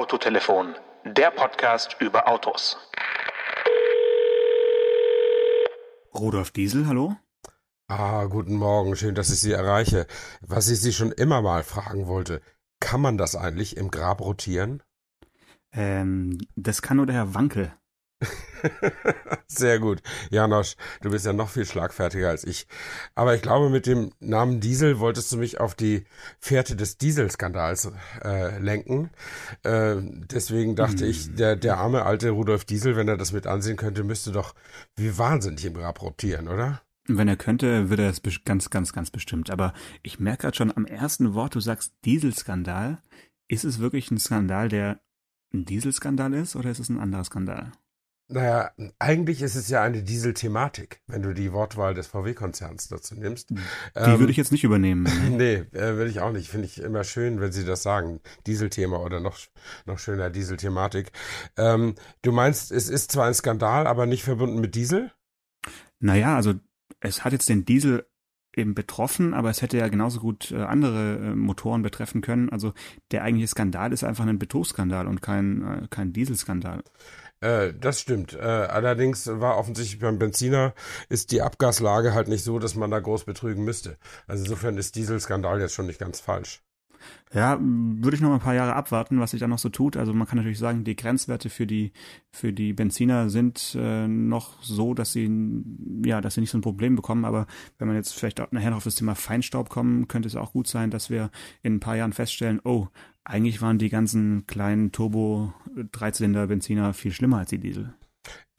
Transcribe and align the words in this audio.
Autotelefon, 0.00 0.74
der 1.04 1.30
Podcast 1.30 1.98
über 2.00 2.26
Autos. 2.26 2.78
Rudolf 6.14 6.52
Diesel, 6.52 6.86
hallo? 6.86 7.16
Ah, 7.86 8.24
guten 8.24 8.56
Morgen, 8.56 8.96
schön, 8.96 9.14
dass 9.14 9.28
ich 9.28 9.42
Sie 9.42 9.52
erreiche. 9.52 10.06
Was 10.40 10.70
ich 10.70 10.80
Sie 10.80 10.94
schon 10.94 11.12
immer 11.12 11.42
mal 11.42 11.62
fragen 11.64 12.06
wollte, 12.06 12.40
kann 12.80 13.02
man 13.02 13.18
das 13.18 13.36
eigentlich 13.36 13.76
im 13.76 13.90
Grab 13.90 14.22
rotieren? 14.22 14.82
Ähm, 15.70 16.38
das 16.56 16.80
kann 16.80 16.96
nur 16.96 17.04
der 17.04 17.16
Herr 17.16 17.34
Wankel. 17.34 17.70
Sehr 19.46 19.78
gut. 19.78 20.02
Janosch, 20.30 20.76
du 21.00 21.10
bist 21.10 21.26
ja 21.26 21.32
noch 21.32 21.48
viel 21.48 21.64
schlagfertiger 21.64 22.28
als 22.28 22.44
ich. 22.44 22.66
Aber 23.14 23.34
ich 23.34 23.42
glaube, 23.42 23.70
mit 23.70 23.86
dem 23.86 24.12
Namen 24.20 24.60
Diesel 24.60 24.98
wolltest 24.98 25.32
du 25.32 25.38
mich 25.38 25.60
auf 25.60 25.74
die 25.74 26.04
Fährte 26.38 26.76
des 26.76 26.98
Dieselskandals 26.98 27.90
äh, 28.22 28.58
lenken. 28.58 29.10
Äh, 29.62 29.96
deswegen 30.00 30.76
dachte 30.76 31.04
hm. 31.04 31.10
ich, 31.10 31.34
der, 31.34 31.56
der 31.56 31.78
arme 31.78 32.04
alte 32.04 32.30
Rudolf 32.30 32.64
Diesel, 32.64 32.96
wenn 32.96 33.08
er 33.08 33.16
das 33.16 33.32
mit 33.32 33.46
ansehen 33.46 33.76
könnte, 33.76 34.04
müsste 34.04 34.32
doch 34.32 34.54
wie 34.96 35.16
wahnsinnig 35.16 35.64
im 35.64 35.74
Grab 35.74 36.02
rotieren, 36.02 36.48
oder? 36.48 36.82
Wenn 37.06 37.28
er 37.28 37.36
könnte, 37.36 37.90
würde 37.90 38.04
er 38.04 38.10
es 38.10 38.22
ganz, 38.44 38.70
ganz, 38.70 38.92
ganz 38.92 39.10
bestimmt. 39.10 39.50
Aber 39.50 39.72
ich 40.02 40.20
merke 40.20 40.42
gerade 40.42 40.56
schon 40.56 40.76
am 40.76 40.84
ersten 40.84 41.34
Wort, 41.34 41.54
du 41.54 41.60
sagst 41.60 41.94
Dieselskandal. 42.04 42.98
Ist 43.48 43.64
es 43.64 43.80
wirklich 43.80 44.10
ein 44.10 44.18
Skandal, 44.18 44.68
der 44.68 45.00
ein 45.52 45.64
Dieselskandal 45.64 46.34
ist 46.34 46.54
oder 46.54 46.70
ist 46.70 46.78
es 46.78 46.88
ein 46.88 47.00
anderer 47.00 47.24
Skandal? 47.24 47.72
Naja, 48.32 48.70
eigentlich 49.00 49.42
ist 49.42 49.56
es 49.56 49.68
ja 49.68 49.82
eine 49.82 50.04
Diesel-Thematik, 50.04 51.00
wenn 51.08 51.22
du 51.22 51.34
die 51.34 51.52
Wortwahl 51.52 51.94
des 51.94 52.06
VW-Konzerns 52.06 52.86
dazu 52.86 53.16
nimmst. 53.16 53.50
Die 53.50 53.56
ähm, 53.96 54.20
würde 54.20 54.30
ich 54.30 54.36
jetzt 54.36 54.52
nicht 54.52 54.62
übernehmen. 54.62 55.08
nee, 55.36 55.64
äh, 55.72 55.96
würde 55.96 56.10
ich 56.10 56.20
auch 56.20 56.30
nicht. 56.30 56.48
Finde 56.48 56.66
ich 56.66 56.80
immer 56.80 57.02
schön, 57.02 57.40
wenn 57.40 57.50
sie 57.50 57.64
das 57.64 57.82
sagen. 57.82 58.20
Diesel-Thema 58.46 59.00
oder 59.00 59.18
noch, 59.18 59.36
noch 59.84 59.98
schöner 59.98 60.30
Diesel-Thematik. 60.30 61.10
Ähm, 61.56 61.96
du 62.22 62.30
meinst, 62.30 62.70
es 62.70 62.88
ist 62.88 63.10
zwar 63.10 63.26
ein 63.26 63.34
Skandal, 63.34 63.88
aber 63.88 64.06
nicht 64.06 64.22
verbunden 64.22 64.60
mit 64.60 64.76
Diesel? 64.76 65.10
Naja, 65.98 66.36
also 66.36 66.54
es 67.00 67.24
hat 67.24 67.32
jetzt 67.32 67.48
den 67.48 67.64
Diesel 67.64 68.06
eben 68.56 68.74
betroffen, 68.74 69.34
aber 69.34 69.50
es 69.50 69.62
hätte 69.62 69.78
ja 69.78 69.88
genauso 69.88 70.20
gut 70.20 70.52
äh, 70.52 70.62
andere 70.62 71.18
äh, 71.18 71.34
Motoren 71.34 71.82
betreffen 71.82 72.20
können. 72.20 72.48
Also 72.48 72.74
der 73.10 73.22
eigentliche 73.22 73.48
Skandal 73.48 73.92
ist 73.92 74.04
einfach 74.04 74.26
ein 74.26 74.38
Betrugsskandal 74.38 75.06
und 75.06 75.22
kein, 75.22 75.62
äh, 75.62 75.86
kein 75.88 76.12
Dieselskandal. 76.12 76.82
Äh, 77.40 77.72
das 77.74 78.00
stimmt. 78.00 78.34
Äh, 78.34 78.40
allerdings 78.40 79.26
war 79.26 79.56
offensichtlich 79.56 80.00
beim 80.00 80.18
Benziner 80.18 80.74
ist 81.08 81.32
die 81.32 81.42
Abgaslage 81.42 82.12
halt 82.14 82.28
nicht 82.28 82.44
so, 82.44 82.58
dass 82.58 82.74
man 82.74 82.90
da 82.90 83.00
groß 83.00 83.24
betrügen 83.24 83.64
müsste. 83.64 83.98
Also 84.26 84.44
insofern 84.44 84.76
ist 84.76 84.94
Dieselskandal 84.96 85.60
jetzt 85.60 85.74
schon 85.74 85.86
nicht 85.86 85.98
ganz 85.98 86.20
falsch. 86.20 86.62
Ja, 87.32 87.58
würde 87.60 88.16
ich 88.16 88.20
noch 88.20 88.32
ein 88.32 88.40
paar 88.40 88.54
Jahre 88.54 88.74
abwarten, 88.74 89.20
was 89.20 89.30
sich 89.30 89.40
da 89.40 89.46
noch 89.46 89.58
so 89.58 89.68
tut. 89.68 89.96
Also 89.96 90.12
man 90.12 90.26
kann 90.26 90.36
natürlich 90.36 90.58
sagen, 90.58 90.84
die 90.84 90.96
Grenzwerte 90.96 91.48
für 91.48 91.66
die 91.66 91.92
für 92.30 92.52
die 92.52 92.72
Benziner 92.72 93.30
sind 93.30 93.76
äh, 93.78 94.08
noch 94.08 94.62
so, 94.62 94.94
dass 94.94 95.12
sie 95.12 95.30
ja, 96.04 96.20
dass 96.20 96.34
sie 96.34 96.40
nicht 96.40 96.50
so 96.50 96.58
ein 96.58 96.62
Problem 96.62 96.96
bekommen. 96.96 97.24
Aber 97.24 97.46
wenn 97.78 97.88
man 97.88 97.96
jetzt 97.96 98.14
vielleicht 98.14 98.40
auch 98.40 98.50
nachher 98.50 98.70
noch 98.70 98.78
auf 98.78 98.84
das 98.84 98.96
Thema 98.96 99.14
Feinstaub 99.14 99.68
kommen, 99.68 100.08
könnte 100.08 100.28
es 100.28 100.36
auch 100.36 100.52
gut 100.52 100.66
sein, 100.66 100.90
dass 100.90 101.10
wir 101.10 101.30
in 101.62 101.76
ein 101.76 101.80
paar 101.80 101.96
Jahren 101.96 102.12
feststellen, 102.12 102.60
oh, 102.64 102.88
eigentlich 103.24 103.62
waren 103.62 103.78
die 103.78 103.90
ganzen 103.90 104.46
kleinen 104.46 104.92
Turbo-Dreizylinder-Benziner 104.92 106.94
viel 106.94 107.12
schlimmer 107.12 107.38
als 107.38 107.50
die 107.50 107.58
Diesel. 107.58 107.94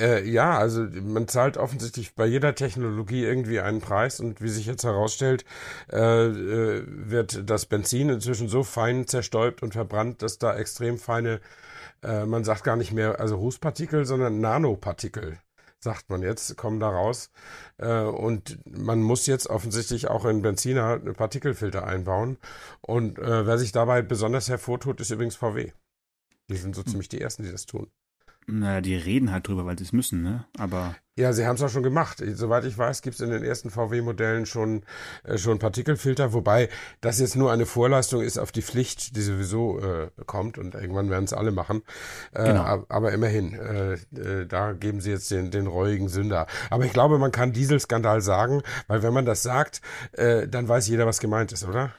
Äh, 0.01 0.27
ja, 0.27 0.57
also 0.57 0.81
man 0.81 1.27
zahlt 1.27 1.57
offensichtlich 1.57 2.15
bei 2.15 2.25
jeder 2.25 2.55
Technologie 2.55 3.23
irgendwie 3.23 3.59
einen 3.59 3.81
Preis 3.81 4.19
und 4.19 4.41
wie 4.41 4.49
sich 4.49 4.65
jetzt 4.65 4.83
herausstellt, 4.83 5.45
äh, 5.91 5.99
äh, 5.99 6.83
wird 6.87 7.49
das 7.49 7.67
Benzin 7.67 8.09
inzwischen 8.09 8.49
so 8.49 8.63
fein 8.63 9.05
zerstäubt 9.07 9.61
und 9.61 9.73
verbrannt, 9.73 10.23
dass 10.23 10.39
da 10.39 10.55
extrem 10.55 10.97
feine, 10.97 11.39
äh, 12.03 12.25
man 12.25 12.43
sagt 12.43 12.63
gar 12.63 12.75
nicht 12.77 12.91
mehr, 12.91 13.19
also 13.19 13.35
Rußpartikel, 13.35 14.05
sondern 14.05 14.41
Nanopartikel 14.41 15.37
sagt 15.79 16.09
man 16.09 16.21
jetzt, 16.23 16.57
kommen 16.57 16.79
da 16.79 16.89
raus. 16.89 17.31
Äh, 17.77 18.01
und 18.01 18.59
man 18.65 19.01
muss 19.01 19.27
jetzt 19.27 19.47
offensichtlich 19.47 20.07
auch 20.07 20.25
in 20.25 20.41
Benziner 20.41 20.99
Partikelfilter 20.99 21.85
einbauen. 21.85 22.37
Und 22.81 23.19
äh, 23.19 23.45
wer 23.45 23.57
sich 23.57 23.71
dabei 23.71 24.01
besonders 24.01 24.49
hervortut, 24.49 24.99
ist 25.01 25.11
übrigens 25.11 25.35
VW. 25.35 25.71
Die 26.49 26.57
sind 26.57 26.75
so 26.75 26.83
hm. 26.83 26.87
ziemlich 26.89 27.09
die 27.09 27.21
Ersten, 27.21 27.43
die 27.43 27.51
das 27.51 27.65
tun. 27.65 27.89
Naja, 28.47 28.81
die 28.81 28.95
reden 28.95 29.31
halt 29.31 29.47
drüber, 29.47 29.65
weil 29.65 29.77
sie 29.77 29.83
es 29.83 29.93
müssen, 29.93 30.23
ne? 30.23 30.45
Aber. 30.57 30.95
Ja, 31.17 31.33
sie 31.33 31.45
haben 31.45 31.55
es 31.55 31.61
auch 31.61 31.69
schon 31.69 31.83
gemacht. 31.83 32.23
Soweit 32.33 32.63
ich 32.65 32.77
weiß, 32.77 33.01
gibt 33.01 33.15
es 33.15 33.21
in 33.21 33.29
den 33.29 33.43
ersten 33.43 33.69
VW-Modellen 33.69 34.45
schon, 34.45 34.83
äh, 35.23 35.37
schon 35.37 35.59
Partikelfilter, 35.59 36.33
wobei 36.33 36.69
das 37.01 37.19
jetzt 37.19 37.35
nur 37.35 37.51
eine 37.51 37.65
Vorleistung 37.65 38.21
ist 38.21 38.37
auf 38.39 38.51
die 38.51 38.61
Pflicht, 38.61 39.15
die 39.15 39.21
sowieso 39.21 39.79
äh, 39.79 40.09
kommt 40.25 40.57
und 40.57 40.73
irgendwann 40.73 41.09
werden 41.09 41.25
es 41.25 41.33
alle 41.33 41.51
machen. 41.51 41.83
Äh, 42.33 42.45
genau. 42.45 42.85
Aber 42.89 43.11
immerhin, 43.11 43.53
äh, 43.53 43.93
äh, 43.93 44.47
da 44.47 44.71
geben 44.71 45.01
sie 45.01 45.11
jetzt 45.11 45.29
den, 45.31 45.51
den 45.51 45.67
reuigen 45.67 46.07
Sünder. 46.07 46.47
Aber 46.69 46.85
ich 46.85 46.93
glaube, 46.93 47.19
man 47.19 47.31
kann 47.31 47.51
Dieselskandal 47.51 48.21
sagen, 48.21 48.63
weil 48.87 49.03
wenn 49.03 49.13
man 49.13 49.25
das 49.25 49.43
sagt, 49.43 49.81
äh, 50.13 50.47
dann 50.47 50.67
weiß 50.67 50.87
jeder, 50.87 51.05
was 51.05 51.19
gemeint 51.19 51.51
ist, 51.51 51.67
oder? 51.67 51.93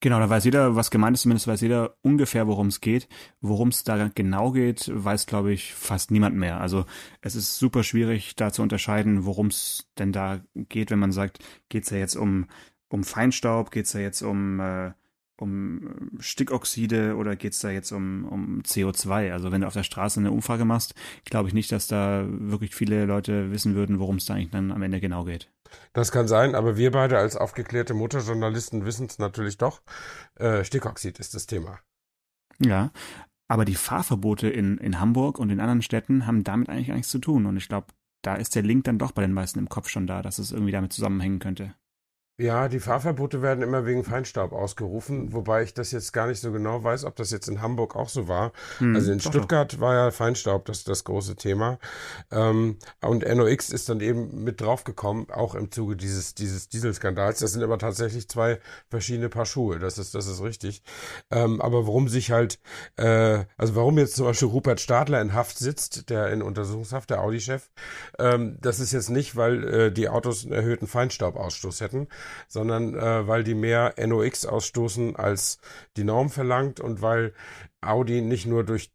Genau, 0.00 0.20
da 0.20 0.30
weiß 0.30 0.44
jeder, 0.44 0.76
was 0.76 0.92
gemeint 0.92 1.16
ist, 1.16 1.22
zumindest 1.22 1.48
weiß 1.48 1.60
jeder 1.60 1.96
ungefähr, 2.02 2.46
worum 2.46 2.68
es 2.68 2.80
geht. 2.80 3.08
Worum 3.40 3.68
es 3.68 3.82
da 3.82 4.08
genau 4.14 4.52
geht, 4.52 4.88
weiß, 4.94 5.26
glaube 5.26 5.52
ich, 5.52 5.74
fast 5.74 6.12
niemand 6.12 6.36
mehr. 6.36 6.60
Also 6.60 6.84
es 7.20 7.34
ist 7.34 7.56
super 7.56 7.82
schwierig, 7.82 8.36
da 8.36 8.52
zu 8.52 8.62
unterscheiden, 8.62 9.24
worum 9.24 9.48
es 9.48 9.88
denn 9.98 10.12
da 10.12 10.40
geht, 10.54 10.92
wenn 10.92 11.00
man 11.00 11.10
sagt, 11.10 11.40
geht 11.68 11.82
es 11.84 11.90
ja 11.90 11.98
jetzt 11.98 12.14
um, 12.14 12.46
um 12.88 13.02
Feinstaub, 13.02 13.72
geht 13.72 13.86
es 13.86 13.92
ja 13.92 14.00
jetzt 14.00 14.22
um 14.22 14.60
äh, 14.60 14.92
um 15.40 16.10
Stickoxide 16.18 17.16
oder 17.16 17.36
geht 17.36 17.52
es 17.52 17.60
da 17.60 17.70
jetzt 17.70 17.92
um, 17.92 18.24
um 18.24 18.62
CO2? 18.62 19.32
Also 19.32 19.52
wenn 19.52 19.62
du 19.62 19.66
auf 19.66 19.74
der 19.74 19.82
Straße 19.82 20.20
eine 20.20 20.32
Umfrage 20.32 20.64
machst, 20.64 20.94
glaube 21.24 21.48
ich 21.48 21.54
nicht, 21.54 21.72
dass 21.72 21.86
da 21.86 22.24
wirklich 22.28 22.74
viele 22.74 23.04
Leute 23.04 23.50
wissen 23.50 23.74
würden, 23.74 23.98
worum 23.98 24.16
es 24.16 24.26
da 24.26 24.34
eigentlich 24.34 24.50
dann 24.50 24.72
am 24.72 24.82
Ende 24.82 25.00
genau 25.00 25.24
geht. 25.24 25.50
Das 25.92 26.12
kann 26.12 26.28
sein, 26.28 26.54
aber 26.54 26.76
wir 26.76 26.90
beide 26.90 27.18
als 27.18 27.36
aufgeklärte 27.36 27.94
Motorjournalisten 27.94 28.84
wissen 28.84 29.06
es 29.06 29.18
natürlich 29.18 29.58
doch. 29.58 29.82
Äh, 30.36 30.64
Stickoxid 30.64 31.18
ist 31.18 31.34
das 31.34 31.46
Thema. 31.46 31.78
Ja, 32.58 32.90
aber 33.48 33.64
die 33.64 33.74
Fahrverbote 33.74 34.48
in, 34.48 34.78
in 34.78 35.00
Hamburg 35.00 35.38
und 35.38 35.50
in 35.50 35.60
anderen 35.60 35.82
Städten 35.82 36.26
haben 36.26 36.44
damit 36.44 36.68
eigentlich 36.68 36.88
gar 36.88 36.96
nichts 36.96 37.10
zu 37.10 37.18
tun. 37.18 37.46
Und 37.46 37.56
ich 37.56 37.68
glaube, 37.68 37.88
da 38.22 38.34
ist 38.34 38.54
der 38.54 38.62
Link 38.62 38.84
dann 38.84 38.98
doch 38.98 39.12
bei 39.12 39.22
den 39.22 39.32
meisten 39.32 39.58
im 39.58 39.68
Kopf 39.68 39.88
schon 39.88 40.06
da, 40.06 40.22
dass 40.22 40.38
es 40.38 40.52
irgendwie 40.52 40.72
damit 40.72 40.92
zusammenhängen 40.92 41.38
könnte. 41.38 41.74
Ja, 42.40 42.68
die 42.68 42.78
Fahrverbote 42.78 43.42
werden 43.42 43.64
immer 43.64 43.84
wegen 43.84 44.04
Feinstaub 44.04 44.52
ausgerufen, 44.52 45.32
wobei 45.32 45.64
ich 45.64 45.74
das 45.74 45.90
jetzt 45.90 46.12
gar 46.12 46.28
nicht 46.28 46.40
so 46.40 46.52
genau 46.52 46.84
weiß, 46.84 47.04
ob 47.04 47.16
das 47.16 47.32
jetzt 47.32 47.48
in 47.48 47.60
Hamburg 47.60 47.96
auch 47.96 48.08
so 48.08 48.28
war. 48.28 48.52
Hm, 48.78 48.94
also 48.94 49.10
in 49.10 49.18
Stuttgart 49.18 49.72
doch. 49.72 49.80
war 49.80 49.94
ja 49.94 50.10
Feinstaub 50.12 50.64
das, 50.66 50.84
das 50.84 51.02
große 51.02 51.34
Thema. 51.34 51.80
Ähm, 52.30 52.76
und 53.00 53.26
NOx 53.26 53.70
ist 53.70 53.88
dann 53.88 53.98
eben 53.98 54.44
mit 54.44 54.60
draufgekommen, 54.60 55.32
auch 55.32 55.56
im 55.56 55.72
Zuge 55.72 55.96
dieses, 55.96 56.36
dieses 56.36 56.68
Dieselskandals. 56.68 57.40
Das 57.40 57.54
sind 57.54 57.64
aber 57.64 57.76
tatsächlich 57.76 58.28
zwei 58.28 58.60
verschiedene 58.88 59.28
Paar 59.28 59.44
Schuhe, 59.44 59.80
das 59.80 59.98
ist, 59.98 60.14
das 60.14 60.28
ist 60.28 60.40
richtig. 60.40 60.84
Ähm, 61.32 61.60
aber 61.60 61.88
warum 61.88 62.06
sich 62.06 62.30
halt, 62.30 62.60
äh, 62.98 63.46
also 63.56 63.74
warum 63.74 63.98
jetzt 63.98 64.14
zum 64.14 64.26
Beispiel 64.26 64.46
Rupert 64.46 64.78
Stadler 64.78 65.20
in 65.20 65.34
Haft 65.34 65.58
sitzt, 65.58 66.08
der 66.08 66.28
in 66.28 66.42
Untersuchungshaft, 66.42 67.10
der 67.10 67.20
Audi-Chef, 67.20 67.68
ähm, 68.20 68.58
das 68.60 68.78
ist 68.78 68.92
jetzt 68.92 69.10
nicht, 69.10 69.34
weil 69.34 69.64
äh, 69.64 69.90
die 69.90 70.08
Autos 70.08 70.44
einen 70.44 70.52
erhöhten 70.52 70.86
Feinstaubausstoß 70.86 71.80
hätten, 71.80 72.06
sondern 72.48 72.94
äh, 72.94 73.26
weil 73.26 73.44
die 73.44 73.54
mehr 73.54 73.94
NOx 73.98 74.46
ausstoßen, 74.46 75.16
als 75.16 75.58
die 75.96 76.04
Norm 76.04 76.30
verlangt 76.30 76.80
und 76.80 77.02
weil 77.02 77.32
Audi 77.80 78.22
nicht 78.22 78.46
nur 78.46 78.64
durch 78.64 78.90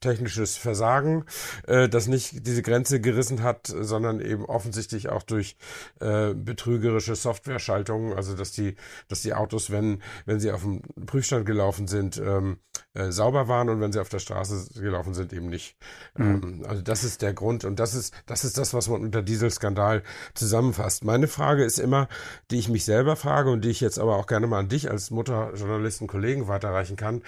technisches 0.00 0.56
Versagen 0.56 1.24
äh, 1.66 1.88
das 1.88 2.06
nicht 2.06 2.46
diese 2.46 2.62
Grenze 2.62 3.00
gerissen 3.00 3.42
hat, 3.42 3.66
sondern 3.66 4.20
eben 4.20 4.46
offensichtlich 4.46 5.10
auch 5.10 5.22
durch 5.22 5.56
äh, 6.00 6.32
betrügerische 6.32 7.16
Softwareschaltungen, 7.16 8.14
also 8.14 8.34
dass 8.34 8.52
die, 8.52 8.76
dass 9.08 9.22
die 9.22 9.34
Autos, 9.34 9.70
wenn, 9.70 10.02
wenn 10.24 10.40
sie 10.40 10.52
auf 10.52 10.62
dem 10.62 10.80
Prüfstand 11.06 11.44
gelaufen 11.44 11.86
sind, 11.86 12.16
ähm, 12.16 12.58
äh, 12.94 13.10
sauber 13.10 13.46
waren 13.48 13.68
und 13.68 13.80
wenn 13.80 13.92
sie 13.92 14.00
auf 14.00 14.08
der 14.08 14.20
Straße 14.20 14.80
gelaufen 14.80 15.12
sind, 15.12 15.32
eben 15.32 15.48
nicht. 15.48 15.76
Mhm. 16.16 16.24
Ähm, 16.24 16.66
also 16.66 16.80
das 16.80 17.04
ist 17.04 17.20
der 17.20 17.34
Grund 17.34 17.64
und 17.64 17.78
das 17.78 17.94
ist, 17.94 18.14
das 18.24 18.44
ist 18.44 18.56
das, 18.56 18.72
was 18.72 18.88
man 18.88 19.02
unter 19.02 19.20
Dieselskandal 19.20 20.02
zusammenfasst. 20.32 21.04
Meine 21.04 21.28
Frage 21.28 21.64
ist 21.64 21.78
immer, 21.78 22.08
die 22.50 22.58
ich 22.58 22.70
mich 22.70 22.86
selber 22.86 23.16
frage 23.16 23.50
und 23.50 23.64
die 23.64 23.70
ich 23.70 23.80
jetzt 23.80 23.98
aber 23.98 24.16
auch 24.16 24.26
gerne 24.26 24.46
mal 24.46 24.60
an 24.60 24.68
dich 24.68 24.90
als 24.90 25.10
Mutterjournalisten 25.10 26.06
Kollegen 26.06 26.48
weiterreichen 26.48 26.96
kann 26.96 27.22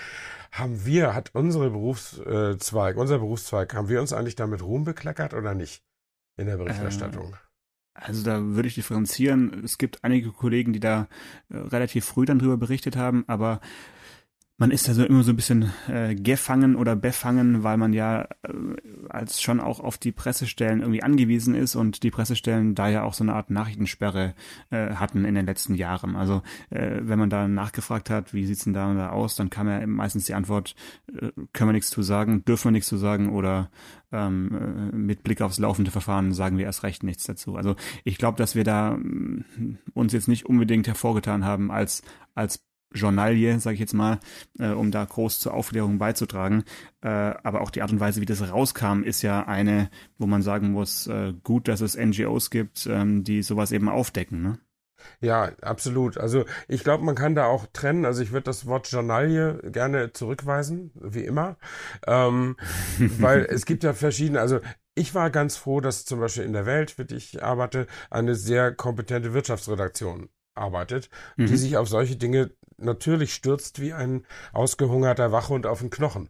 haben 0.59 0.86
wir, 0.87 1.15
hat 1.15 1.31
unsere 1.35 1.71
Berufszweig, 1.71 2.97
unser 2.97 3.19
Berufszweig, 3.19 3.75
haben 3.75 3.89
wir 3.89 4.01
uns 4.01 4.13
eigentlich 4.13 4.37
damit 4.37 4.63
Ruhm 4.63 4.85
bekleckert 4.85 5.35
oder 5.35 5.55
nicht 5.55 5.83
in 6.37 6.47
der 6.47 6.57
Berichterstattung? 6.57 7.35
Äh, 7.35 7.37
also 7.95 8.23
da 8.23 8.43
würde 8.43 8.69
ich 8.69 8.75
differenzieren. 8.75 9.65
Es 9.65 9.79
gibt 9.79 10.05
einige 10.05 10.31
Kollegen, 10.31 10.73
die 10.73 10.81
da 10.81 11.09
äh, 11.49 11.57
relativ 11.57 12.05
früh 12.05 12.27
dann 12.27 12.39
drüber 12.39 12.57
berichtet 12.57 12.97
haben, 12.97 13.25
aber 13.27 13.61
man 14.59 14.71
ist 14.71 14.87
ja 14.87 14.95
so 14.95 15.05
immer 15.05 15.23
so 15.23 15.33
ein 15.33 15.37
bisschen 15.37 15.71
äh, 15.87 16.15
gefangen 16.15 16.77
oder 16.77 16.97
befangen, 16.97 17.63
weil 17.63 17.77
man 17.77 17.93
ja 17.93 18.23
äh, 18.23 18.29
als 19.11 19.43
schon 19.43 19.61
auch 19.61 19.81
auf 19.81 19.99
die 19.99 20.13
Pressestellen 20.13 20.81
irgendwie 20.81 21.03
angewiesen 21.03 21.55
ist 21.55 21.77
und 21.77 22.03
die 22.03 22.11
Pressestellen 22.11 22.75
da 22.75 22.89
ja 22.89 23.03
auch 23.03 23.13
so 23.13 23.23
eine 23.23 23.35
Art 23.35 23.51
Nachrichtensperre 23.51 24.35
äh, 24.71 24.95
hatten 24.95 25.27
in 25.27 25.35
den 25.35 25.45
letzten 25.45 25.75
Jahren. 25.75 26.17
Also 26.17 26.43
äh, 26.71 27.01
wenn 27.03 27.19
man 27.19 27.29
da 27.29 27.49
nachgefragt 27.49 28.09
hat, 28.09 28.33
wie 28.33 28.47
sieht's 28.47 28.65
denn 28.65 28.73
da, 28.73 28.95
da 28.95 29.11
aus, 29.11 29.37
dann 29.37 29.51
kam 29.51 29.69
ja 29.69 29.87
meistens 29.87 30.25
die 30.25 30.35
Antwort, 30.35 30.75
äh, 31.13 31.31
können 31.53 31.69
wir 31.69 31.75
nichts 31.75 31.91
zu 31.91 32.03
sagen, 32.03 32.43
dürfen 32.47 32.69
wir 32.69 32.73
nichts 32.73 32.89
zu 32.89 32.97
sagen 32.97 33.29
oder 33.29 33.71
ähm, 34.11 34.91
äh, 34.93 34.97
mit 34.97 35.23
Blick 35.23 35.43
aufs 35.43 35.59
laufende 35.59 35.91
Verfahren 35.91 36.33
sagen 36.33 36.57
wir 36.57 36.65
erst 36.65 36.83
recht 36.83 37.03
nichts 37.03 37.25
dazu. 37.25 37.57
Also 37.57 37.77
ich 38.05 38.17
glaube, 38.17 38.39
dass 38.39 38.55
wir 38.55 38.65
da 38.65 38.95
äh, 38.95 39.45
uns 39.93 40.15
jetzt 40.15 40.29
nicht 40.29 40.47
unbedingt 40.47 40.87
hervorgetan 40.87 41.45
haben 41.45 41.71
als 41.71 42.03
als 42.35 42.67
Journalie, 42.97 43.59
sage 43.61 43.75
ich 43.75 43.81
jetzt 43.81 43.95
mal, 43.95 44.19
äh, 44.59 44.71
um 44.71 44.91
da 44.91 45.05
groß 45.05 45.41
zur 45.41 45.55
Aufklärung 45.55 45.99
beizutragen. 45.99 46.65
Äh, 47.03 47.09
aber 47.09 47.61
auch 47.61 47.71
die 47.71 47.83
Art 47.83 47.93
und 47.93 48.01
Weise, 48.01 48.21
wie 48.21 48.27
das 48.27 48.51
rauskam, 48.51 49.03
ist 49.03 49.23
ja 49.23 49.47
eine, 49.47 49.91
wo 50.19 50.27
man 50.27 50.43
sagen 50.43 50.73
muss, 50.73 51.07
äh, 51.07 51.33
gut, 51.45 51.69
dass 51.69 51.81
es 51.81 51.97
NGOs 51.97 52.51
gibt, 52.51 52.87
ähm, 52.87 53.25
die 53.25 53.43
sowas 53.43 53.73
eben 53.73 53.89
aufdecken. 53.89 54.43
Ne? 54.43 54.59
Ja, 55.21 55.51
absolut. 55.63 56.19
Also 56.19 56.45
ich 56.69 56.85
glaube, 56.85 57.05
man 57.05 57.15
kann 57.15 57.35
da 57.35 57.47
auch 57.47 57.67
trennen. 57.73 58.05
Also 58.05 58.23
ich 58.23 58.33
würde 58.33 58.45
das 58.45 58.67
Wort 58.67 58.91
Journalie 58.91 59.59
gerne 59.71 60.13
zurückweisen, 60.13 60.91
wie 60.95 61.25
immer. 61.25 61.57
Ähm, 62.07 62.57
weil 62.99 63.47
es 63.49 63.67
gibt 63.67 63.85
ja 63.85 63.93
verschiedene, 63.93 64.41
also 64.41 64.61
ich 64.95 65.15
war 65.15 65.31
ganz 65.31 65.57
froh, 65.57 65.81
dass 65.81 66.07
zum 66.07 66.21
Beispiel 66.21 66.45
in 66.45 66.55
der 66.55 66.67
Welt, 66.67 66.91
für 66.91 67.05
die 67.05 67.17
ich 67.17 67.43
arbeite, 67.43 67.87
eine 68.11 68.35
sehr 68.35 68.73
kompetente 68.75 69.35
Wirtschaftsredaktion 69.35 70.31
arbeitet, 70.57 71.11
mhm. 71.37 71.47
die 71.47 71.57
sich 71.57 71.77
auf 71.77 71.89
solche 71.89 72.17
Dinge 72.17 72.51
natürlich 72.79 73.35
stürzt 73.35 73.81
wie 73.81 73.93
ein 73.93 74.25
ausgehungerter 74.53 75.33
Wachhund 75.33 75.67
auf 75.67 75.81
den 75.81 75.91
Knochen. 75.91 76.29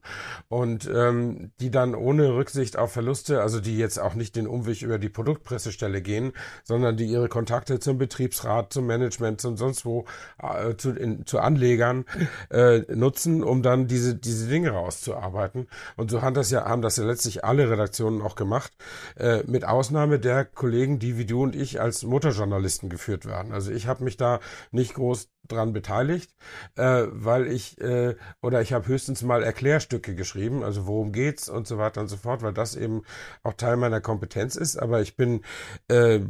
Und 0.49 0.89
ähm, 0.93 1.51
die 1.61 1.71
dann 1.71 1.95
ohne 1.95 2.35
Rücksicht 2.35 2.79
auf 2.79 2.93
Verluste, 2.93 3.43
also 3.43 3.61
die 3.61 3.77
jetzt 3.77 3.99
auch 3.99 4.15
nicht 4.15 4.37
den 4.37 4.47
Umweg 4.47 4.83
über 4.83 4.99
die 4.99 5.09
Produktpressestelle 5.09 6.03
gehen, 6.03 6.33
sondern 6.63 6.97
die 6.97 7.07
ihre 7.07 7.29
Kontakte 7.29 7.81
zum 7.81 7.99
Betriebsrat, 7.99 8.73
zum 8.73 8.87
Management, 8.87 9.41
zum 9.41 9.57
sonst 9.57 9.85
wo, 9.85 10.05
äh, 10.41 10.77
zu, 10.77 10.91
in, 10.91 11.27
zu 11.27 11.41
Anlegern 11.41 12.05
äh, 12.51 12.81
nutzen, 12.95 13.43
um 13.43 13.63
dann 13.63 13.89
diese, 13.89 14.15
diese 14.15 14.49
Dinge 14.49 14.71
rauszuarbeiten. 14.71 15.67
Und 15.97 16.11
so 16.11 16.23
haben 16.23 16.35
das 16.35 16.51
ja, 16.51 16.65
haben 16.65 16.83
das 16.83 16.97
ja 16.97 17.05
letztlich 17.05 17.45
alle 17.45 17.71
Redaktionen 17.71 18.23
auch 18.23 18.37
gemacht, 18.37 18.73
äh, 19.17 19.43
mit 19.47 19.65
Ausnahme 19.65 20.21
der 20.21 20.45
Kollegen, 20.45 20.99
die 20.99 21.19
wie 21.19 21.27
du 21.27 21.43
und 21.43 21.57
ich 21.57 21.81
als 21.81 22.05
Motorjournalisten 22.05 22.89
geführt 22.89 23.27
werden. 23.27 23.53
Also 23.53 23.73
ich 23.73 23.89
habe 23.89 24.05
mich 24.05 24.16
da 24.17 24.41
nicht 24.71 24.95
groß 24.95 25.29
dran 25.49 25.73
beteiligt, 25.73 26.35
äh, 26.77 27.05
weil 27.11 27.47
ich 27.47 27.81
äh, 27.81 28.17
oder 28.43 28.61
ich 28.63 28.73
habe 28.73 28.89
höchstens 28.89 29.23
mal 29.23 29.43
Erklärstücke 29.43 30.15
geschrieben, 30.15 30.63
also 30.63 30.87
worum 30.87 31.13
geht's 31.13 31.49
und 31.49 31.67
so 31.67 31.79
weiter 31.79 32.01
und 32.01 32.09
so 32.09 32.17
fort, 32.17 32.43
weil 32.43 32.53
das 32.53 32.77
eben 32.77 33.03
auch 33.43 33.55
Teil 33.55 33.77
meiner 33.77 34.01
Kompetenz 34.01 34.57
ist. 34.57 34.77
Aber 34.77 35.01
ich 35.01 35.17
bin, 35.17 35.43
äh, 35.89 36.21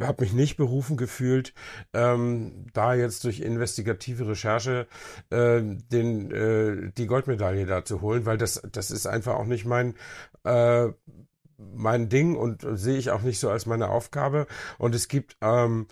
habe 0.00 0.22
mich 0.22 0.32
nicht 0.32 0.56
berufen 0.56 0.96
gefühlt, 0.96 1.54
ähm, 1.92 2.66
da 2.72 2.94
jetzt 2.94 3.24
durch 3.24 3.40
investigative 3.40 4.28
Recherche 4.28 4.86
äh, 5.30 5.60
den 5.62 6.30
äh, 6.30 6.92
die 6.92 7.06
Goldmedaille 7.06 7.66
da 7.66 7.84
zu 7.84 8.00
holen, 8.00 8.26
weil 8.26 8.38
das 8.38 8.62
das 8.70 8.90
ist 8.90 9.06
einfach 9.06 9.34
auch 9.34 9.46
nicht 9.46 9.64
mein 9.64 9.94
äh, 10.44 10.88
mein 11.58 12.08
Ding 12.08 12.36
und 12.36 12.64
sehe 12.78 12.98
ich 12.98 13.10
auch 13.10 13.22
nicht 13.22 13.40
so 13.40 13.50
als 13.50 13.66
meine 13.66 13.90
Aufgabe. 13.90 14.46
Und 14.78 14.94
es 14.94 15.08
gibt 15.08 15.36
ähm, 15.40 15.88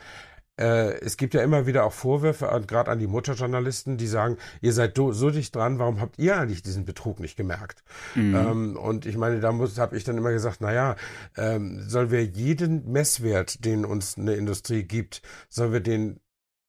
äh, 0.59 0.99
es 1.01 1.17
gibt 1.17 1.35
ja 1.35 1.43
immer 1.43 1.67
wieder 1.67 1.85
auch 1.85 1.93
Vorwürfe, 1.93 2.49
gerade 2.67 2.91
an 2.91 2.99
die 2.99 3.07
Mutterjournalisten, 3.07 3.97
die 3.97 4.07
sagen, 4.07 4.39
ihr 4.61 4.73
seid 4.73 4.97
so 4.97 5.31
dicht 5.31 5.55
dran, 5.55 5.79
warum 5.79 6.01
habt 6.01 6.19
ihr 6.19 6.39
eigentlich 6.39 6.63
diesen 6.63 6.85
Betrug 6.85 7.21
nicht 7.21 7.37
gemerkt? 7.37 7.83
Mhm. 8.15 8.35
Ähm, 8.35 8.77
und 8.77 9.07
ich 9.07 9.17
meine, 9.17 9.41
da 9.41 9.53
muss, 9.53 9.79
habe 9.79 9.97
ich 9.97 10.05
dann 10.05 10.17
immer 10.17 10.33
gesagt, 10.33 10.61
naja, 10.61 10.97
ähm, 11.37 11.83
sollen 11.89 12.11
wir 12.11 12.25
jeden 12.25 12.91
Messwert, 12.91 13.65
den 13.65 13.85
uns 13.85 14.17
eine 14.17 14.35
Industrie 14.35 14.83
gibt, 14.83 15.23
sollen 15.49 15.73
wir 15.73 15.81
den 15.81 16.21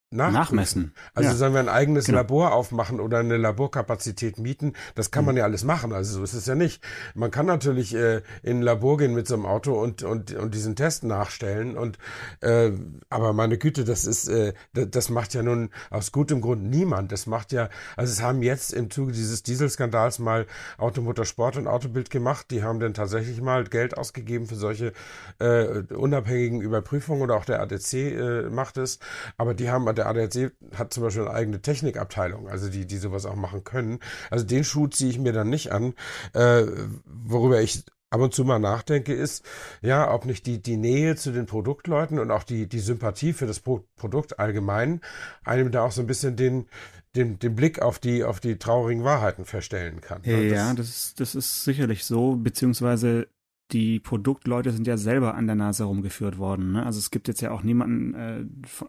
nachmessen. 0.09 0.94
Also 1.13 1.31
ja. 1.31 1.36
sollen 1.36 1.54
wir 1.54 1.59
ein 1.59 1.68
eigenes 1.68 2.06
genau. 2.06 2.19
Labor 2.19 2.54
aufmachen 2.54 3.01
oder 3.01 3.19
eine 3.19 3.36
Laborkapazität 3.36 4.38
mieten? 4.38 4.74
Das 4.95 5.12
kann 5.12 5.24
mhm. 5.24 5.27
man 5.27 5.38
ja 5.38 5.44
alles 5.44 5.65
machen. 5.65 5.92
Also 5.92 6.19
so 6.19 6.24
ist 6.24 6.33
es 6.33 6.45
ja 6.45 6.56
nicht. 6.56 6.81
Man 7.13 7.30
kann 7.30 7.45
natürlich 7.45 7.94
äh, 7.94 8.21
in 8.42 8.59
ein 8.59 8.62
Labor 8.62 8.98
gehen 8.98 9.13
mit 9.13 9.27
so 9.27 9.36
einem 9.36 9.45
Auto 9.45 9.74
und 9.74 10.04
und 10.04 10.33
und 10.33 10.56
diesen 10.56 10.77
Test 10.77 11.04
nachstellen. 11.04 11.77
Und 11.77 11.98
äh, 12.39 12.71
aber 13.09 13.33
meine 13.33 13.57
Güte, 13.57 13.83
das 13.83 14.06
ist 14.06 14.30
äh, 14.30 14.54
das 14.74 15.09
macht 15.09 15.33
ja 15.33 15.44
nun 15.44 15.71
aus 15.89 16.13
gutem 16.13 16.39
Grund 16.39 16.63
niemand. 16.63 17.12
Das 17.12 17.27
macht 17.27 17.51
ja 17.51 17.68
also 17.98 18.12
es 18.13 18.21
haben 18.21 18.42
jetzt 18.42 18.74
im 18.74 18.89
Zuge 18.89 19.12
dieses 19.12 19.44
Dieselskandals 19.44 20.19
mal 20.19 20.48
Automotorsport 20.77 21.57
und 21.57 21.68
Autobild 21.68 22.09
gemacht. 22.12 22.48
Die 22.51 22.63
haben 22.63 22.80
dann 22.80 22.94
tatsächlich 22.94 23.42
mal 23.42 23.65
Geld 23.65 23.98
ausgegeben 23.98 24.48
für 24.48 24.56
solche 24.56 24.94
äh, 25.39 25.81
unabhängigen 25.94 26.62
Überprüfungen 26.62 27.24
oder 27.24 27.36
auch 27.36 27.45
der 27.45 27.62
ADC 27.62 27.94
äh, 27.94 28.42
macht 28.50 28.77
es. 28.77 29.00
Aber 29.36 29.54
die 29.54 29.69
haben 29.69 29.96
der 29.97 30.07
ADAC 30.07 30.51
hat 30.75 30.94
zum 30.94 31.03
Beispiel 31.03 31.23
eine 31.23 31.33
eigene 31.33 31.61
Technikabteilung, 31.61 32.47
also 32.47 32.69
die, 32.69 32.85
die 32.85 32.97
sowas 32.97 33.25
auch 33.25 33.35
machen 33.35 33.63
können. 33.63 33.99
Also 34.29 34.45
den 34.45 34.63
Schuh 34.63 34.88
ziehe 34.88 35.09
ich 35.09 35.19
mir 35.19 35.33
dann 35.33 35.49
nicht 35.49 35.71
an. 35.71 35.94
Äh, 36.33 36.65
worüber 37.05 37.61
ich 37.61 37.83
ab 38.09 38.21
und 38.21 38.33
zu 38.33 38.45
mal 38.45 38.59
nachdenke, 38.59 39.13
ist, 39.13 39.44
ja, 39.81 40.13
ob 40.13 40.25
nicht 40.25 40.45
die, 40.45 40.61
die 40.61 40.77
Nähe 40.77 41.15
zu 41.15 41.31
den 41.31 41.45
Produktleuten 41.45 42.19
und 42.19 42.31
auch 42.31 42.44
die, 42.44 42.67
die 42.67 42.79
Sympathie 42.79 43.33
für 43.33 43.47
das 43.47 43.59
Pro 43.59 43.83
Produkt 43.97 44.39
allgemein 44.39 45.01
einem 45.44 45.71
da 45.71 45.83
auch 45.83 45.91
so 45.91 46.01
ein 46.01 46.07
bisschen 46.07 46.35
den, 46.35 46.67
den, 47.15 47.39
den 47.39 47.55
Blick 47.55 47.81
auf 47.81 47.99
die, 47.99 48.23
auf 48.23 48.39
die 48.39 48.57
traurigen 48.57 49.03
Wahrheiten 49.03 49.45
verstellen 49.45 50.01
kann. 50.01 50.21
Ja, 50.23 50.73
das, 50.73 50.75
das, 50.75 51.15
das 51.15 51.35
ist 51.35 51.63
sicherlich 51.63 52.05
so, 52.05 52.35
beziehungsweise 52.35 53.27
die 53.72 54.00
Produktleute 54.00 54.72
sind 54.72 54.88
ja 54.88 54.98
selber 54.98 55.36
an 55.36 55.48
der 55.48 55.56
Nase 55.56 55.84
rumgeführt 55.84 56.38
worden. 56.38 56.72
Ne? 56.72 56.86
Also 56.86 57.00
es 57.00 57.12
gibt 57.12 57.28
jetzt 57.28 57.42
ja 57.42 57.52
auch 57.52 57.64
niemanden, 57.64 58.14
äh, 58.14 58.46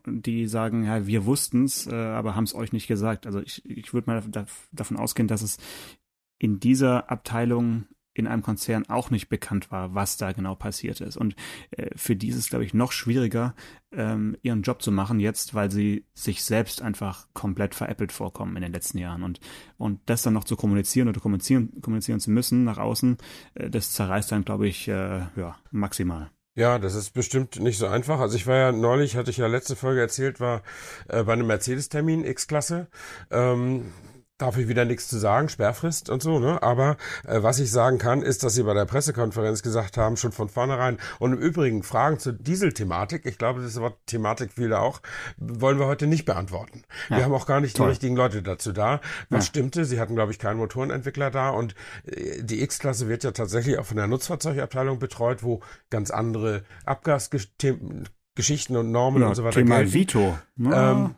die 0.07 0.47
sagen, 0.47 0.85
ja, 0.85 1.07
wir 1.07 1.27
wussten's, 1.27 1.87
äh, 1.87 1.95
aber 1.95 2.37
haben 2.37 2.45
es 2.45 2.55
euch 2.55 2.73
nicht 2.73 2.87
gesagt. 2.87 3.27
Also 3.27 3.41
ich, 3.41 3.65
ich 3.69 3.93
würde 3.93 4.09
mal 4.09 4.23
davon 4.73 4.97
ausgehen, 4.97 5.29
dass 5.29 5.43
es 5.43 5.59
in 6.39 6.61
dieser 6.61 7.11
Abteilung 7.11 7.87
in 8.19 8.27
einem 8.27 8.43
Konzern 8.43 8.85
auch 8.89 9.11
nicht 9.11 9.29
bekannt 9.29 9.71
war, 9.71 9.95
was 9.95 10.17
da 10.17 10.33
genau 10.33 10.55
passiert 10.55 11.01
ist. 11.01 11.17
Und 11.17 11.37
äh, 11.71 11.91
für 11.97 12.17
die 12.17 12.29
ist 12.29 12.37
es, 12.37 12.51
glaube 12.51 12.65
ich, 12.65 12.75
noch 12.75 12.93
schwieriger, 12.93 13.55
ähm, 13.93 14.37
ihren 14.43 14.63
Job 14.63 14.83
zu 14.83 14.91
machen 14.91 15.21
jetzt, 15.21 15.55
weil 15.55 15.71
sie 15.71 16.05
sich 16.15 16.43
selbst 16.43 16.83
einfach 16.83 17.29
komplett 17.33 17.75
veräppelt 17.75 18.13
vorkommen 18.13 18.57
in 18.57 18.63
den 18.63 18.73
letzten 18.73 18.99
Jahren. 18.99 19.23
Und, 19.23 19.41
und 19.77 20.01
das 20.07 20.23
dann 20.23 20.35
noch 20.35 20.45
zu 20.45 20.57
kommunizieren 20.57 21.09
oder 21.09 21.21
kommunizieren, 21.21 21.81
kommunizieren 21.81 22.21
zu 22.21 22.31
müssen 22.31 22.65
nach 22.65 22.79
außen, 22.79 23.17
äh, 23.55 23.71
das 23.71 23.93
zerreißt 23.93 24.33
dann, 24.33 24.45
glaube 24.45 24.69
ich, 24.69 24.89
äh, 24.89 25.21
ja, 25.37 25.57
maximal. 25.71 26.31
Ja, 26.59 26.81
das 26.81 26.97
ist 26.97 27.11
bestimmt 27.11 27.61
nicht 27.61 27.79
so 27.79 27.87
einfach. 27.87 28.19
Also 28.19 28.35
ich 28.35 28.49
war 28.49 28.57
ja 28.57 28.73
neulich, 28.73 29.15
hatte 29.15 29.31
ich 29.31 29.37
ja 29.37 29.47
letzte 29.47 29.77
Folge 29.77 30.01
erzählt, 30.01 30.41
war 30.41 30.63
äh, 31.07 31.23
bei 31.23 31.35
einem 31.35 31.47
Mercedes-Termin 31.47 32.25
X-Klasse. 32.25 32.89
Ähm, 33.31 33.93
darf 34.39 34.57
ich 34.57 34.69
wieder 34.69 34.85
nichts 34.85 35.09
zu 35.09 35.19
sagen, 35.19 35.49
Sperrfrist 35.49 36.09
und 36.11 36.23
so, 36.23 36.39
ne? 36.39 36.63
Aber 36.63 36.97
äh, 37.27 37.43
was 37.43 37.59
ich 37.59 37.71
sagen 37.71 37.99
kann, 37.99 38.23
ist, 38.23 38.45
dass 38.45 38.55
sie 38.55 38.63
bei 38.63 38.75
der 38.75 38.85
Pressekonferenz 38.85 39.63
gesagt 39.63 39.97
haben, 39.97 40.17
schon 40.17 40.33
von 40.33 40.49
vornherein. 40.49 40.99
Und 41.19 41.33
im 41.33 41.39
Übrigen 41.39 41.83
Fragen 41.83 42.19
zur 42.19 42.33
Dieselthematik, 42.33 43.27
ich 43.27 43.37
glaube, 43.37 43.61
das 43.61 43.81
Wort 43.81 43.99
Thematik 44.07 44.53
fiel 44.53 44.73
auch, 44.73 45.01
wollen 45.37 45.79
wir 45.79 45.87
heute 45.87 46.07
nicht 46.07 46.25
beantworten. 46.25 46.85
Ja, 47.11 47.19
wir 47.19 47.25
haben 47.25 47.35
auch 47.35 47.47
gar 47.47 47.61
nicht 47.61 47.77
toll. 47.77 47.87
die 47.87 47.91
richtigen 47.91 48.17
Leute 48.17 48.43
dazu 48.43 48.73
da. 48.73 49.01
Was 49.29 49.45
ja. 49.45 49.49
stimmte? 49.49 49.85
Sie 49.85 50.01
hatten, 50.01 50.15
glaube 50.15 50.33
ich, 50.33 50.39
keinen 50.39 50.59
Motorenentwickler 50.59 51.31
da 51.31 51.51
und 51.51 51.75
äh, 52.05 52.43
die 52.43 52.63
X-Klasse 52.63 53.09
wird 53.09 53.25
ja 53.25 53.33
tatsächlich 53.33 53.79
auch 53.79 53.87
von 53.87 53.97
der 53.97 54.07
Nutzfahrzeugabteilung 54.07 54.99
betreut, 54.99 55.43
wo 55.43 55.61
ganz 55.91 56.11
andere 56.11 56.63
Abgasgeschichten 56.85 58.09
Geschichten 58.39 58.77
und 58.77 58.93
Normen 58.93 59.23
ja, 59.23 59.29
und 59.29 59.35
so 59.35 59.43
weiter. 59.43 59.59
Thema 59.59 59.79
gelten. 59.79 59.95
Vito. 59.95 60.39
Ja. 60.59 60.93
Ähm, 60.93 61.15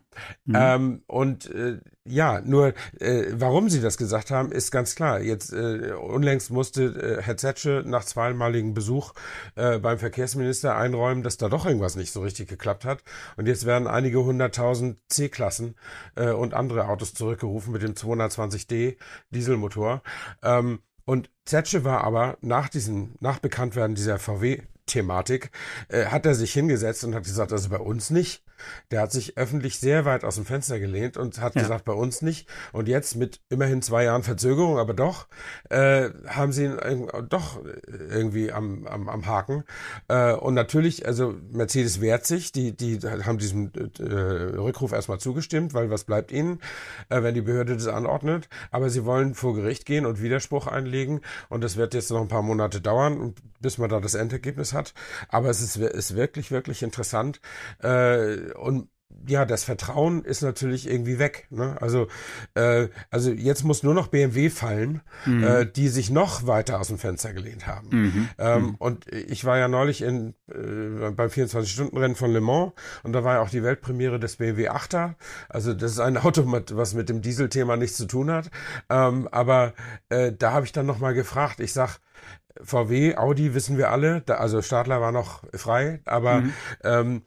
mhm. 0.46 0.54
ähm, 0.56 1.02
und 1.06 1.50
äh, 1.54 1.78
ja, 2.06 2.40
nur 2.40 2.72
äh, 2.98 3.26
warum 3.34 3.68
sie 3.68 3.82
das 3.82 3.98
gesagt 3.98 4.30
haben, 4.30 4.50
ist 4.52 4.70
ganz 4.70 4.94
klar. 4.94 5.20
Jetzt 5.20 5.52
äh, 5.52 5.92
unlängst 5.92 6.50
musste 6.50 7.18
äh, 7.18 7.22
Herr 7.22 7.36
Zetsche 7.36 7.84
nach 7.84 8.04
zweimaligem 8.04 8.72
Besuch 8.72 9.12
äh, 9.54 9.78
beim 9.78 9.98
Verkehrsminister 9.98 10.76
einräumen, 10.76 11.22
dass 11.22 11.36
da 11.36 11.50
doch 11.50 11.66
irgendwas 11.66 11.94
nicht 11.94 12.10
so 12.10 12.22
richtig 12.22 12.48
geklappt 12.48 12.86
hat. 12.86 13.02
Und 13.36 13.46
jetzt 13.46 13.66
werden 13.66 13.86
einige 13.86 14.24
hunderttausend 14.24 14.96
C-Klassen 15.10 15.74
äh, 16.16 16.30
und 16.30 16.54
andere 16.54 16.88
Autos 16.88 17.12
zurückgerufen 17.12 17.74
mit 17.74 17.82
dem 17.82 17.92
220D 17.92 18.96
Dieselmotor. 19.28 20.02
Ähm, 20.42 20.78
und 21.04 21.28
Zetsche 21.44 21.84
war 21.84 22.02
aber 22.02 22.38
nach 22.40 22.70
diesem, 22.70 23.16
nach 23.20 23.40
Bekanntwerden 23.40 23.94
dieser 23.94 24.18
VW 24.18 24.62
Thematik, 24.90 25.50
äh, 25.88 26.06
hat 26.06 26.26
er 26.26 26.34
sich 26.34 26.52
hingesetzt 26.52 27.04
und 27.04 27.14
hat 27.14 27.24
gesagt, 27.24 27.52
also 27.52 27.68
bei 27.68 27.78
uns 27.78 28.10
nicht. 28.10 28.42
Der 28.90 29.00
hat 29.00 29.12
sich 29.12 29.36
öffentlich 29.36 29.78
sehr 29.78 30.04
weit 30.04 30.24
aus 30.24 30.34
dem 30.34 30.44
Fenster 30.44 30.78
gelehnt 30.78 31.16
und 31.16 31.40
hat 31.40 31.54
ja. 31.54 31.62
gesagt, 31.62 31.84
bei 31.84 31.92
uns 31.92 32.22
nicht. 32.22 32.48
Und 32.72 32.88
jetzt 32.88 33.16
mit 33.16 33.40
immerhin 33.48 33.82
zwei 33.82 34.04
Jahren 34.04 34.22
Verzögerung, 34.22 34.78
aber 34.78 34.94
doch, 34.94 35.28
äh, 35.68 36.10
haben 36.26 36.52
sie 36.52 36.64
ihn 36.66 37.08
doch 37.28 37.60
irgendwie 37.88 38.52
am, 38.52 38.86
am, 38.86 39.08
am 39.08 39.26
Haken. 39.26 39.64
Äh, 40.08 40.32
und 40.34 40.54
natürlich, 40.54 41.06
also 41.06 41.34
Mercedes 41.50 42.00
wehrt 42.00 42.26
sich, 42.26 42.52
die, 42.52 42.76
die 42.76 42.98
haben 43.00 43.38
diesem 43.38 43.72
äh, 43.98 44.02
Rückruf 44.02 44.92
erstmal 44.92 45.18
zugestimmt, 45.18 45.74
weil 45.74 45.90
was 45.90 46.04
bleibt 46.04 46.32
ihnen, 46.32 46.60
äh, 47.08 47.22
wenn 47.22 47.34
die 47.34 47.42
Behörde 47.42 47.74
das 47.74 47.86
anordnet. 47.86 48.48
Aber 48.70 48.90
sie 48.90 49.04
wollen 49.04 49.34
vor 49.34 49.54
Gericht 49.54 49.86
gehen 49.86 50.06
und 50.06 50.20
Widerspruch 50.20 50.66
einlegen. 50.66 51.20
Und 51.48 51.62
das 51.62 51.76
wird 51.76 51.94
jetzt 51.94 52.10
noch 52.10 52.20
ein 52.20 52.28
paar 52.28 52.42
Monate 52.42 52.80
dauern, 52.80 53.34
bis 53.60 53.78
man 53.78 53.90
da 53.90 54.00
das 54.00 54.14
Endergebnis 54.14 54.72
hat. 54.72 54.79
Aber 55.28 55.50
es 55.50 55.60
ist, 55.60 55.76
ist 55.76 56.14
wirklich, 56.16 56.50
wirklich 56.50 56.82
interessant. 56.82 57.40
Äh, 57.80 58.52
und 58.54 58.88
ja, 59.26 59.44
das 59.44 59.64
Vertrauen 59.64 60.24
ist 60.24 60.42
natürlich 60.42 60.88
irgendwie 60.88 61.18
weg. 61.18 61.46
Ne? 61.50 61.76
Also, 61.80 62.08
äh, 62.54 62.88
also 63.10 63.30
jetzt 63.30 63.64
muss 63.64 63.82
nur 63.82 63.94
noch 63.94 64.08
BMW 64.08 64.50
fallen, 64.50 65.02
mhm. 65.26 65.44
äh, 65.44 65.66
die 65.66 65.88
sich 65.88 66.10
noch 66.10 66.46
weiter 66.46 66.80
aus 66.80 66.88
dem 66.88 66.98
Fenster 66.98 67.32
gelehnt 67.32 67.66
haben. 67.66 67.88
Mhm. 67.90 68.28
Ähm, 68.38 68.62
mhm. 68.62 68.74
Und 68.76 69.06
ich 69.12 69.44
war 69.44 69.58
ja 69.58 69.68
neulich 69.68 70.02
in, 70.02 70.34
äh, 70.48 71.10
beim 71.10 71.28
24-Stunden-Rennen 71.28 72.16
von 72.16 72.32
Le 72.32 72.40
Mans 72.40 72.72
und 73.02 73.12
da 73.12 73.24
war 73.24 73.34
ja 73.34 73.40
auch 73.42 73.50
die 73.50 73.62
Weltpremiere 73.62 74.18
des 74.18 74.36
BMW 74.36 74.70
8er. 74.70 75.14
Also 75.48 75.74
das 75.74 75.92
ist 75.92 76.00
ein 76.00 76.16
Auto, 76.18 76.44
mit, 76.44 76.76
was 76.76 76.94
mit 76.94 77.08
dem 77.08 77.22
Dieselthema 77.22 77.76
nichts 77.76 77.96
zu 77.96 78.06
tun 78.06 78.30
hat. 78.30 78.50
Ähm, 78.88 79.28
aber 79.30 79.74
äh, 80.08 80.32
da 80.32 80.52
habe 80.52 80.66
ich 80.66 80.72
dann 80.72 80.86
nochmal 80.86 81.14
gefragt, 81.14 81.60
ich 81.60 81.72
sag, 81.72 81.98
VW, 82.62 83.16
Audi 83.16 83.54
wissen 83.54 83.78
wir 83.78 83.90
alle, 83.90 84.22
da, 84.22 84.34
also 84.34 84.60
Stadler 84.60 85.00
war 85.00 85.12
noch 85.12 85.44
frei, 85.54 86.00
aber 86.04 86.40
mhm. 86.40 86.52
ähm, 86.84 87.22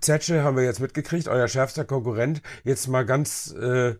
Zetsche 0.00 0.42
haben 0.42 0.56
wir 0.56 0.64
jetzt 0.64 0.80
mitgekriegt, 0.80 1.28
euer 1.28 1.48
schärfster 1.48 1.84
Konkurrent. 1.84 2.42
Jetzt 2.64 2.88
mal 2.88 3.04
ganz 3.04 3.54
äh, 3.58 3.70
äh, 3.90 3.96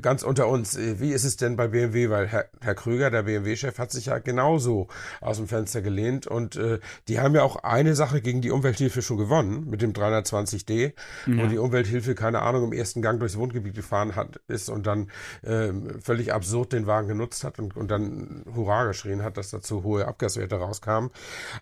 ganz 0.00 0.22
unter 0.22 0.48
uns, 0.48 0.76
äh, 0.76 1.00
wie 1.00 1.12
ist 1.12 1.24
es 1.24 1.36
denn 1.36 1.56
bei 1.56 1.68
BMW? 1.68 2.10
Weil 2.10 2.26
Herr, 2.26 2.46
Herr 2.60 2.74
Krüger, 2.74 3.10
der 3.10 3.24
BMW-Chef, 3.24 3.78
hat 3.78 3.90
sich 3.90 4.06
ja 4.06 4.18
genauso 4.18 4.88
aus 5.20 5.38
dem 5.38 5.48
Fenster 5.48 5.82
gelehnt 5.82 6.26
und 6.26 6.56
äh, 6.56 6.78
die 7.08 7.20
haben 7.20 7.34
ja 7.34 7.42
auch 7.42 7.56
eine 7.56 7.94
Sache 7.94 8.20
gegen 8.20 8.40
die 8.40 8.50
Umwelthilfe 8.50 9.02
schon 9.02 9.16
gewonnen 9.16 9.68
mit 9.68 9.82
dem 9.82 9.92
320D, 9.92 10.92
ja. 11.26 11.42
wo 11.42 11.46
die 11.46 11.58
Umwelthilfe 11.58 12.14
keine 12.14 12.42
Ahnung 12.42 12.64
im 12.64 12.72
ersten 12.72 13.02
Gang 13.02 13.18
durchs 13.20 13.36
Wohngebiet 13.36 13.74
gefahren 13.74 14.16
hat 14.16 14.40
ist 14.48 14.68
und 14.68 14.86
dann 14.86 15.10
äh, 15.42 15.72
völlig 16.00 16.32
absurd 16.32 16.72
den 16.72 16.86
Wagen 16.86 17.08
genutzt 17.08 17.44
hat 17.44 17.58
und, 17.58 17.76
und 17.76 17.90
dann 17.90 18.44
Hurra 18.54 18.84
geschrien 18.84 19.22
hat, 19.22 19.36
dass 19.36 19.50
dazu 19.50 19.82
hohe 19.82 20.06
Abgaswerte 20.06 20.56
rauskamen. 20.56 21.10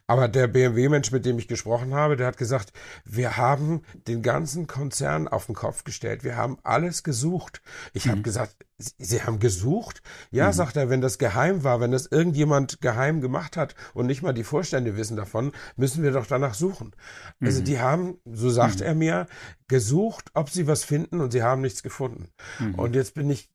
Aber 0.06 0.28
der 0.28 0.48
BMW-Mensch, 0.48 1.12
mit 1.12 1.24
dem 1.26 1.38
ich 1.38 1.48
gesprochen 1.48 1.94
habe, 1.94 2.16
der 2.16 2.26
hat 2.26 2.36
gesagt, 2.36 2.72
wir 3.04 3.36
haben 3.36 3.82
den 4.06 4.22
ganzen 4.22 4.66
Konzern 4.66 5.28
auf 5.28 5.46
den 5.46 5.54
Kopf 5.54 5.84
gestellt, 5.84 6.24
wir 6.24 6.36
haben 6.36 6.58
alles 6.62 7.02
gesucht. 7.02 7.62
Ich 7.92 8.06
mhm. 8.06 8.10
habe 8.10 8.22
gesagt, 8.22 8.56
Sie 8.78 9.22
haben 9.22 9.40
gesucht? 9.40 10.02
Ja, 10.30 10.48
mhm. 10.48 10.52
sagt 10.52 10.76
er, 10.76 10.88
wenn 10.88 11.00
das 11.00 11.18
geheim 11.18 11.64
war, 11.64 11.80
wenn 11.80 11.90
das 11.90 12.06
irgendjemand 12.06 12.80
geheim 12.80 13.20
gemacht 13.20 13.56
hat 13.56 13.74
und 13.92 14.06
nicht 14.06 14.22
mal 14.22 14.32
die 14.32 14.44
Vorstände 14.44 14.96
wissen 14.96 15.16
davon, 15.16 15.52
müssen 15.76 16.02
wir 16.02 16.12
doch 16.12 16.26
danach 16.26 16.54
suchen. 16.54 16.92
Also 16.94 17.34
mhm. 17.40 17.46
Also 17.48 17.62
die 17.62 17.80
haben, 17.80 18.18
so 18.24 18.50
sagt 18.50 18.80
mhm. 18.80 18.86
er 18.86 18.94
mir, 18.94 19.26
gesucht, 19.66 20.30
ob 20.34 20.50
sie 20.50 20.66
was 20.66 20.84
finden 20.84 21.20
und 21.20 21.32
sie 21.32 21.42
haben 21.42 21.60
nichts 21.60 21.82
gefunden. 21.82 22.28
Mhm. 22.58 22.74
Und 22.76 22.94
jetzt 22.94 23.14
bin 23.14 23.28
ich 23.30 23.50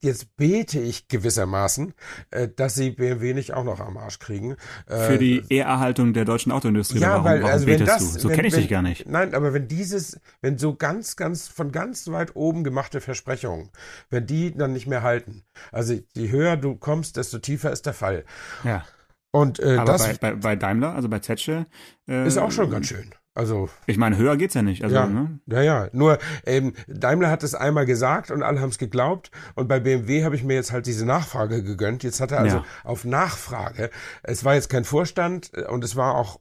jetzt 0.00 0.36
bete 0.36 0.80
ich 0.80 1.08
gewissermaßen, 1.08 1.94
äh, 2.30 2.48
dass 2.48 2.74
sie 2.74 2.90
BMW 2.90 3.34
nicht 3.34 3.54
auch 3.54 3.64
noch 3.64 3.80
am 3.80 3.96
Arsch 3.96 4.18
kriegen. 4.18 4.56
Äh, 4.86 5.06
Für 5.06 5.18
die 5.18 5.44
Ehrerhaltung 5.48 6.12
der 6.12 6.24
deutschen 6.24 6.52
Autoindustrie. 6.52 6.98
Ja, 6.98 7.10
warum, 7.10 7.24
weil, 7.24 7.42
warum 7.42 7.52
also 7.52 7.66
wenn 7.66 7.84
das, 7.84 8.14
du? 8.14 8.18
So 8.20 8.28
kenne 8.28 8.48
ich 8.48 8.54
dich 8.54 8.68
gar 8.68 8.82
nicht. 8.82 9.08
Nein, 9.08 9.34
aber 9.34 9.52
wenn 9.52 9.68
dieses, 9.68 10.20
wenn 10.40 10.58
so 10.58 10.74
ganz, 10.74 11.16
ganz, 11.16 11.48
von 11.48 11.72
ganz 11.72 12.08
weit 12.08 12.36
oben 12.36 12.64
gemachte 12.64 13.00
Versprechungen, 13.00 13.70
wenn 14.10 14.26
die 14.26 14.56
dann 14.56 14.72
nicht 14.72 14.86
mehr 14.86 15.02
halten, 15.02 15.42
also 15.70 15.98
je 16.14 16.30
höher 16.30 16.56
du 16.56 16.76
kommst, 16.76 17.16
desto 17.16 17.38
tiefer 17.38 17.72
ist 17.72 17.86
der 17.86 17.94
Fall. 17.94 18.24
Ja. 18.64 18.84
Und 19.30 19.60
äh, 19.60 19.76
aber 19.76 19.92
das 19.92 20.18
bei, 20.18 20.32
bei, 20.32 20.34
bei 20.36 20.56
Daimler, 20.56 20.94
also 20.94 21.08
bei 21.08 21.18
Zetsche, 21.18 21.66
äh, 22.06 22.26
ist 22.26 22.36
auch 22.36 22.52
schon 22.52 22.70
ganz 22.70 22.86
schön. 22.88 23.14
Also 23.34 23.70
ich 23.86 23.96
meine, 23.96 24.18
höher 24.18 24.36
geht's 24.36 24.54
ja 24.54 24.62
nicht. 24.62 24.84
Also, 24.84 24.94
ja, 24.94 25.06
ne? 25.06 25.40
ja, 25.46 25.62
ja. 25.62 25.88
Nur 25.92 26.18
ähm, 26.44 26.74
Daimler 26.86 27.30
hat 27.30 27.42
es 27.42 27.54
einmal 27.54 27.86
gesagt 27.86 28.30
und 28.30 28.42
alle 28.42 28.60
haben 28.60 28.68
es 28.68 28.78
geglaubt. 28.78 29.30
Und 29.54 29.68
bei 29.68 29.80
BMW 29.80 30.24
habe 30.24 30.36
ich 30.36 30.44
mir 30.44 30.54
jetzt 30.54 30.72
halt 30.72 30.86
diese 30.86 31.06
Nachfrage 31.06 31.62
gegönnt. 31.62 32.02
Jetzt 32.02 32.20
hat 32.20 32.32
er 32.32 32.40
also 32.40 32.56
ja. 32.58 32.64
auf 32.84 33.04
Nachfrage. 33.04 33.90
Es 34.22 34.44
war 34.44 34.54
jetzt 34.54 34.68
kein 34.68 34.84
Vorstand 34.84 35.50
äh, 35.54 35.64
und 35.64 35.82
es 35.82 35.96
war 35.96 36.14
auch 36.16 36.40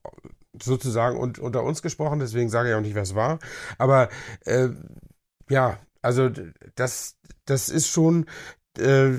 sozusagen 0.62 1.18
und, 1.18 1.40
unter 1.40 1.64
uns 1.64 1.82
gesprochen. 1.82 2.20
Deswegen 2.20 2.50
sage 2.50 2.70
ich 2.70 2.76
auch 2.76 2.82
nicht, 2.82 2.96
was 2.96 3.16
war. 3.16 3.40
Aber 3.78 4.10
äh, 4.46 4.70
ja, 5.50 5.78
also 6.02 6.30
das, 6.76 7.16
das 7.46 7.70
ist 7.70 7.88
schon. 7.88 8.26
Äh, 8.78 9.12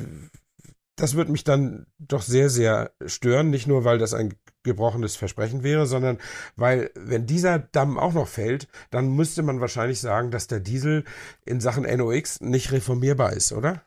das 0.96 1.16
wird 1.16 1.30
mich 1.30 1.42
dann 1.42 1.86
doch 1.98 2.22
sehr, 2.22 2.50
sehr 2.50 2.92
stören. 3.06 3.48
Nicht 3.48 3.66
nur, 3.66 3.84
weil 3.84 3.98
das 3.98 4.12
ein 4.12 4.34
gebrochenes 4.62 5.16
Versprechen 5.16 5.62
wäre, 5.62 5.86
sondern 5.86 6.18
weil, 6.56 6.90
wenn 6.94 7.26
dieser 7.26 7.58
Damm 7.58 7.98
auch 7.98 8.12
noch 8.12 8.28
fällt, 8.28 8.68
dann 8.90 9.14
müsste 9.14 9.42
man 9.42 9.60
wahrscheinlich 9.60 10.00
sagen, 10.00 10.30
dass 10.30 10.46
der 10.46 10.60
Diesel 10.60 11.04
in 11.44 11.60
Sachen 11.60 11.84
NOx 11.84 12.40
nicht 12.40 12.72
reformierbar 12.72 13.32
ist, 13.32 13.52
oder? 13.52 13.82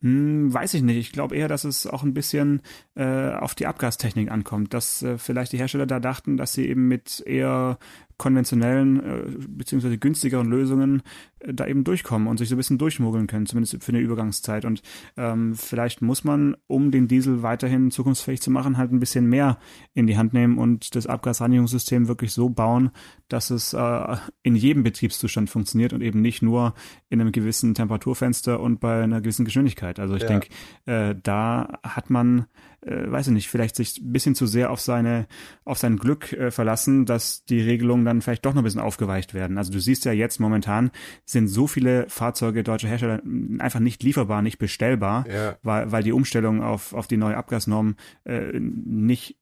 Hm, 0.00 0.52
weiß 0.52 0.74
ich 0.74 0.82
nicht. 0.82 0.96
Ich 0.96 1.12
glaube 1.12 1.36
eher, 1.36 1.48
dass 1.48 1.64
es 1.64 1.86
auch 1.86 2.02
ein 2.02 2.14
bisschen 2.14 2.62
äh, 2.94 3.30
auf 3.30 3.54
die 3.54 3.66
Abgastechnik 3.66 4.30
ankommt, 4.30 4.74
dass 4.74 5.02
äh, 5.02 5.18
vielleicht 5.18 5.52
die 5.52 5.58
Hersteller 5.58 5.86
da 5.86 6.00
dachten, 6.00 6.36
dass 6.36 6.52
sie 6.52 6.68
eben 6.68 6.88
mit 6.88 7.22
eher 7.26 7.78
konventionellen 8.16 9.00
äh, 9.00 9.22
beziehungsweise 9.48 9.98
günstigeren 9.98 10.48
Lösungen 10.48 11.02
äh, 11.40 11.52
da 11.52 11.66
eben 11.66 11.84
durchkommen 11.84 12.28
und 12.28 12.38
sich 12.38 12.48
so 12.48 12.54
ein 12.54 12.58
bisschen 12.58 12.78
durchmogeln 12.78 13.26
können, 13.26 13.46
zumindest 13.46 13.82
für 13.82 13.92
eine 13.92 14.00
Übergangszeit. 14.00 14.64
Und 14.64 14.82
ähm, 15.16 15.54
vielleicht 15.54 16.02
muss 16.02 16.24
man, 16.24 16.56
um 16.66 16.90
den 16.90 17.08
Diesel 17.08 17.42
weiterhin 17.42 17.90
zukunftsfähig 17.90 18.40
zu 18.40 18.50
machen, 18.50 18.78
halt 18.78 18.92
ein 18.92 19.00
bisschen 19.00 19.26
mehr 19.26 19.58
in 19.94 20.06
die 20.06 20.16
Hand 20.16 20.32
nehmen 20.32 20.58
und 20.58 20.94
das 20.94 21.06
Abgasreinigungssystem 21.06 22.08
wirklich 22.08 22.32
so 22.32 22.48
bauen, 22.48 22.90
dass 23.28 23.50
es 23.50 23.72
äh, 23.72 24.16
in 24.42 24.56
jedem 24.56 24.82
Betriebszustand 24.82 25.50
funktioniert 25.50 25.92
und 25.92 26.02
eben 26.02 26.20
nicht 26.20 26.42
nur 26.42 26.74
in 27.08 27.20
einem 27.20 27.32
gewissen 27.32 27.74
Temperaturfenster 27.74 28.60
und 28.60 28.80
bei 28.80 29.02
einer 29.02 29.20
gewissen 29.20 29.44
Geschwindigkeit. 29.44 29.98
Also 29.98 30.14
ich 30.14 30.22
ja. 30.22 30.28
denke, 30.28 30.48
äh, 30.86 31.14
da 31.22 31.78
hat 31.82 32.10
man 32.10 32.46
äh, 32.86 33.10
weiß 33.10 33.28
ich 33.28 33.32
nicht, 33.32 33.48
vielleicht 33.48 33.76
sich 33.76 33.98
ein 33.98 34.12
bisschen 34.12 34.34
zu 34.34 34.46
sehr 34.46 34.70
auf 34.70 34.80
seine, 34.80 35.26
auf 35.64 35.78
sein 35.78 35.96
Glück 35.96 36.32
äh, 36.32 36.50
verlassen, 36.50 37.06
dass 37.06 37.44
die 37.44 37.60
Regelungen 37.60 38.04
dann 38.04 38.22
vielleicht 38.22 38.44
doch 38.44 38.54
noch 38.54 38.62
ein 38.62 38.64
bisschen 38.64 38.80
aufgeweicht 38.80 39.34
werden. 39.34 39.58
Also 39.58 39.72
du 39.72 39.80
siehst 39.80 40.04
ja 40.04 40.12
jetzt 40.12 40.40
momentan 40.40 40.90
sind 41.24 41.48
so 41.48 41.66
viele 41.66 42.08
Fahrzeuge 42.08 42.62
deutscher 42.62 42.88
Hersteller 42.88 43.22
einfach 43.58 43.80
nicht 43.80 44.02
lieferbar, 44.02 44.42
nicht 44.42 44.58
bestellbar, 44.58 45.26
ja. 45.28 45.56
weil, 45.62 45.92
weil 45.92 46.02
die 46.02 46.12
Umstellung 46.12 46.62
auf, 46.62 46.92
auf 46.92 47.06
die 47.06 47.16
neue 47.16 47.36
Abgasnorm 47.36 47.96
äh, 48.24 48.58
nicht 48.58 49.36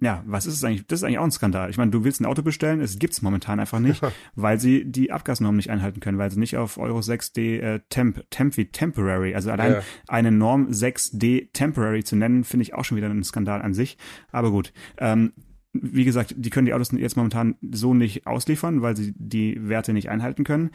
ja, 0.00 0.22
was 0.26 0.46
ist 0.46 0.54
es 0.54 0.64
eigentlich? 0.64 0.86
Das 0.86 1.00
ist 1.00 1.04
eigentlich 1.04 1.18
auch 1.18 1.24
ein 1.24 1.32
Skandal. 1.32 1.70
Ich 1.70 1.76
meine, 1.76 1.90
du 1.90 2.04
willst 2.04 2.20
ein 2.20 2.26
Auto 2.26 2.42
bestellen, 2.42 2.80
es 2.80 2.98
gibt's 2.98 3.20
momentan 3.20 3.58
einfach 3.58 3.80
nicht, 3.80 4.00
weil 4.36 4.60
sie 4.60 4.84
die 4.84 5.10
Abgasnorm 5.10 5.56
nicht 5.56 5.70
einhalten 5.70 5.98
können, 6.00 6.18
weil 6.18 6.30
sie 6.30 6.38
nicht 6.38 6.56
auf 6.56 6.78
Euro 6.78 7.00
6D 7.00 7.58
äh, 7.58 7.80
Temp, 7.88 8.24
Temp 8.30 8.56
wie 8.56 8.66
Temporary, 8.66 9.34
also 9.34 9.50
allein 9.50 9.72
ja. 9.72 9.82
eine 10.06 10.30
Norm 10.30 10.68
6D 10.68 11.52
Temporary 11.52 12.04
zu 12.04 12.14
nennen, 12.14 12.44
finde 12.44 12.62
ich 12.62 12.74
auch 12.74 12.84
schon 12.84 12.96
wieder 12.96 13.08
ein 13.08 13.24
Skandal 13.24 13.60
an 13.60 13.74
sich. 13.74 13.98
Aber 14.30 14.50
gut. 14.50 14.72
Ähm, 14.98 15.32
wie 15.72 16.04
gesagt, 16.04 16.34
die 16.36 16.50
können 16.50 16.66
die 16.66 16.74
Autos 16.74 16.92
jetzt 16.92 17.16
momentan 17.16 17.56
so 17.70 17.92
nicht 17.92 18.26
ausliefern, 18.26 18.82
weil 18.82 18.96
sie 18.96 19.12
die 19.16 19.68
Werte 19.68 19.92
nicht 19.92 20.08
einhalten 20.08 20.44
können. 20.44 20.70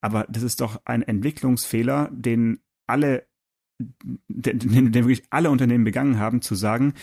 Aber 0.00 0.26
das 0.28 0.42
ist 0.42 0.60
doch 0.60 0.82
ein 0.84 1.02
Entwicklungsfehler, 1.02 2.10
den 2.12 2.58
alle 2.86 3.24
den, 4.28 4.92
den 4.92 4.94
wirklich 4.94 5.24
alle 5.30 5.50
Unternehmen 5.50 5.84
begangen 5.84 6.18
haben, 6.18 6.42
zu 6.42 6.54
sagen, 6.54 6.94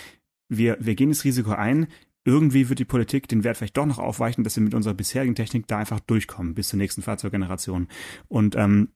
wir, 0.51 0.77
wir 0.79 0.95
gehen 0.95 1.09
das 1.09 1.23
Risiko 1.23 1.51
ein, 1.51 1.87
irgendwie 2.23 2.69
wird 2.69 2.77
die 2.77 2.85
Politik 2.85 3.27
den 3.27 3.43
Wert 3.43 3.57
vielleicht 3.57 3.77
doch 3.77 3.85
noch 3.85 3.97
aufweichen, 3.97 4.43
dass 4.43 4.55
wir 4.55 4.63
mit 4.63 4.75
unserer 4.75 4.93
bisherigen 4.93 5.33
Technik 5.33 5.65
da 5.67 5.77
einfach 5.77 5.99
durchkommen 6.01 6.53
bis 6.53 6.67
zur 6.67 6.77
nächsten 6.77 7.01
Fahrzeuggeneration. 7.01 7.87
Und 8.27 8.55
ähm, 8.55 8.89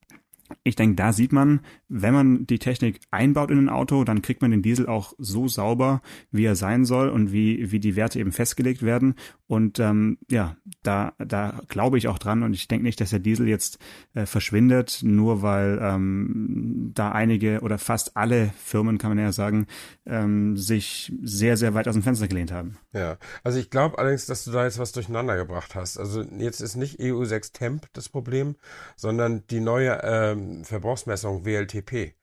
ich 0.64 0.76
denke, 0.76 0.96
da 0.96 1.12
sieht 1.12 1.32
man, 1.32 1.62
wenn 1.88 2.14
man 2.14 2.46
die 2.46 2.60
Technik 2.60 3.00
einbaut 3.12 3.52
in 3.52 3.58
ein 3.58 3.70
Auto, 3.70 4.04
dann 4.04 4.22
kriegt 4.22 4.42
man 4.42 4.52
den 4.52 4.62
Diesel 4.62 4.88
auch 4.88 5.14
so 5.18 5.48
sauber, 5.48 6.02
wie 6.32 6.46
er 6.46 6.56
sein 6.56 6.86
soll 6.86 7.10
und 7.10 7.32
wie, 7.32 7.72
wie 7.72 7.80
die 7.80 7.96
Werte 7.96 8.20
eben 8.20 8.32
festgelegt 8.32 8.84
werden. 8.84 9.16
Und 9.48 9.80
ähm, 9.80 10.18
ja, 10.30 10.56
da, 10.84 11.14
da 11.20 11.62
glaube 11.68 11.98
ich 11.98 12.08
auch 12.08 12.20
dran 12.20 12.44
und 12.44 12.54
ich 12.54 12.68
denke 12.68 12.86
nicht, 12.86 13.00
dass 13.02 13.12
der 13.12 13.20
Diesel 13.20 13.48
jetzt 13.48 13.80
äh, 14.14 14.26
verschwindet, 14.26 15.00
nur 15.04 15.42
weil 15.42 15.80
ähm, 15.82 16.92
da 16.94 17.12
einige 17.12 17.62
oder 17.62 17.78
fast 17.78 18.18
alle 18.18 18.52
Firmen, 18.64 18.98
kann 18.98 19.12
man 19.12 19.20
ja 19.20 19.32
sagen, 19.32 19.68
ähm, 20.06 20.58
sich 20.58 21.14
sehr, 21.24 21.58
sehr 21.58 21.74
weit 21.74 21.88
aus 21.88 21.94
dem 21.94 22.04
Fenster 22.04 22.28
gelehnt 22.28 22.52
haben. 22.52 22.78
Ja, 22.94 23.18
also 23.44 23.60
ich 23.60 23.70
glaube 23.70 23.98
allerdings, 24.00 24.26
dass 24.26 24.46
du 24.46 24.52
da 24.52 24.66
jetzt 24.66 24.80
was 24.80 24.92
durcheinander 24.92 25.38
gebracht 25.38 25.76
hast. 25.76 25.98
Also 25.98 26.22
jetzt 26.22 26.62
ist 26.62 26.76
nicht 26.76 27.00
EU6 27.00 27.54
Temp 27.54 27.88
das 27.94 28.10
Problem, 28.10 28.56
sondern 28.96 29.44
die 29.48 29.60
neue 29.60 30.02
ähm, 30.36 30.64
Verbrauchsmessung 30.66 31.46
WLTP. 31.46 32.14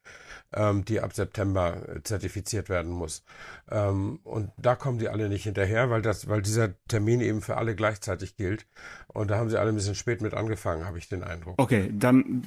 ähm, 0.54 0.84
die 0.84 1.00
ab 1.00 1.14
September 1.14 1.76
äh, 1.88 2.02
zertifiziert 2.02 2.68
werden 2.68 2.92
muss. 2.92 3.24
Ähm, 3.70 4.20
und 4.24 4.50
da 4.56 4.74
kommen 4.74 4.98
die 4.98 5.08
alle 5.08 5.28
nicht 5.28 5.44
hinterher, 5.44 5.90
weil 5.90 6.02
das, 6.02 6.28
weil 6.28 6.42
dieser 6.42 6.74
Termin 6.88 7.20
eben 7.20 7.40
für 7.40 7.56
alle 7.56 7.74
gleichzeitig 7.74 8.36
gilt. 8.36 8.66
Und 9.08 9.30
da 9.30 9.38
haben 9.38 9.50
sie 9.50 9.58
alle 9.58 9.70
ein 9.70 9.74
bisschen 9.74 9.94
spät 9.94 10.20
mit 10.20 10.34
angefangen, 10.34 10.84
habe 10.84 10.98
ich 10.98 11.08
den 11.08 11.24
Eindruck. 11.24 11.54
Okay, 11.58 11.90
dann, 11.92 12.42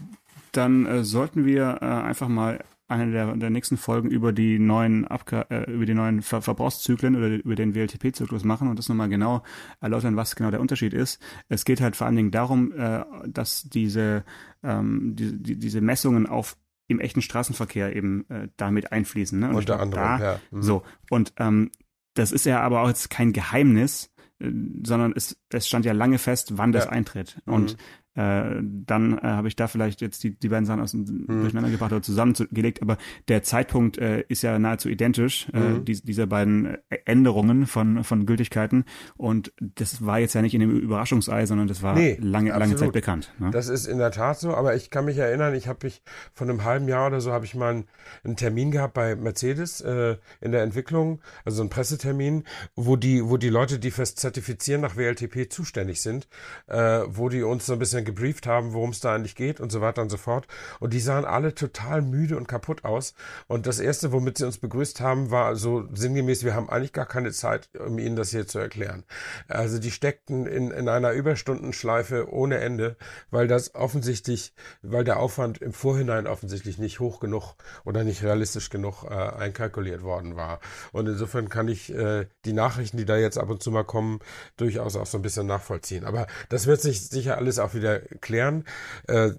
dann 0.51 0.86
äh, 0.86 1.03
sollten 1.03 1.45
wir 1.45 1.79
äh, 1.81 1.86
einfach 1.86 2.27
mal 2.27 2.63
eine 2.88 3.12
der, 3.12 3.36
der 3.36 3.50
nächsten 3.50 3.77
Folgen 3.77 4.10
über 4.10 4.32
die 4.32 4.60
neuen 4.60 5.08
Abga 5.08 5.46
äh, 5.50 5.72
über 5.72 5.86
die 5.86 5.94
neuen 5.94 6.22
Ver 6.22 6.42
Verbrauchszyklen 6.42 7.15
oder 7.15 7.27
über 7.27 7.56
den 7.56 7.74
WLTP-Zyklus 7.74 8.44
machen 8.44 8.68
und 8.68 8.77
das 8.77 8.89
nochmal 8.89 9.10
genau 9.10 9.44
erläutern, 9.82 10.15
was 10.15 10.36
genau 10.36 10.51
der 10.51 10.62
Unterschied 10.62 10.94
ist. 10.94 11.20
Es 11.50 11.65
geht 11.65 11.82
halt 11.82 11.96
vor 11.96 12.08
allen 12.08 12.15
Dingen 12.15 12.32
darum, 12.32 12.72
äh, 12.74 13.04
dass 13.27 13.63
diese, 13.63 14.24
ähm, 14.63 15.15
die, 15.15 15.42
die, 15.42 15.58
diese 15.58 15.82
Messungen 15.82 16.27
auf 16.27 16.58
im 16.88 17.00
echten 17.00 17.22
Straßenverkehr 17.22 17.96
eben 17.96 18.30
äh, 18.30 18.50
damit 18.58 18.92
einfließen. 18.92 19.39
Ne? 19.39 19.50
Und 19.50 19.56
Unter 19.56 19.80
anderem, 19.80 20.04
da, 20.04 20.20
ja. 20.20 20.39
Mhm. 20.51 20.62
So, 20.62 20.84
und 21.10 21.34
ähm, 21.38 21.72
das 22.13 22.32
ist 22.32 22.46
ja 22.46 22.62
aber 22.62 22.82
auch 22.82 22.88
jetzt 22.88 23.10
kein 23.10 23.34
Geheimnis, 23.34 24.13
äh, 24.39 24.51
sondern 24.84 25.13
es, 25.15 25.36
es 25.50 25.68
stand 25.68 25.86
ja 25.86 25.94
lange 25.94 26.20
fest, 26.20 26.58
wann 26.58 26.72
das 26.72 26.88
eintritt. 26.88 27.42
Und 27.46 27.74
mhm 27.74 27.77
äh, 28.15 28.62
dann 28.62 29.17
äh, 29.17 29.22
habe 29.22 29.48
ich 29.48 29.55
da 29.55 29.67
vielleicht 29.67 30.01
jetzt 30.01 30.24
die, 30.24 30.31
die 30.38 30.50
beiden 30.50 30.65
Sachen 30.65 30.81
aus, 30.81 30.93
hm. 30.93 31.25
durcheinander 31.27 31.69
gebracht 31.69 31.91
oder 31.91 32.01
zusammengelegt, 32.01 32.81
aber 32.81 32.98
der 33.27 33.43
Zeitpunkt 33.43 33.98
äh, 33.98 34.24
ist 34.27 34.41
ja 34.41 34.57
nahezu 34.57 34.89
identisch, 34.89 35.48
äh, 35.53 35.60
mhm. 35.60 35.86
die, 35.86 36.01
dieser 36.01 36.27
beiden 36.27 36.77
Änderungen 37.05 37.65
von, 37.65 38.03
von 38.03 38.25
Gültigkeiten 38.25 38.86
und 39.17 39.53
das 39.60 40.05
war 40.05 40.19
jetzt 40.19 40.34
ja 40.34 40.41
nicht 40.41 40.53
in 40.53 40.62
dem 40.62 40.72
Überraschungsei, 40.72 41.45
sondern 41.45 41.67
das 41.67 41.84
war 41.84 41.95
nee, 41.95 42.17
lange, 42.22 42.51
lange 42.51 42.75
Zeit 42.75 42.93
bekannt. 42.93 43.34
Ne? 43.39 43.51
Das 43.51 43.67
ist 43.67 43.86
in 43.86 43.98
der 43.98 44.12
Tat 44.12 44.39
so, 44.39 44.55
aber 44.55 44.75
ich 44.75 44.89
kann 44.89 45.05
mich 45.05 45.17
erinnern, 45.17 45.53
ich 45.53 45.67
habe 45.67 45.79
mich 45.84 46.01
von 46.34 46.50
einem 46.50 46.63
halben 46.63 46.88
Jahr 46.88 47.07
oder 47.07 47.19
so 47.19 47.31
habe 47.31 47.45
ich 47.45 47.55
mal 47.55 47.74
einen, 47.74 47.88
einen, 48.24 48.36
Termin 48.36 48.72
gehabt 48.72 48.93
bei 48.93 49.15
Mercedes 49.15 49.81
äh, 49.81 50.17
in 50.41 50.51
der 50.51 50.63
Entwicklung, 50.63 51.22
also 51.43 51.62
einen 51.62 51.69
Pressetermin, 51.69 52.43
wo 52.75 52.95
die, 52.95 53.27
wo 53.27 53.38
die 53.38 53.50
Leute, 53.50 53.79
die 53.79 53.91
fürs 53.91 54.15
Zertifizieren 54.15 54.81
nach 54.81 54.95
WLTP 54.95 55.51
zuständig 55.51 56.01
sind, 56.01 56.27
äh, 56.67 57.01
wo 57.07 57.29
die 57.29 57.43
uns 57.43 57.65
so 57.65 57.74
ein 57.74 57.79
bisschen 57.79 58.05
gebrieft 58.06 58.48
haben, 58.48 58.74
worum 58.74 58.92
es 58.92 59.00
da 59.00 59.14
eigentlich 59.14 59.36
geht 59.36 59.60
und 59.60 59.72
so 59.72 59.82
weiter 59.82 60.02
und 60.02 60.10
so 60.10 60.18
fort. 60.18 60.48
Und 60.80 60.94
die 60.94 61.00
sahen 61.00 61.26
alle 61.26 61.54
total 61.56 62.02
müde 62.02 62.38
und 62.38 62.48
kaputt 62.48 62.86
aus. 62.86 63.14
Und 63.48 63.68
das 63.68 63.80
Erste, 63.80 64.12
womit 64.12 64.38
sie 64.38 64.46
uns 64.46 64.58
begrüßt 64.58 65.02
haben, 65.02 65.32
war 65.32 65.56
so 65.56 65.86
sinngemäß, 65.94 66.44
wir 66.44 66.56
haben 66.56 66.70
eigentlich 66.70 66.94
gar 66.94 67.06
keine 67.06 67.32
Zeit, 67.32 67.70
um 67.78 68.00
ihnen 68.00 68.16
das 68.16 68.30
hier 68.30 68.48
zu 68.48 68.60
erklären. 68.60 69.04
Also 69.48 69.80
die 69.80 69.92
steckten 69.92 70.46
in, 70.46 70.72
in 70.72 70.88
einer 70.88 71.12
Überstundenschleife 71.12 72.32
ohne 72.32 72.60
Ende, 72.60 72.98
weil 73.32 73.48
das 73.48 73.76
offensichtlich, 73.76 74.54
weil 74.82 75.04
der 75.04 75.20
Aufwand 75.20 75.58
im 75.60 75.74
Vorhinein 75.74 76.28
offensichtlich 76.28 76.78
nicht 76.78 77.00
hoch 77.00 77.20
genug 77.20 77.56
oder 77.84 78.04
nicht 78.04 78.24
realistisch 78.24 78.70
genug 78.70 79.04
äh, 79.04 79.14
einkalkuliert 79.14 80.04
worden 80.04 80.36
war. 80.36 80.60
Und 80.92 81.08
insofern 81.08 81.50
kann 81.50 81.68
ich 81.68 81.94
äh, 81.94 82.28
die 82.46 82.54
Nachrichten, 82.54 82.98
die 82.98 83.06
da 83.06 83.18
jetzt 83.18 83.38
ab 83.38 83.50
und 83.50 83.64
zu 83.64 83.72
mal 83.72 83.84
kommen, 83.84 84.20
durchaus 84.58 84.96
auch 84.96 85.06
so 85.06 85.18
ein 85.18 85.22
bisschen 85.22 85.48
nachvollziehen. 85.48 86.06
Aber 86.06 86.28
das 86.50 86.68
wird 86.68 86.82
sich 86.82 87.10
sicher 87.10 87.38
alles 87.38 87.60
auch 87.60 87.74
wieder 87.74 87.95
klären. 88.00 88.66
Äh, 89.08 89.32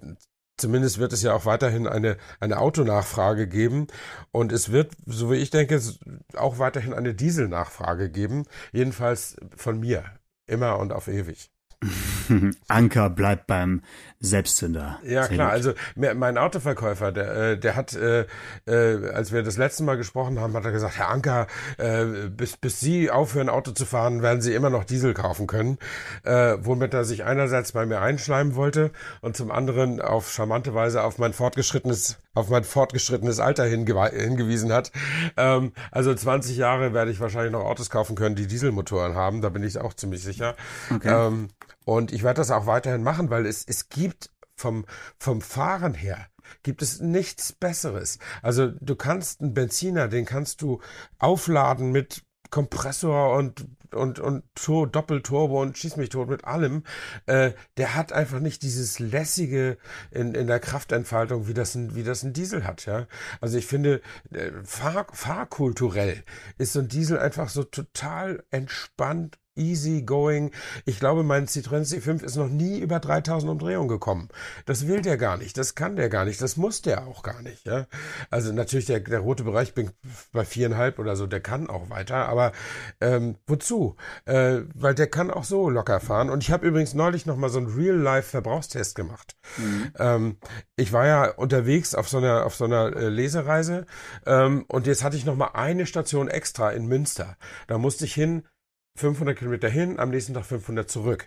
Zumindest 0.59 0.97
wird 0.97 1.13
es 1.13 1.21
ja 1.21 1.33
auch 1.33 1.45
weiterhin 1.45 1.87
eine, 1.87 2.17
eine 2.39 2.59
Autonachfrage 2.59 3.47
geben. 3.47 3.87
Und 4.31 4.51
es 4.51 4.71
wird, 4.71 4.91
so 5.05 5.31
wie 5.31 5.35
ich 5.35 5.51
denke, 5.51 5.79
auch 6.33 6.57
weiterhin 6.57 6.95
eine 6.95 7.13
Dieselnachfrage 7.13 8.09
geben. 8.09 8.45
Jedenfalls 8.71 9.37
von 9.55 9.79
mir. 9.79 10.03
Immer 10.47 10.79
und 10.79 10.93
auf 10.93 11.07
ewig. 11.09 11.51
Anker 12.67 13.09
bleibt 13.09 13.45
beim 13.45 13.83
Selbstzünder. 14.19 14.99
Ja, 15.03 15.23
Sehr 15.23 15.35
klar. 15.35 15.47
Gut. 15.47 15.53
Also 15.53 15.73
mein 15.95 16.37
Autoverkäufer, 16.37 17.11
der, 17.11 17.35
äh, 17.35 17.59
der 17.59 17.75
hat, 17.75 17.93
äh, 17.93 18.25
äh, 18.65 19.11
als 19.11 19.31
wir 19.31 19.43
das 19.43 19.57
letzte 19.57 19.83
Mal 19.83 19.95
gesprochen 19.95 20.39
haben, 20.39 20.53
hat 20.55 20.65
er 20.65 20.71
gesagt, 20.71 20.97
Herr 20.97 21.09
Anker, 21.09 21.45
äh, 21.77 22.05
bis, 22.29 22.57
bis 22.57 22.79
Sie 22.79 23.11
aufhören, 23.11 23.47
Auto 23.47 23.71
zu 23.71 23.85
fahren, 23.85 24.23
werden 24.23 24.41
Sie 24.41 24.55
immer 24.55 24.71
noch 24.71 24.85
Diesel 24.85 25.13
kaufen 25.13 25.45
können. 25.45 25.77
Äh, 26.23 26.57
womit 26.61 26.95
er 26.95 27.05
sich 27.05 27.23
einerseits 27.25 27.73
bei 27.73 27.85
mir 27.85 28.01
einschleimen 28.01 28.55
wollte 28.55 28.91
und 29.21 29.37
zum 29.37 29.51
anderen 29.51 30.01
auf 30.01 30.31
charmante 30.31 30.73
Weise 30.73 31.03
auf 31.03 31.19
mein 31.19 31.33
fortgeschrittenes, 31.33 32.17
auf 32.33 32.49
mein 32.49 32.63
fortgeschrittenes 32.63 33.39
Alter 33.39 33.65
hinge 33.65 34.09
hingewiesen 34.09 34.73
hat. 34.73 34.91
Ähm, 35.37 35.73
also 35.91 36.13
20 36.13 36.57
Jahre 36.57 36.93
werde 36.93 37.11
ich 37.11 37.19
wahrscheinlich 37.19 37.51
noch 37.51 37.65
Autos 37.65 37.91
kaufen 37.91 38.15
können, 38.15 38.35
die 38.35 38.47
Dieselmotoren 38.47 39.13
haben. 39.13 39.41
Da 39.41 39.49
bin 39.49 39.63
ich 39.63 39.79
auch 39.79 39.93
ziemlich 39.93 40.23
sicher. 40.23 40.55
Okay. 40.89 41.27
Ähm, 41.27 41.49
und 41.87 42.11
ich 42.11 42.21
werde 42.23 42.41
das 42.41 42.51
auch 42.51 42.65
weiterhin 42.65 43.01
machen, 43.01 43.29
weil 43.29 43.45
es, 43.45 43.63
es 43.65 43.87
gibt 43.87 44.29
vom, 44.57 44.85
vom 45.17 45.39
Fahren 45.39 45.93
her, 45.93 46.27
gibt 46.61 46.81
es 46.81 46.99
nichts 46.99 47.53
Besseres. 47.53 48.19
Also 48.41 48.71
du 48.81 48.97
kannst 48.97 49.39
einen 49.39 49.53
Benziner, 49.53 50.09
den 50.09 50.25
kannst 50.25 50.61
du 50.61 50.81
aufladen 51.17 51.93
mit 51.93 52.25
Kompressor 52.49 53.37
und 53.37 53.67
und 53.93 54.19
und 54.19 54.43
Tor, 54.55 54.87
Doppelturbo 54.87 55.61
und 55.61 55.77
schieß 55.77 55.97
mich 55.97 56.09
tot 56.09 56.29
mit 56.29 56.45
allem. 56.45 56.83
Äh, 57.25 57.51
der 57.77 57.95
hat 57.95 58.13
einfach 58.13 58.39
nicht 58.39 58.63
dieses 58.63 58.99
lässige 58.99 59.77
in, 60.11 60.33
in 60.33 60.47
der 60.47 60.59
Kraftentfaltung, 60.59 61.47
wie 61.47 61.53
das 61.53 61.75
ein 61.75 61.95
wie 61.95 62.03
das 62.03 62.23
ein 62.23 62.33
Diesel 62.33 62.65
hat. 62.65 62.85
Ja, 62.85 63.07
also 63.41 63.57
ich 63.57 63.67
finde 63.67 64.01
äh, 64.31 64.51
fahr, 64.63 65.07
fahrkulturell 65.11 66.23
ist 66.57 66.73
so 66.73 66.79
ein 66.79 66.87
Diesel 66.87 67.19
einfach 67.19 67.49
so 67.49 67.63
total 67.63 68.43
entspannt 68.51 69.37
easy 69.57 70.03
going. 70.03 70.51
Ich 70.85 70.99
glaube, 70.99 71.23
mein 71.23 71.47
Citroën 71.47 71.83
C5 71.83 72.23
ist 72.23 72.35
noch 72.35 72.47
nie 72.47 72.79
über 72.79 72.99
3000 72.99 73.51
Umdrehungen 73.51 73.87
gekommen. 73.87 74.29
Das 74.65 74.87
will 74.87 75.01
der 75.01 75.17
gar 75.17 75.37
nicht. 75.37 75.57
Das 75.57 75.75
kann 75.75 75.95
der 75.95 76.09
gar 76.09 76.25
nicht. 76.25 76.41
Das 76.41 76.57
muss 76.57 76.81
der 76.81 77.07
auch 77.07 77.23
gar 77.23 77.41
nicht. 77.41 77.65
Ja? 77.65 77.87
Also 78.29 78.53
natürlich 78.53 78.85
der, 78.85 78.99
der 78.99 79.19
rote 79.19 79.43
Bereich 79.43 79.73
bin 79.73 79.91
bei 80.31 80.45
viereinhalb 80.45 80.99
oder 80.99 81.15
so, 81.15 81.27
der 81.27 81.41
kann 81.41 81.69
auch 81.69 81.89
weiter. 81.89 82.27
Aber 82.29 82.51
ähm, 83.01 83.35
wozu? 83.47 83.76
Äh, 84.25 84.61
weil 84.73 84.95
der 84.95 85.07
kann 85.07 85.31
auch 85.31 85.43
so 85.43 85.69
locker 85.69 85.99
fahren. 85.99 86.29
Und 86.29 86.43
ich 86.43 86.51
habe 86.51 86.67
übrigens 86.67 86.93
neulich 86.93 87.25
noch 87.25 87.37
mal 87.37 87.49
so 87.49 87.59
einen 87.59 87.67
Real-Life-Verbrauchstest 87.67 88.95
gemacht. 88.95 89.37
Mhm. 89.57 89.91
Ähm, 89.97 90.37
ich 90.75 90.93
war 90.93 91.05
ja 91.05 91.31
unterwegs 91.31 91.95
auf 91.95 92.09
so 92.09 92.17
einer 92.17 92.45
auf 92.45 92.55
so 92.55 92.65
einer 92.65 92.95
äh, 92.95 93.09
Lesereise 93.09 93.85
ähm, 94.25 94.65
und 94.67 94.87
jetzt 94.87 95.03
hatte 95.03 95.17
ich 95.17 95.25
noch 95.25 95.35
mal 95.35 95.51
eine 95.53 95.85
Station 95.85 96.27
extra 96.27 96.71
in 96.71 96.87
Münster. 96.87 97.37
Da 97.67 97.77
musste 97.77 98.05
ich 98.05 98.13
hin 98.13 98.43
500 98.97 99.37
Kilometer 99.37 99.69
hin, 99.69 99.99
am 99.99 100.09
nächsten 100.09 100.33
Tag 100.33 100.45
500 100.45 100.89
zurück. 100.89 101.25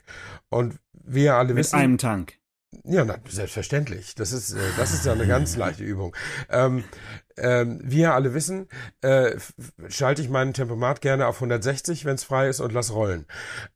Und 0.49 0.79
wir 0.93 1.37
alle 1.37 1.49
Mit 1.49 1.59
wissen. 1.59 1.77
Mit 1.77 1.85
einem 1.85 1.99
Tank. 1.99 2.40
Ja, 2.85 3.05
na, 3.05 3.19
selbstverständlich. 3.29 4.15
Das 4.15 4.33
ist, 4.33 4.53
äh, 4.53 4.59
das 4.77 4.93
ist 4.93 5.05
ja 5.05 5.13
eine 5.13 5.27
ganz 5.27 5.57
leichte 5.59 5.83
Übung. 5.83 6.15
Ähm, 6.49 6.85
ähm, 7.37 7.81
wir 7.83 8.15
alle 8.15 8.35
wissen, 8.35 8.69
äh, 9.01 9.37
schalte 9.89 10.23
ich 10.23 10.29
meinen 10.29 10.55
Tempomat 10.55 11.01
gerne 11.01 11.27
auf 11.27 11.37
160, 11.37 12.05
wenn 12.05 12.15
es 12.15 12.25
frei 12.25 12.49
ist, 12.49 12.61
und 12.61 12.73
lass 12.73 12.93
rollen. 12.93 13.27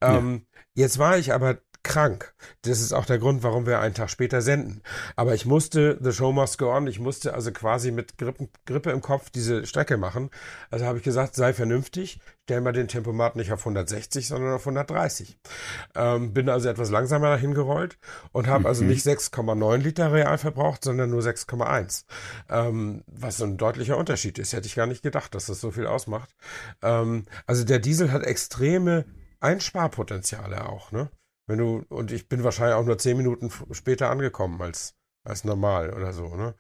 Ähm, 0.01 0.47
ja. 0.75 0.85
Jetzt 0.85 0.99
war 0.99 1.19
ich 1.19 1.33
aber 1.33 1.59
krank. 1.85 2.35
Das 2.63 2.81
ist 2.81 2.93
auch 2.93 3.05
der 3.05 3.19
Grund, 3.19 3.43
warum 3.45 3.67
wir 3.67 3.79
einen 3.79 3.95
Tag 3.95 4.11
später 4.11 4.43
senden. 4.43 4.83
Aber 5.15 5.35
ich 5.35 5.47
musste, 5.47 5.99
the 6.01 6.13
show 6.13 6.33
must 6.33 6.59
go 6.59 6.75
on, 6.75 6.89
ich 6.89 6.99
musste 6.99 7.35
also 7.35 7.53
quasi 7.53 7.93
mit 7.93 8.19
Grippe, 8.19 8.49
Grippe 8.67 8.91
im 8.91 9.01
Kopf 9.01 9.31
diese 9.31 9.67
Strecke 9.67 9.97
machen. 9.97 10.31
Also 10.71 10.87
habe 10.87 10.99
ich 10.99 11.05
gesagt, 11.05 11.37
sei 11.37 11.53
vernünftig, 11.53 12.21
stell 12.45 12.61
mal 12.61 12.73
den 12.73 12.89
Tempomat 12.89 13.37
nicht 13.37 13.53
auf 13.53 13.61
160, 13.61 14.27
sondern 14.27 14.55
auf 14.55 14.63
130. 14.63 15.39
Ähm, 15.95 16.33
bin 16.33 16.49
also 16.49 16.69
etwas 16.69 16.91
langsamer 16.91 17.29
dahin 17.29 17.55
gerollt 17.55 17.99
und 18.33 18.47
habe 18.47 18.67
also 18.67 18.83
mhm. 18.83 18.91
also 18.91 19.11
nicht 19.11 19.21
6,9 19.21 19.77
Liter 19.77 20.13
real 20.13 20.39
verbraucht, 20.39 20.83
sondern 20.85 21.11
nur 21.11 21.21
6,1. 21.21 22.05
Ähm, 22.49 23.05
was 23.07 23.37
so 23.37 23.45
ein 23.45 23.57
deutlicher 23.57 23.99
Unterschied 23.99 24.39
ist. 24.39 24.53
Hätte 24.53 24.67
ich 24.67 24.75
gar 24.75 24.87
nicht 24.87 25.03
gedacht, 25.03 25.35
dass 25.35 25.47
das 25.47 25.61
so 25.61 25.71
viel 25.71 25.87
ausmacht. 25.87 26.35
Ähm, 26.83 27.27
also 27.47 27.65
der 27.65 27.79
Diesel 27.79 28.11
hat 28.11 28.25
extreme 28.25 29.05
Einsparpotenziale 29.41 30.67
auch, 30.69 30.91
ne? 30.91 31.11
Wenn 31.47 31.59
du, 31.59 31.85
und 31.89 32.11
ich 32.13 32.29
bin 32.29 32.45
wahrscheinlich 32.45 32.77
auch 32.77 32.85
nur 32.85 32.99
zehn 32.99 33.17
Minuten 33.17 33.51
später 33.73 34.11
angekommen 34.11 34.61
als, 34.63 34.95
als 35.25 35.45
normal 35.45 35.93
oder 35.93 36.13
so, 36.13 36.35
ne? 36.37 36.55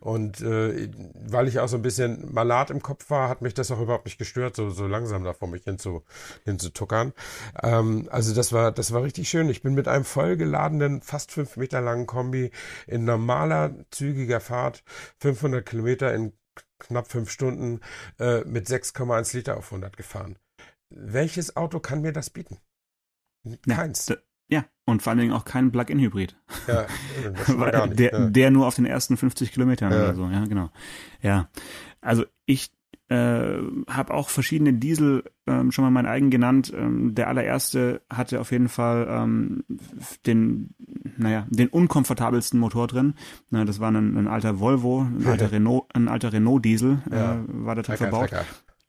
Und 0.00 0.40
äh, 0.40 0.90
weil 1.14 1.48
ich 1.48 1.60
auch 1.60 1.68
so 1.68 1.76
ein 1.76 1.82
bisschen 1.82 2.32
malat 2.32 2.70
im 2.70 2.82
Kopf 2.82 3.10
war, 3.10 3.28
hat 3.28 3.42
mich 3.42 3.54
das 3.54 3.70
auch 3.70 3.80
überhaupt 3.80 4.06
nicht 4.06 4.18
gestört, 4.18 4.56
so, 4.56 4.70
so 4.70 4.86
langsam 4.86 5.24
da 5.24 5.32
vor 5.34 5.48
mich 5.48 5.64
hin 5.64 5.78
zu, 5.78 6.04
hinzutuckern. 6.44 7.12
Ähm, 7.62 8.08
also 8.10 8.34
das 8.34 8.52
war, 8.52 8.72
das 8.72 8.92
war 8.92 9.02
richtig 9.04 9.28
schön. 9.28 9.48
Ich 9.48 9.62
bin 9.62 9.74
mit 9.74 9.88
einem 9.88 10.04
vollgeladenen, 10.04 11.02
fast 11.02 11.32
fünf 11.32 11.56
Meter 11.56 11.80
langen 11.80 12.06
Kombi 12.06 12.50
in 12.86 13.04
normaler, 13.04 13.74
zügiger 13.90 14.40
Fahrt, 14.40 14.84
500 15.18 15.64
Kilometer 15.66 16.14
in 16.14 16.32
knapp 16.78 17.10
fünf 17.10 17.30
Stunden 17.30 17.80
äh, 18.18 18.40
mit 18.44 18.68
6,1 18.68 19.36
Liter 19.36 19.56
auf 19.56 19.66
100 19.66 19.96
gefahren. 19.96 20.38
Welches 20.90 21.56
Auto 21.56 21.80
kann 21.80 22.02
mir 22.02 22.12
das 22.12 22.30
bieten? 22.30 22.58
Keins. 23.68 24.08
Ja, 24.08 24.16
ja, 24.48 24.64
und 24.84 25.02
vor 25.02 25.10
allen 25.10 25.20
Dingen 25.20 25.32
auch 25.32 25.44
kein 25.44 25.72
Plug-in-Hybrid. 25.72 26.36
Ja, 26.66 26.86
Weil 27.48 27.88
nicht, 27.88 27.98
der, 27.98 28.12
ja. 28.12 28.26
der 28.26 28.50
nur 28.50 28.66
auf 28.66 28.76
den 28.76 28.86
ersten 28.86 29.16
50 29.16 29.52
Kilometern 29.52 29.92
ja. 29.92 29.98
oder 29.98 30.14
so, 30.14 30.28
ja, 30.28 30.44
genau. 30.44 30.70
Ja, 31.22 31.48
also 32.00 32.24
ich 32.44 32.70
äh, 33.08 33.58
habe 33.86 34.14
auch 34.14 34.30
verschiedene 34.30 34.72
Diesel 34.72 35.24
ähm, 35.46 35.72
schon 35.72 35.84
mal 35.84 35.90
mein 35.90 36.06
eigen 36.06 36.30
genannt. 36.30 36.72
Ähm, 36.74 37.14
der 37.14 37.28
allererste 37.28 38.02
hatte 38.10 38.40
auf 38.40 38.50
jeden 38.50 38.68
Fall 38.68 39.06
ähm, 39.08 39.64
den, 40.26 40.74
naja, 41.16 41.46
den 41.50 41.68
unkomfortabelsten 41.68 42.58
Motor 42.58 42.86
drin. 42.86 43.14
Na, 43.50 43.64
das 43.64 43.78
war 43.78 43.90
ein, 43.90 44.16
ein 44.16 44.26
alter 44.26 44.58
Volvo, 44.58 45.02
ein 45.02 45.26
alter 45.26 45.52
Renault, 45.52 45.84
ein 45.94 46.08
alter 46.08 46.32
Renault 46.32 46.64
Diesel 46.64 47.02
äh, 47.10 47.36
war 47.46 47.74
da 47.74 47.82
drin 47.82 47.96
verbaut. 47.98 48.30
Trecker. 48.30 48.46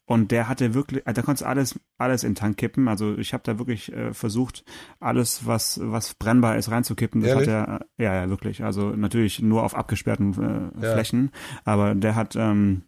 Und 0.08 0.30
der 0.32 0.48
hatte 0.48 0.74
wirklich, 0.76 1.04
da 1.04 1.14
konntest 1.24 1.42
du 1.42 1.48
alles, 1.48 1.80
alles 1.98 2.24
in 2.24 2.32
den 2.32 2.36
Tank 2.36 2.58
kippen. 2.58 2.88
Also 2.88 3.18
ich 3.18 3.34
habe 3.34 3.42
da 3.44 3.58
wirklich 3.58 3.92
äh, 3.92 4.14
versucht, 4.14 4.64
alles, 5.00 5.48
was, 5.48 5.80
was 5.82 6.14
brennbar 6.14 6.58
ist, 6.58 6.70
reinzukippen. 6.70 7.22
Das 7.22 7.32
Ehrlich? 7.32 7.50
hat 7.50 7.68
er, 7.98 8.04
ja, 8.04 8.14
ja, 8.22 8.30
wirklich. 8.30 8.64
Also 8.64 8.92
natürlich 8.92 9.42
nur 9.42 9.64
auf 9.64 9.76
abgesperrten 9.76 10.72
äh, 10.80 10.86
Ja. 10.86 10.94
Flächen. 10.94 11.32
Aber 11.64 11.96
der 11.96 12.14
hat 12.16 12.36
ähm, 12.36 12.84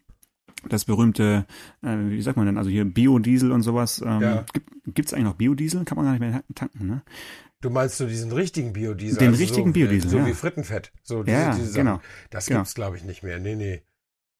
das 0.69 0.85
berühmte, 0.85 1.45
äh, 1.81 1.95
wie 2.09 2.21
sagt 2.21 2.37
man 2.37 2.45
denn, 2.45 2.57
also 2.57 2.69
hier 2.69 2.85
Biodiesel 2.85 3.51
und 3.51 3.63
sowas. 3.63 3.99
Ähm, 4.05 4.21
Ja. 4.21 4.45
gibt, 4.53 4.69
gibt's 4.85 5.13
eigentlich 5.13 5.25
noch 5.25 5.35
Biodiesel? 5.35 5.85
Kann 5.85 5.95
man 5.95 6.05
gar 6.05 6.11
nicht 6.11 6.21
mehr 6.21 6.43
tanken, 6.53 6.85
ne? 6.85 7.01
Du 7.61 7.71
meinst 7.71 7.97
so 7.97 8.05
diesen 8.05 8.31
richtigen 8.31 8.73
Biodiesel? 8.73 9.17
Den 9.17 9.29
also 9.29 9.39
richtigen 9.41 9.69
so, 9.69 9.73
Biodiesel, 9.73 10.09
So 10.11 10.17
ja. 10.19 10.27
wie 10.27 10.33
Frittenfett. 10.35 10.91
So 11.01 11.23
diese, 11.23 11.35
Ja, 11.35 11.55
diese 11.55 11.73
genau. 11.75 11.99
Das 12.29 12.45
Genau. 12.45 12.59
gibt's, 12.59 12.75
glaube 12.75 12.97
ich, 12.97 13.03
nicht 13.03 13.23
mehr. 13.23 13.39
Nee, 13.39 13.55
nee. 13.55 13.81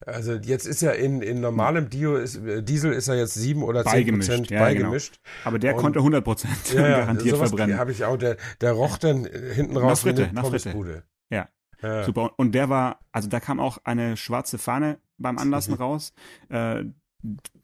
Also 0.06 0.34
jetzt 0.34 0.68
ist 0.68 0.82
ja 0.82 0.92
in, 0.92 1.22
in 1.22 1.42
normalem 1.42 1.90
Dio 1.90 2.16
ist, 2.18 2.36
äh, 2.38 2.62
Diesel 2.62 2.94
ist 2.94 3.08
ja 3.08 3.16
jetzt 3.16 3.34
sieben 3.34 3.64
oder 3.64 3.84
zehn 3.84 3.92
Beigemischt, 3.94 4.30
Prozent 4.30 4.50
ja, 4.52 4.60
beigemischt. 4.60 5.20
Aber 5.44 5.58
der 5.60 5.76
Und- 5.76 5.82
konnte 5.82 6.00
100 6.00 6.24
Prozent 6.24 6.74
Ja, 6.74 6.88
ja, 6.88 7.00
garantiert 7.00 7.38
verbrennen. 7.38 7.78
habe 7.80 7.92
ich 7.92 8.06
auch. 8.06 8.18
Der, 8.18 8.38
der 8.62 8.74
roch 8.74 8.98
dann 8.98 9.26
äh, 9.26 9.54
hinten 9.54 9.76
raus 9.78 10.02
Fritte, 10.02 10.22
wie 10.22 10.26
eine 10.26 10.34
nach 10.34 10.48
Fritte. 10.50 11.04
Ja. 11.30 11.48
Ja. 11.82 12.04
Super. 12.04 12.32
Und 12.38 12.54
der 12.54 12.70
war, 12.70 13.00
also 13.12 13.28
da 13.30 13.40
kam 13.40 13.60
auch 13.60 13.80
eine 13.84 14.18
schwarze 14.18 14.58
Fahne 14.58 15.00
beim 15.18 15.38
Anlassen 15.38 15.74
Mhm. 15.74 15.80
raus. 15.82 16.14
Äh, 16.50 16.84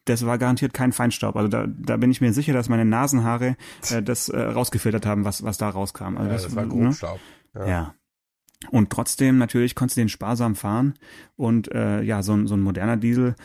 das 0.06 0.26
war 0.26 0.38
garantiert 0.39 0.74
kein 0.74 0.91
Feinstaub. 0.91 1.36
Also 1.36 1.48
da, 1.48 1.67
da 1.67 1.98
bin 1.98 2.10
ich 2.12 2.19
mir 2.19 2.34
sicher, 2.34 2.54
dass 2.54 2.67
meine 2.67 2.84
Nasenhaare 2.86 3.56
äh, 3.91 4.02
das 4.02 4.28
äh, 4.30 4.39
rausgefiltert 4.39 5.06
haben, 5.06 5.24
was, 5.24 5.43
was 5.43 5.58
da 5.60 5.69
rauskam. 5.69 6.17
Also 6.17 6.24
Ja, 6.24 6.34
das 6.34 6.56
war 6.56 6.63
ne? 6.65 6.69
Grobstaub. 6.69 7.19
Ja. 7.56 7.67
Ja. 7.67 7.96
Und 8.69 8.89
trotzdem, 8.89 9.38
natürlich 9.38 9.76
konntest 9.76 9.97
du 9.97 10.02
den 10.02 10.10
sparsam 10.10 10.56
fahren. 10.56 10.93
Und 11.36 11.71
äh, 11.73 12.02
ja, 12.02 12.23
so, 12.23 12.34
ein- 12.34 12.47
so 12.47 12.56
ein 12.56 12.62
moderner 12.62 12.97
Diesel, 12.97 13.36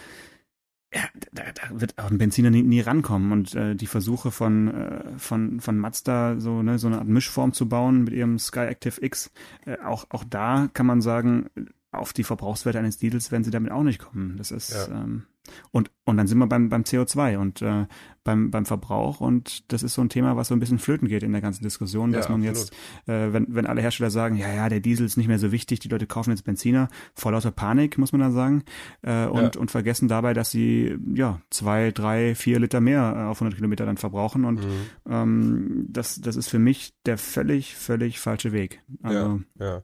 ja, 0.94 1.02
da, 1.32 1.42
da 1.52 1.80
wird 1.80 1.98
auch 1.98 2.10
ein 2.10 2.16
Benziner 2.18 2.50
nie, 2.50 2.62
nie 2.62 2.80
rankommen. 2.80 3.32
Und 3.32 3.54
äh, 3.54 3.74
die 3.74 3.86
Versuche 3.86 4.30
von, 4.30 4.68
äh, 4.68 5.04
von, 5.18 5.60
von 5.60 5.76
Mazda, 5.78 6.40
so, 6.40 6.62
ne, 6.62 6.78
so 6.78 6.86
eine 6.86 6.98
Art 6.98 7.08
Mischform 7.08 7.52
zu 7.52 7.68
bauen 7.68 8.04
mit 8.04 8.14
ihrem 8.14 8.38
Sky 8.38 8.60
Active 8.60 9.04
X, 9.04 9.30
äh, 9.66 9.76
auch, 9.84 10.06
auch 10.10 10.24
da 10.24 10.68
kann 10.72 10.86
man 10.86 11.02
sagen, 11.02 11.50
auf 11.90 12.12
die 12.12 12.24
Verbrauchswerte 12.24 12.78
eines 12.78 12.96
Diesels 12.98 13.30
werden 13.32 13.44
sie 13.44 13.50
damit 13.50 13.70
auch 13.72 13.82
nicht 13.82 13.98
kommen. 13.98 14.36
Das 14.38 14.50
ist 14.50 14.70
Ja. 14.88 15.02
ähm, 15.02 15.24
und 15.70 15.90
und 16.04 16.16
dann 16.16 16.26
sind 16.26 16.38
wir 16.38 16.46
beim 16.46 16.68
beim 16.68 16.82
CO2 16.82 17.38
und 17.38 17.62
äh, 17.62 17.86
beim 18.24 18.50
beim 18.50 18.66
Verbrauch 18.66 19.20
und 19.20 19.72
das 19.72 19.82
ist 19.82 19.94
so 19.94 20.02
ein 20.02 20.08
Thema, 20.10 20.36
was 20.36 20.48
so 20.48 20.54
ein 20.54 20.60
bisschen 20.60 20.78
flöten 20.78 21.08
geht 21.08 21.22
in 21.22 21.32
der 21.32 21.40
ganzen 21.40 21.62
Diskussion, 21.62 22.12
dass 22.12 22.26
Ja, 22.26 22.32
man 22.36 22.46
absolut. 22.46 22.70
jetzt 22.70 23.08
äh, 23.08 23.32
wenn, 23.32 23.46
wenn 23.54 23.66
alle 23.66 23.80
Hersteller 23.80 24.10
sagen, 24.10 24.36
ja, 24.36 24.52
ja, 24.52 24.68
der 24.68 24.80
Diesel 24.80 25.06
ist 25.06 25.16
nicht 25.16 25.28
mehr 25.28 25.38
so 25.38 25.50
wichtig, 25.52 25.80
die 25.80 25.88
Leute 25.88 26.06
kaufen 26.06 26.30
jetzt 26.30 26.44
Benziner, 26.44 26.88
vor 27.14 27.32
lauter 27.32 27.50
Panik, 27.50 27.96
muss 27.98 28.12
man 28.12 28.20
da 28.20 28.30
sagen, 28.30 28.64
äh, 29.02 29.26
und, 29.26 29.54
Ja. 29.54 29.60
und 29.60 29.70
vergessen 29.70 30.08
dabei, 30.08 30.34
dass 30.34 30.50
sie 30.50 30.96
ja 31.14 31.40
zwei, 31.50 31.90
drei, 31.92 32.34
vier 32.34 32.58
Liter 32.60 32.80
mehr 32.80 33.14
äh, 33.16 33.22
auf 33.22 33.38
100 33.40 33.56
Kilometer 33.56 33.86
dann 33.86 33.96
verbrauchen 33.96 34.44
und 34.44 34.60
Mhm. 34.60 34.86
ähm, 35.08 35.86
das, 35.88 36.20
das 36.20 36.36
ist 36.36 36.48
für 36.48 36.58
mich 36.58 36.92
der 37.06 37.16
völlig, 37.18 37.74
völlig 37.76 38.18
falsche 38.20 38.52
Weg. 38.52 38.82
Also, 39.02 39.40
ja, 39.58 39.66
ja. 39.66 39.82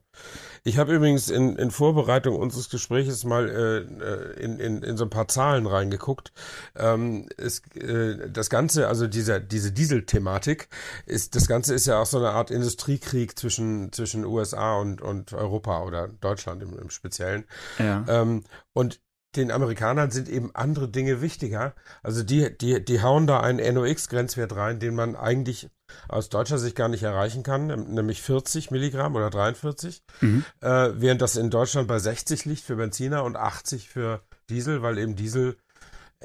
Ich 0.64 0.78
habe 0.78 0.94
übrigens 0.94 1.28
in, 1.30 1.56
in 1.56 1.70
Vorbereitung 1.70 2.36
unseres 2.36 2.68
Gespräches 2.70 3.24
mal 3.24 3.48
äh, 3.48 3.78
äh, 4.04 4.44
in, 4.44 4.58
in, 4.58 4.82
in 4.82 4.96
so 4.96 5.04
ein 5.04 5.10
paar 5.10 5.28
Zahlen 5.28 5.53
reingeguckt. 5.66 6.32
Ähm, 6.76 7.28
es, 7.36 7.60
äh, 7.74 8.28
das 8.30 8.50
Ganze, 8.50 8.88
also 8.88 9.06
dieser, 9.06 9.40
diese 9.40 9.72
Diesel-Thematik, 9.72 10.68
ist, 11.06 11.34
das 11.36 11.46
Ganze 11.48 11.74
ist 11.74 11.86
ja 11.86 12.00
auch 12.00 12.06
so 12.06 12.18
eine 12.18 12.30
Art 12.30 12.50
Industriekrieg 12.50 13.38
zwischen, 13.38 13.92
zwischen 13.92 14.24
USA 14.24 14.76
und, 14.76 15.00
und 15.00 15.32
Europa 15.32 15.82
oder 15.82 16.08
Deutschland 16.08 16.62
im, 16.62 16.78
im 16.78 16.90
Speziellen. 16.90 17.44
ja. 17.78 18.04
Ähm, 18.08 18.44
und 18.72 19.00
den 19.36 19.50
Amerikanern 19.50 20.10
sind 20.12 20.28
eben 20.28 20.54
andere 20.54 20.88
Dinge 20.88 21.20
wichtiger. 21.20 21.74
Also 22.02 22.22
die, 22.22 22.56
die, 22.56 22.84
die 22.84 23.02
hauen 23.02 23.26
da 23.26 23.40
einen 23.40 23.74
NOx-Grenzwert 23.74 24.54
rein, 24.54 24.78
den 24.78 24.94
man 24.94 25.16
eigentlich 25.16 25.70
aus 26.08 26.28
deutscher 26.28 26.58
Sicht 26.58 26.76
gar 26.76 26.88
nicht 26.88 27.02
erreichen 27.02 27.42
kann, 27.42 27.66
nämlich 27.66 28.22
40 28.22 28.70
Milligramm 28.70 29.16
oder 29.16 29.30
43, 29.30 30.02
Mhm. 30.20 30.44
äh, 30.60 30.90
während 30.94 31.20
das 31.20 31.36
in 31.36 31.50
Deutschland 31.50 31.88
bei 31.88 31.98
60 31.98 32.44
liegt 32.44 32.62
für 32.62 32.76
Benziner 32.76 33.24
und 33.24 33.36
80 33.36 33.88
für 33.88 34.22
Diesel, 34.50 34.83
weil 34.83 34.98
eben 34.98 35.16
Diesel 35.16 35.57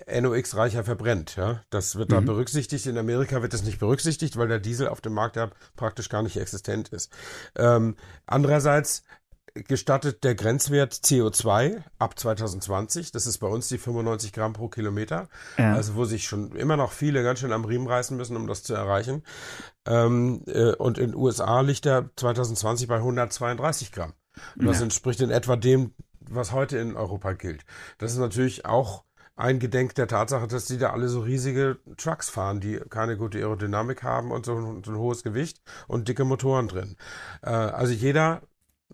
NOx-reicher 0.07 0.83
verbrennt. 0.83 1.35
Ja? 1.35 1.61
Das 1.69 1.95
wird 1.97 2.11
da 2.11 2.21
Mhm. 2.21 2.25
berücksichtigt. 2.25 2.85
In 2.85 2.97
Amerika 2.97 3.41
wird 3.41 3.53
das 3.53 3.63
nicht 3.63 3.79
berücksichtigt, 3.79 4.37
weil 4.37 4.47
der 4.47 4.59
Diesel 4.59 4.87
auf 4.87 5.01
dem 5.01 5.13
Markt 5.13 5.35
ja 5.35 5.49
praktisch 5.75 6.09
gar 6.09 6.21
nicht 6.23 6.37
existent 6.37 6.89
ist. 6.89 7.11
Ähm, 7.57 7.95
andererseits 8.25 9.03
gestattet 9.55 10.23
der 10.23 10.35
Grenzwert 10.35 10.93
CO2 10.93 11.83
ab 11.97 12.17
2020. 12.17 13.11
Das 13.11 13.25
ist 13.25 13.39
bei 13.39 13.47
uns 13.47 13.67
die 13.67 13.77
95 13.79 14.31
Gramm 14.31 14.53
pro 14.53 14.69
Kilometer. 14.69 15.27
ja. 15.57 15.73
Also 15.73 15.95
wo 15.95 16.05
sich 16.05 16.25
schon 16.27 16.55
immer 16.55 16.77
noch 16.77 16.91
viele 16.93 17.23
ganz 17.23 17.39
schön 17.39 17.51
am 17.51 17.65
Riemen 17.65 17.87
reißen 17.87 18.15
müssen, 18.15 18.37
um 18.37 18.47
das 18.47 18.63
zu 18.63 18.73
erreichen. 18.75 19.23
Ähm, 19.85 20.43
äh, 20.45 20.73
und 20.75 20.97
in 20.97 21.11
den 21.11 21.15
USA 21.15 21.61
liegt 21.61 21.85
er 21.87 22.09
2020 22.15 22.87
bei 22.87 22.99
132 23.01 23.91
Gramm. 23.91 24.13
Und 24.57 24.67
das 24.67 24.77
Ja. 24.77 24.83
entspricht 24.83 25.19
in 25.19 25.31
etwa 25.31 25.55
dem, 25.57 25.93
was 26.29 26.51
heute 26.51 26.77
in 26.77 26.95
Europa 26.95 27.33
gilt. 27.33 27.65
Das 27.97 28.11
ist 28.11 28.19
natürlich 28.19 28.65
auch 28.65 29.03
ein 29.35 29.59
Gedenk 29.59 29.95
der 29.95 30.07
Tatsache, 30.07 30.47
dass 30.47 30.65
die 30.65 30.77
da 30.77 30.89
alle 30.91 31.07
so 31.07 31.21
riesige 31.21 31.79
Trucks 31.95 32.29
fahren, 32.29 32.59
die 32.59 32.77
keine 32.89 33.15
gute 33.15 33.37
Aerodynamik 33.37 34.03
haben 34.03 34.31
und 34.31 34.45
so, 34.45 34.55
ein- 34.55 34.83
so 34.83 34.91
ein 34.91 34.97
hohes 34.97 35.23
Gewicht 35.23 35.61
und 35.87 36.09
dicke 36.09 36.25
Motoren 36.25 36.67
drin. 36.67 36.97
Äh, 37.41 37.49
also 37.51 37.93
jeder 37.93 38.41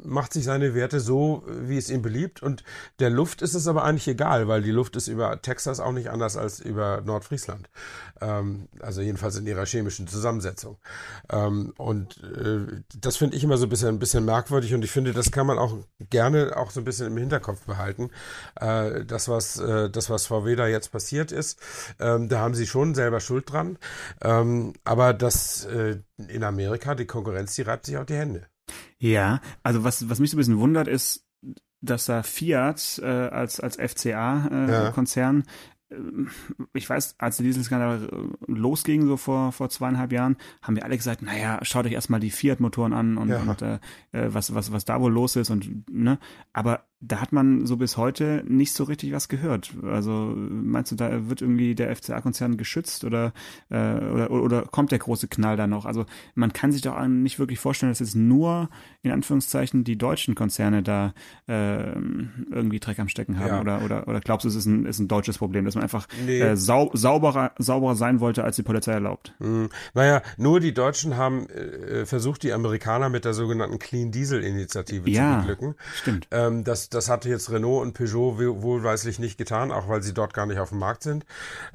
macht 0.03 0.33
sich 0.33 0.43
seine 0.43 0.75
Werte 0.75 0.99
so, 0.99 1.43
wie 1.47 1.77
es 1.77 1.89
ihm 1.89 2.01
beliebt. 2.01 2.43
Und 2.43 2.63
der 2.99 3.09
Luft 3.09 3.41
ist 3.41 3.53
es 3.53 3.67
aber 3.67 3.83
eigentlich 3.83 4.07
egal, 4.07 4.47
weil 4.47 4.61
die 4.61 4.71
Luft 4.71 4.95
ist 4.95 5.07
über 5.07 5.41
Texas 5.41 5.79
auch 5.79 5.91
nicht 5.91 6.09
anders 6.09 6.37
als 6.37 6.59
über 6.59 7.01
Nordfriesland. 7.01 7.69
Ähm, 8.21 8.67
also 8.79 9.01
jedenfalls 9.01 9.37
in 9.37 9.47
ihrer 9.47 9.65
chemischen 9.65 10.07
Zusammensetzung. 10.07 10.77
Ähm, 11.29 11.73
und 11.77 12.21
äh, 12.23 12.81
das 12.95 13.17
finde 13.17 13.37
ich 13.37 13.43
immer 13.43 13.57
so 13.57 13.65
ein 13.65 13.69
bisschen, 13.69 13.89
ein 13.89 13.99
bisschen 13.99 14.25
merkwürdig 14.25 14.73
und 14.73 14.83
ich 14.83 14.91
finde, 14.91 15.13
das 15.13 15.31
kann 15.31 15.47
man 15.47 15.57
auch 15.57 15.77
gerne 16.09 16.55
auch 16.57 16.71
so 16.71 16.81
ein 16.81 16.85
bisschen 16.85 17.07
im 17.07 17.17
Hinterkopf 17.17 17.65
behalten. 17.65 18.09
Äh, 18.59 19.05
das, 19.05 19.29
was, 19.29 19.59
äh, 19.59 19.89
das, 19.89 20.09
was 20.09 20.27
VW 20.27 20.55
da 20.55 20.67
jetzt 20.67 20.91
passiert 20.91 21.31
ist, 21.31 21.59
ähm, 21.99 22.29
da 22.29 22.39
haben 22.39 22.55
sie 22.55 22.67
schon 22.67 22.95
selber 22.95 23.19
Schuld 23.19 23.51
dran. 23.51 23.77
Ähm, 24.21 24.73
aber 24.83 25.13
das 25.13 25.65
äh, 25.65 25.99
in 26.17 26.43
Amerika, 26.43 26.95
die 26.95 27.05
Konkurrenz, 27.05 27.55
die 27.55 27.63
reibt 27.63 27.85
sich 27.85 27.97
auch 27.97 28.05
die 28.05 28.15
Hände. 28.15 28.47
Ja, 29.05 29.39
also 29.63 29.83
was, 29.83 30.09
was 30.09 30.19
mich 30.19 30.31
so 30.31 30.35
ein 30.35 30.39
bisschen 30.39 30.59
wundert, 30.59 30.87
ist, 30.87 31.25
dass 31.81 32.05
da 32.05 32.23
Fiat 32.23 32.99
äh, 33.03 33.05
als, 33.05 33.59
als 33.59 33.77
Ja. 33.77 33.87
FCA-Konzern, 33.87 35.43
äh, 35.89 35.95
ich 36.73 36.89
weiß, 36.89 37.15
als 37.19 37.37
der 37.37 37.45
Dieselskandal 37.45 38.09
äh, 38.11 38.51
losging, 38.51 39.05
so 39.05 39.17
vor, 39.17 39.51
vor 39.51 39.69
zweieinhalb 39.69 40.11
Jahren, 40.11 40.37
haben 40.63 40.75
wir 40.75 40.83
alle 40.83 40.97
gesagt, 40.97 41.21
naja, 41.21 41.59
schaut 41.61 41.85
euch 41.85 41.91
erstmal 41.93 42.19
die 42.19 42.31
Fiat-Motoren 42.31 42.93
an 42.93 43.17
und, 43.17 43.29
Ja. 43.29 43.41
und 43.41 43.61
äh, 43.61 43.75
äh, 44.11 44.33
was, 44.33 44.53
was, 44.55 44.71
was 44.71 44.85
da 44.85 44.99
wohl 44.99 45.11
los 45.13 45.35
ist 45.35 45.51
und 45.51 45.89
ne, 45.91 46.17
aber 46.53 46.85
da 47.01 47.21
hat 47.21 47.31
man 47.33 47.65
so 47.67 47.77
bis 47.77 47.97
heute 47.97 48.43
nicht 48.47 48.73
so 48.73 48.83
richtig 48.85 49.11
was 49.11 49.27
gehört. 49.27 49.73
Also 49.83 50.33
meinst 50.35 50.91
du, 50.91 50.95
da 50.95 51.29
wird 51.29 51.41
irgendwie 51.41 51.75
der 51.75 51.95
FCA-Konzern 51.95 52.57
geschützt 52.57 53.03
oder, 53.03 53.33
äh, 53.69 53.75
oder, 53.99 54.31
oder 54.31 54.61
kommt 54.63 54.91
der 54.91 54.99
große 54.99 55.27
Knall 55.27 55.55
da 55.57 55.67
noch? 55.67 55.85
Also 55.85 56.05
man 56.33 56.53
kann 56.53 56.71
sich 56.71 56.81
doch 56.81 56.99
nicht 57.07 57.37
wirklich 57.37 57.59
vorstellen, 57.59 57.91
dass 57.91 57.99
jetzt 57.99 58.15
nur 58.15 58.69
in 59.03 59.11
Anführungszeichen 59.11 59.83
die 59.83 59.97
deutschen 59.97 60.33
Konzerne 60.35 60.81
da 60.83 61.13
äh, 61.47 61.91
irgendwie 61.93 62.79
Dreck 62.79 62.99
am 62.99 63.07
Stecken 63.09 63.39
haben 63.39 63.47
Ja. 63.49 63.61
oder, 63.61 63.83
oder, 63.83 64.07
oder 64.07 64.19
glaubst 64.21 64.45
du, 64.45 64.49
es 64.49 64.55
ist 64.55 64.65
ein, 64.65 64.85
ist 64.85 64.99
ein 64.99 65.07
deutsches 65.07 65.37
Problem, 65.37 65.65
dass 65.65 65.75
man 65.75 65.83
einfach 65.83 66.07
Nee. 66.25 66.39
äh, 66.39 66.55
sau, 66.57 66.89
sauberer, 66.93 67.51
sauberer 67.57 67.95
sein 67.95 68.19
wollte, 68.19 68.43
als 68.43 68.55
die 68.55 68.63
Polizei 68.63 68.93
erlaubt? 68.93 69.35
Hm, 69.39 69.69
Naja, 69.93 70.21
nur 70.37 70.59
die 70.59 70.73
Deutschen 70.73 71.17
haben 71.17 71.47
äh, 71.49 72.05
versucht, 72.05 72.43
die 72.43 72.53
Amerikaner 72.53 73.09
mit 73.09 73.25
der 73.25 73.33
sogenannten 73.33 73.79
Clean 73.79 74.11
Diesel 74.11 74.43
Initiative 74.43 75.09
Ja. 75.09 75.33
zu 75.41 75.47
beglücken. 75.47 75.75
Stimmt. 75.95 76.27
Ähm, 76.31 76.63
das, 76.63 76.84
das 76.93 77.09
hatte 77.09 77.29
jetzt 77.29 77.51
Renault 77.51 77.81
und 77.83 77.93
Peugeot 77.93 78.37
wohl- 78.37 78.61
wohlweislich 78.61 79.19
nicht 79.19 79.37
getan, 79.37 79.71
auch 79.71 79.87
weil 79.87 80.03
sie 80.03 80.13
dort 80.13 80.33
gar 80.33 80.45
nicht 80.45 80.59
auf 80.59 80.69
dem 80.69 80.79
Markt 80.79 81.03
sind. 81.03 81.25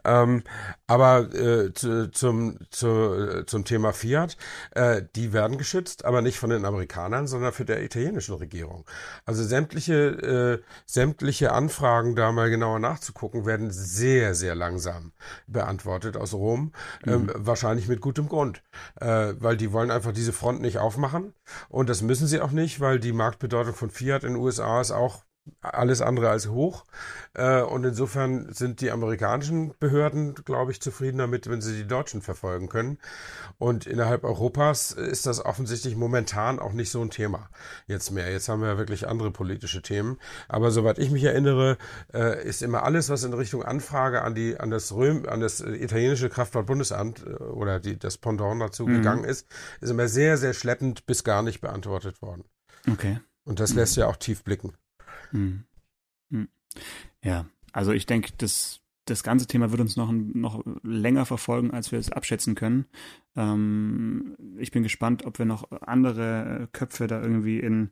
Ähm, 0.05 0.43
aber 0.87 1.33
äh, 1.35 1.73
zu, 1.73 2.11
zum, 2.11 2.59
zu, 2.71 2.89
äh, 2.89 3.47
zum 3.47 3.65
Thema 3.65 3.93
Fiat, 3.93 4.37
äh, 4.73 5.03
die 5.17 5.33
werden 5.33 5.59
geschützt, 5.59 6.05
aber 6.05 6.23
nicht 6.23 6.39
von 6.39 6.51
den 6.51 6.65
Amerikanern, 6.65 7.27
sondern 7.27 7.53
für 7.53 7.65
der 7.65 7.83
italienischen 7.83 8.35
Regierung. 8.35 8.85
Also 9.25 9.43
sämtliche, 9.45 10.61
äh, 10.63 10.63
sämtliche 10.87 11.53
Anfragen, 11.53 12.17
da 12.17 12.33
mal 12.33 12.51
genauer 12.51 12.79
nachzugucken, 12.79 13.47
werden 13.47 13.71
sehr, 13.71 14.35
sehr 14.35 14.55
langsam 14.55 15.13
beantwortet 15.47 16.17
aus 16.17 16.35
Rom. 16.35 16.73
Ähm, 17.07 17.31
wahrscheinlich 17.35 17.89
mit 17.89 18.01
gutem 18.01 18.29
Grund, 18.29 18.63
äh, 19.01 19.35
weil 19.39 19.57
die 19.57 19.73
wollen 19.73 19.91
einfach 19.91 20.13
diese 20.13 20.33
Front 20.33 20.61
nicht 20.61 20.79
aufmachen. 20.79 21.35
Und 21.69 21.89
das 21.89 22.03
müssen 22.03 22.27
sie 22.27 22.41
auch 22.41 22.51
nicht, 22.51 22.81
weil 22.81 23.01
die 23.01 23.13
Marktbedeutung 23.13 23.75
von 23.75 23.91
Fiat 23.91 24.25
in 24.25 24.35
den 24.35 24.43
USA 24.43 24.81
ist 24.81 24.91
alles 25.63 26.01
andere 26.01 26.31
als 26.31 26.49
hoch. 26.49 26.85
Äh, 27.35 27.63
und 27.63 27.85
insofern 27.85 28.53
sind 28.53 28.81
die 28.81 28.91
amerikanischen 28.91 29.75
Behörden, 29.79 30.35
glaube 30.35 30.73
ich, 30.73 30.81
zufrieden 30.81 31.19
damit, 31.19 31.49
wenn 31.49 31.61
sie 31.61 31.77
die 31.77 31.87
Deutschen 31.87 32.23
verfolgen 32.23 32.69
können. 32.69 32.99
Und 33.59 33.87
innerhalb 33.87 34.25
Europas 34.25 34.93
ist 34.93 35.27
das 35.27 35.45
offensichtlich 35.45 35.97
momentan 35.97 36.59
auch 36.59 36.73
nicht 36.73 36.91
so 36.91 37.01
ein 37.03 37.11
Thema 37.11 37.51
jetzt 37.87 38.11
mehr. 38.11 38.31
Jetzt 38.31 38.49
haben 38.49 38.63
wir 38.63 38.79
wirklich 38.79 39.09
andere 39.09 39.31
politische 39.31 39.83
Themen. 39.83 40.19
Aber 40.49 40.71
soweit 40.71 40.99
ich 40.99 41.11
mich 41.11 41.25
erinnere, 41.25 41.79
äh, 42.13 42.47
ist 42.47 42.63
immer 42.63 42.85
alles, 42.85 43.09
was 43.11 43.25
in 43.25 43.33
Richtung 43.33 43.63
Anfrage 43.63 44.23
an 44.23 44.35
die 44.35 44.59
an 44.59 44.71
das 44.71 44.93
Röm, 44.93 45.27
an 45.29 45.41
das 45.41 45.61
italienische 45.61 46.29
Kraftfahrtbundesamt 46.29 47.27
äh, 47.27 47.31
oder 47.43 47.81
die, 47.81 47.99
das 47.99 48.19
Pendant 48.19 48.61
dazu 48.61 48.87
mhm. 48.87 48.95
gegangen 48.95 49.25
ist, 49.25 49.47
ist 49.81 49.91
immer 49.91 50.09
sehr, 50.09 50.37
sehr 50.37 50.53
schleppend 50.53 51.07
bis 51.07 51.25
gar 51.25 51.43
nicht 51.43 51.61
beantwortet 51.61 52.23
worden. 52.23 52.45
Okay. 52.91 53.21
Und 53.45 53.61
das 53.61 53.75
lässt 53.75 53.97
ja 53.97 54.07
auch 54.07 54.17
tief 54.17 54.45
blicken. 54.45 54.75
Hm. 55.31 55.65
Hm. 56.31 56.49
Ja, 57.23 57.47
also 57.73 57.93
ich 57.93 58.07
denke, 58.07 58.33
das, 58.39 58.81
das 59.05 59.23
ganze 59.23 59.47
Thema 59.47 59.71
wird 59.71 59.81
uns 59.81 59.97
noch, 59.97 60.13
noch 60.13 60.63
länger 60.83 61.27
verfolgen, 61.27 61.71
als 61.71 61.93
wir 61.93 61.99
es 61.99 62.13
abschätzen 62.13 62.55
können. 62.55 62.87
Ähm, 63.37 64.37
ich 64.59 64.71
bin 64.71 64.83
gespannt, 64.83 65.25
ob 65.25 65.39
wir 65.39 65.47
noch 65.47 65.71
andere 65.83 66.69
Köpfe 66.73 67.07
da 67.07 67.21
irgendwie 67.21 67.59
in, 67.59 67.91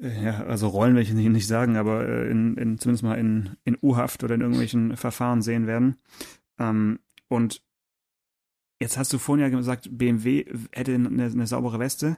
äh, 0.00 0.24
ja, 0.24 0.44
also 0.44 0.68
Rollen 0.68 0.94
will 0.94 1.02
ich 1.02 1.12
nicht 1.12 1.46
sagen, 1.46 1.76
aber 1.76 2.06
äh, 2.06 2.30
in, 2.30 2.56
in, 2.56 2.78
zumindest 2.78 3.04
mal 3.04 3.18
in, 3.18 3.56
in 3.64 3.78
U-Haft 3.82 4.22
oder 4.24 4.34
in 4.34 4.40
irgendwelchen 4.40 4.96
Verfahren 4.96 5.42
sehen 5.42 5.66
werden. 5.66 5.98
Ähm, 6.58 7.00
und 7.28 7.62
jetzt 8.80 8.98
hast 8.98 9.12
du 9.12 9.18
vorhin 9.18 9.44
ja 9.44 9.56
gesagt, 9.56 9.88
BMW 9.90 10.44
hätte 10.72 10.94
eine, 10.94 11.24
eine 11.24 11.46
saubere 11.46 11.78
Weste. 11.78 12.16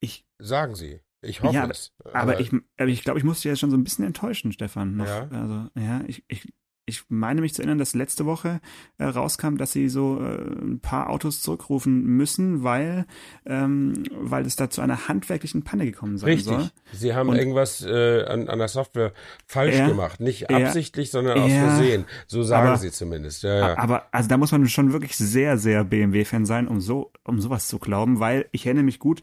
Ich, 0.00 0.24
Sagen 0.38 0.74
Sie. 0.74 1.00
Ich 1.22 1.42
hoffe 1.42 1.54
ja, 1.54 1.66
es. 1.68 1.92
Aber, 2.04 2.14
aber 2.14 2.40
ich, 2.40 2.52
aber 2.76 2.88
ich 2.88 3.04
glaube, 3.04 3.18
ich 3.18 3.24
musste 3.24 3.48
jetzt 3.48 3.60
schon 3.60 3.70
so 3.70 3.76
ein 3.76 3.84
bisschen 3.84 4.04
enttäuschen, 4.04 4.52
Stefan. 4.52 4.96
Noch. 4.96 5.06
Ja. 5.06 5.28
Also, 5.30 5.68
ja, 5.76 6.02
ich, 6.06 6.24
ich, 6.28 6.52
ich 6.84 7.04
meine 7.08 7.40
mich 7.40 7.54
zu 7.54 7.62
erinnern, 7.62 7.78
dass 7.78 7.94
letzte 7.94 8.26
Woche 8.26 8.60
äh, 8.98 9.04
rauskam, 9.04 9.56
dass 9.56 9.70
sie 9.70 9.88
so 9.88 10.20
äh, 10.20 10.36
ein 10.60 10.80
paar 10.80 11.10
Autos 11.10 11.40
zurückrufen 11.40 12.02
müssen, 12.02 12.64
weil, 12.64 13.06
ähm, 13.46 14.02
weil 14.10 14.44
es 14.46 14.56
da 14.56 14.68
zu 14.68 14.80
einer 14.80 15.06
handwerklichen 15.06 15.62
Panne 15.62 15.84
gekommen 15.84 16.18
sein 16.18 16.30
Richtig. 16.30 16.46
soll. 16.46 16.56
Richtig. 16.56 16.72
Sie 16.92 17.14
haben 17.14 17.28
Und, 17.28 17.36
irgendwas 17.36 17.82
äh, 17.82 18.24
an, 18.24 18.48
an 18.48 18.58
der 18.58 18.66
Software 18.66 19.12
falsch 19.46 19.76
ja, 19.76 19.88
gemacht. 19.88 20.18
Nicht 20.18 20.50
absichtlich, 20.50 21.12
sondern 21.12 21.38
aus 21.38 21.52
ja, 21.52 21.68
Versehen. 21.68 22.04
So 22.26 22.42
sagen 22.42 22.68
aber, 22.68 22.76
sie 22.78 22.90
zumindest. 22.90 23.44
Ja, 23.44 23.58
ja. 23.58 23.78
Aber 23.78 24.06
also 24.10 24.28
da 24.28 24.36
muss 24.36 24.50
man 24.50 24.68
schon 24.68 24.92
wirklich 24.92 25.16
sehr, 25.16 25.58
sehr 25.58 25.84
BMW-Fan 25.84 26.46
sein, 26.46 26.66
um 26.66 26.80
so, 26.80 27.12
um 27.22 27.40
sowas 27.40 27.68
zu 27.68 27.78
glauben, 27.78 28.18
weil 28.18 28.46
ich 28.50 28.66
erinnere 28.66 28.84
mich 28.84 28.98
gut 28.98 29.22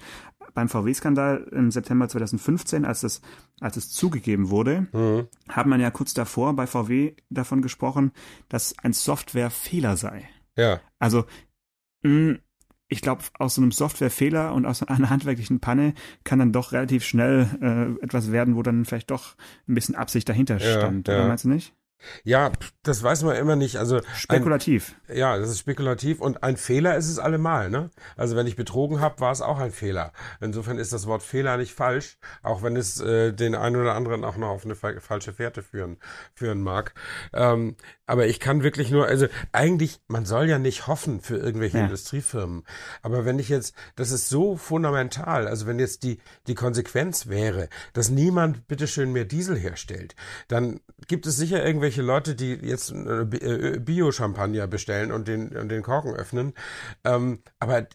beim 0.53 0.69
VW-Skandal 0.69 1.47
im 1.51 1.71
September 1.71 2.07
2015, 2.07 2.85
als 2.85 3.03
es, 3.03 3.21
als 3.59 3.77
es 3.77 3.91
zugegeben 3.91 4.49
wurde, 4.49 4.88
mhm. 4.91 5.27
hat 5.47 5.67
man 5.67 5.79
ja 5.79 5.91
kurz 5.91 6.13
davor 6.13 6.55
bei 6.55 6.67
VW 6.67 7.15
davon 7.29 7.62
gesprochen, 7.62 8.12
dass 8.47 8.77
ein 8.79 8.93
Softwarefehler 8.93 9.97
sei. 9.97 10.29
Ja. 10.55 10.81
Also, 10.99 11.25
mh, 12.03 12.38
ich 12.89 13.01
glaube, 13.01 13.23
aus 13.38 13.55
so 13.55 13.62
einem 13.62 13.71
Softwarefehler 13.71 14.53
und 14.53 14.65
aus 14.65 14.83
einer 14.83 15.09
handwerklichen 15.12 15.59
Panne 15.59 15.93
kann 16.23 16.39
dann 16.39 16.51
doch 16.51 16.71
relativ 16.71 17.05
schnell 17.05 17.47
äh, 17.62 18.03
etwas 18.03 18.31
werden, 18.31 18.55
wo 18.55 18.63
dann 18.63 18.85
vielleicht 18.85 19.12
doch 19.12 19.35
ein 19.67 19.75
bisschen 19.75 19.95
Absicht 19.95 20.27
dahinter 20.27 20.59
stand. 20.59 21.07
Ja, 21.07 21.13
ja. 21.13 21.19
Oder 21.19 21.27
meinst 21.29 21.45
du 21.45 21.49
nicht? 21.49 21.73
Ja, 22.23 22.51
das 22.83 23.03
weiß 23.03 23.23
man 23.23 23.35
immer 23.35 23.55
nicht. 23.55 23.77
Also 23.77 24.01
spekulativ. 24.15 24.95
Ein, 25.07 25.17
ja, 25.17 25.38
das 25.38 25.49
ist 25.49 25.59
spekulativ 25.59 26.21
und 26.21 26.43
ein 26.43 26.57
Fehler 26.57 26.95
ist 26.95 27.09
es 27.09 27.19
allemal. 27.19 27.69
Ne? 27.69 27.89
Also 28.15 28.35
wenn 28.35 28.47
ich 28.47 28.55
betrogen 28.55 29.01
habe, 29.01 29.19
war 29.19 29.31
es 29.31 29.41
auch 29.41 29.59
ein 29.59 29.71
Fehler. 29.71 30.13
Insofern 30.39 30.77
ist 30.77 30.93
das 30.93 31.07
Wort 31.07 31.23
Fehler 31.23 31.57
nicht 31.57 31.73
falsch, 31.73 32.17
auch 32.41 32.63
wenn 32.63 32.75
es 32.75 32.99
äh, 33.01 33.33
den 33.33 33.55
einen 33.55 33.75
oder 33.75 33.95
anderen 33.95 34.23
auch 34.23 34.38
noch 34.38 34.49
auf 34.49 34.65
eine 34.65 34.75
fa 34.75 34.99
falsche 34.99 35.33
Fährte 35.33 35.62
führen 35.62 35.97
führen 36.33 36.62
mag. 36.62 36.93
Ähm, 37.33 37.75
aber 38.10 38.26
ich 38.26 38.39
kann 38.39 38.63
wirklich 38.63 38.89
nur, 38.89 39.06
also 39.06 39.28
eigentlich, 39.52 40.00
man 40.08 40.26
soll 40.26 40.50
ja 40.50 40.58
nicht 40.58 40.88
hoffen 40.88 41.22
für 41.22 41.38
irgendwelche 41.38 41.78
ja. 41.78 41.84
Industriefirmen. 41.86 42.63
Aber 43.04 43.24
wenn 43.24 43.38
ich 43.38 43.50
jetzt, 43.50 43.76
das 43.95 44.10
ist 44.12 44.30
so 44.30 44.58
fundamental. 44.58 45.48
Also 45.48 45.67
wenn 45.67 45.78
jetzt 45.78 46.04
die 46.04 46.19
die 46.48 46.56
Konsequenz 46.56 47.28
wäre, 47.28 47.69
dass 47.93 48.10
niemand 48.10 48.67
bitteschön 48.67 49.12
mehr 49.12 49.26
Diesel 49.26 49.58
herstellt, 49.58 50.15
dann 50.48 50.80
gibt 51.08 51.28
es 51.28 51.38
sicher 51.38 51.63
irgendwelche 51.63 52.02
Leute, 52.02 52.34
die 52.34 52.54
jetzt 52.56 52.91
äh, 52.91 53.22
äh, 53.22 53.80
Bio-Champagner 53.80 54.65
bestellen 54.65 55.12
und 55.12 55.28
den, 55.28 55.56
und 55.56 55.69
den 55.69 55.84
Korken 55.84 56.15
öffnen. 56.15 56.54
Ähm, 57.04 57.43
aber 57.60 57.88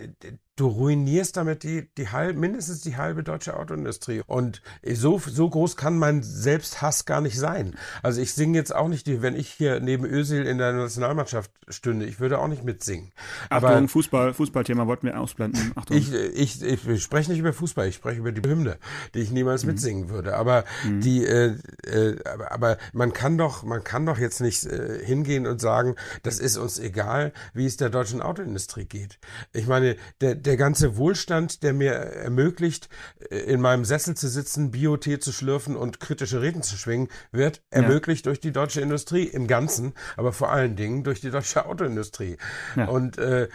du 0.56 0.68
ruinierst 0.68 1.36
damit 1.36 1.64
die, 1.64 1.88
die 1.96 2.10
halb, 2.10 2.36
mindestens 2.36 2.80
die 2.80 2.96
halbe 2.96 3.24
deutsche 3.24 3.56
Autoindustrie. 3.56 4.22
Und 4.26 4.62
so, 4.92 5.18
so 5.18 5.50
groß 5.50 5.76
kann 5.76 5.98
mein 5.98 6.22
Selbsthass 6.22 7.06
gar 7.06 7.20
nicht 7.20 7.38
sein. 7.38 7.74
Also 8.02 8.20
ich 8.20 8.34
singe 8.34 8.56
jetzt 8.56 8.74
auch 8.74 8.88
nicht, 8.88 9.06
die, 9.06 9.20
wenn 9.20 9.34
ich 9.34 9.48
hier 9.48 9.80
neben 9.80 10.04
Özil 10.04 10.46
in 10.46 10.58
der 10.58 10.72
Nationalmannschaft 10.72 11.50
stünde, 11.68 12.06
ich 12.06 12.20
würde 12.20 12.38
auch 12.38 12.46
nicht 12.46 12.62
mitsingen. 12.62 13.12
Achtung, 13.50 13.68
Aber 13.68 13.88
Fußball, 13.88 14.34
Fußballthema 14.34 14.86
wollten 14.86 15.06
wir 15.06 15.20
ausblenden. 15.20 15.72
Achtung. 15.74 15.96
Ich, 15.96 16.12
ich, 16.12 16.62
ich 16.62 17.02
spreche 17.02 17.30
nicht 17.30 17.40
über 17.40 17.52
Fußball, 17.52 17.88
ich 17.88 17.96
spreche 17.96 18.20
über 18.20 18.30
die 18.30 18.48
Hymne, 18.48 18.78
die 19.14 19.20
ich 19.20 19.32
niemals 19.32 19.64
mhm. 19.64 19.72
mitsingen 19.72 20.08
würde. 20.08 20.36
Aber 20.36 20.64
mhm. 20.84 21.00
die, 21.00 21.24
äh, 21.24 21.56
äh, 21.84 22.16
aber, 22.28 22.52
aber 22.52 22.78
man 22.92 23.12
kann 23.12 23.38
doch, 23.38 23.64
man 23.64 23.82
kann 23.82 24.06
doch 24.06 24.18
jetzt 24.18 24.40
nicht 24.40 24.64
äh, 24.66 25.04
hingehen 25.04 25.48
und 25.48 25.60
sagen, 25.60 25.96
das 26.22 26.38
ist 26.38 26.56
uns 26.56 26.78
egal, 26.78 27.32
wie 27.54 27.66
es 27.66 27.76
der 27.76 27.90
deutschen 27.90 28.22
Autoindustrie 28.22 28.84
geht. 28.84 29.18
Ich 29.52 29.66
meine, 29.66 29.96
der, 30.20 30.43
der 30.44 30.56
ganze 30.56 30.96
Wohlstand, 30.96 31.62
der 31.62 31.72
mir 31.72 31.92
ermöglicht, 31.92 32.88
in 33.30 33.60
meinem 33.60 33.84
Sessel 33.84 34.16
zu 34.16 34.28
sitzen, 34.28 34.70
Biotee 34.70 35.18
zu 35.18 35.32
schlürfen 35.32 35.76
und 35.76 36.00
kritische 36.00 36.40
Reden 36.42 36.62
zu 36.62 36.76
schwingen, 36.76 37.08
wird 37.32 37.62
ermöglicht 37.70 38.26
ja. 38.26 38.30
durch 38.30 38.40
die 38.40 38.52
deutsche 38.52 38.80
Industrie 38.80 39.24
im 39.24 39.46
Ganzen, 39.46 39.94
aber 40.16 40.32
vor 40.32 40.50
allen 40.52 40.76
Dingen 40.76 41.04
durch 41.04 41.20
die 41.20 41.30
deutsche 41.30 41.66
Autoindustrie. 41.66 42.36
Ja. 42.76 42.86
Und 42.86 43.18
äh, 43.18 43.48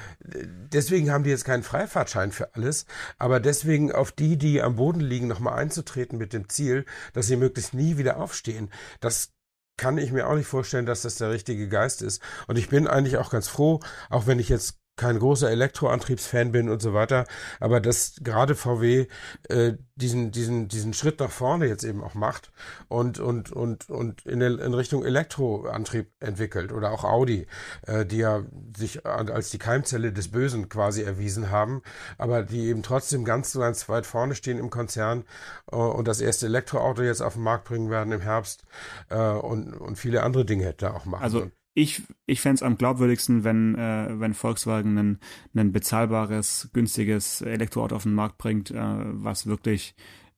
deswegen 0.73 1.11
haben 1.11 1.23
die 1.23 1.29
jetzt 1.29 1.45
keinen 1.45 1.63
Freifahrtschein 1.63 2.31
für 2.31 2.55
alles, 2.55 2.85
aber 3.17 3.39
deswegen 3.39 3.91
auf 3.91 4.11
die, 4.11 4.37
die 4.37 4.61
am 4.61 4.75
Boden 4.75 5.01
liegen, 5.01 5.27
nochmal 5.27 5.59
einzutreten 5.59 6.17
mit 6.17 6.33
dem 6.33 6.49
Ziel, 6.49 6.85
dass 7.13 7.27
sie 7.27 7.35
möglichst 7.35 7.73
nie 7.73 7.97
wieder 7.97 8.17
aufstehen. 8.17 8.69
Das 8.99 9.31
kann 9.77 9.97
ich 9.97 10.11
mir 10.11 10.27
auch 10.27 10.35
nicht 10.35 10.47
vorstellen, 10.47 10.85
dass 10.85 11.03
das 11.03 11.15
der 11.15 11.31
richtige 11.31 11.69
Geist 11.69 12.01
ist. 12.01 12.21
Und 12.47 12.57
ich 12.57 12.67
bin 12.67 12.85
eigentlich 12.85 13.17
auch 13.17 13.29
ganz 13.29 13.47
froh, 13.47 13.79
auch 14.09 14.27
wenn 14.27 14.37
ich 14.37 14.49
jetzt 14.49 14.77
kein 14.99 15.17
großer 15.17 15.49
Elektroantriebsfan 15.49 16.51
bin 16.51 16.69
und 16.69 16.81
so 16.81 16.93
weiter, 16.93 17.25
aber 17.61 17.79
dass 17.79 18.15
gerade 18.21 18.53
VW 18.53 19.07
äh, 19.47 19.73
diesen 19.95 20.31
diesen 20.31 20.67
diesen 20.67 20.93
Schritt 20.93 21.19
nach 21.21 21.31
vorne 21.31 21.67
jetzt 21.67 21.85
eben 21.85 22.03
auch 22.03 22.15
macht 22.15 22.51
und 22.89 23.17
und 23.19 23.51
und 23.51 23.89
und 23.89 24.25
in, 24.25 24.41
in 24.41 24.73
Richtung 24.73 25.05
Elektroantrieb 25.05 26.11
entwickelt 26.19 26.73
oder 26.73 26.91
auch 26.91 27.05
Audi, 27.05 27.47
äh, 27.87 28.05
die 28.05 28.17
ja 28.17 28.43
sich 28.75 29.05
als 29.05 29.49
die 29.51 29.57
Keimzelle 29.57 30.11
des 30.11 30.29
Bösen 30.31 30.67
quasi 30.67 31.01
erwiesen 31.01 31.49
haben, 31.49 31.81
aber 32.17 32.43
die 32.43 32.67
eben 32.67 32.83
trotzdem 32.83 33.23
ganz 33.23 33.53
ganz 33.53 33.87
weit 33.87 34.05
vorne 34.05 34.35
stehen 34.35 34.59
im 34.59 34.69
Konzern 34.69 35.23
äh, 35.71 35.77
und 35.77 36.09
das 36.09 36.19
erste 36.19 36.47
Elektroauto 36.47 37.03
jetzt 37.03 37.21
auf 37.21 37.33
den 37.33 37.43
Markt 37.43 37.63
bringen 37.63 37.89
werden 37.89 38.11
im 38.11 38.21
Herbst 38.21 38.65
äh, 39.09 39.17
und 39.17 39.73
und 39.73 39.97
viele 39.97 40.23
andere 40.23 40.43
Dinge 40.43 40.65
hätte 40.65 40.93
auch 40.93 41.05
machen. 41.05 41.23
Also 41.23 41.49
ich, 41.73 42.01
ich 42.25 42.41
fände 42.41 42.55
es 42.55 42.63
am 42.63 42.77
glaubwürdigsten, 42.77 43.43
wenn, 43.43 43.75
äh, 43.75 44.19
wenn 44.19 44.33
Volkswagen 44.33 44.97
ein, 44.97 45.19
ein 45.55 45.71
bezahlbares, 45.71 46.69
günstiges 46.73 47.41
Elektroauto 47.41 47.95
auf 47.95 48.03
den 48.03 48.13
Markt 48.13 48.37
bringt, 48.37 48.71
äh, 48.71 48.75
was 48.77 49.45
wirklich 49.45 49.95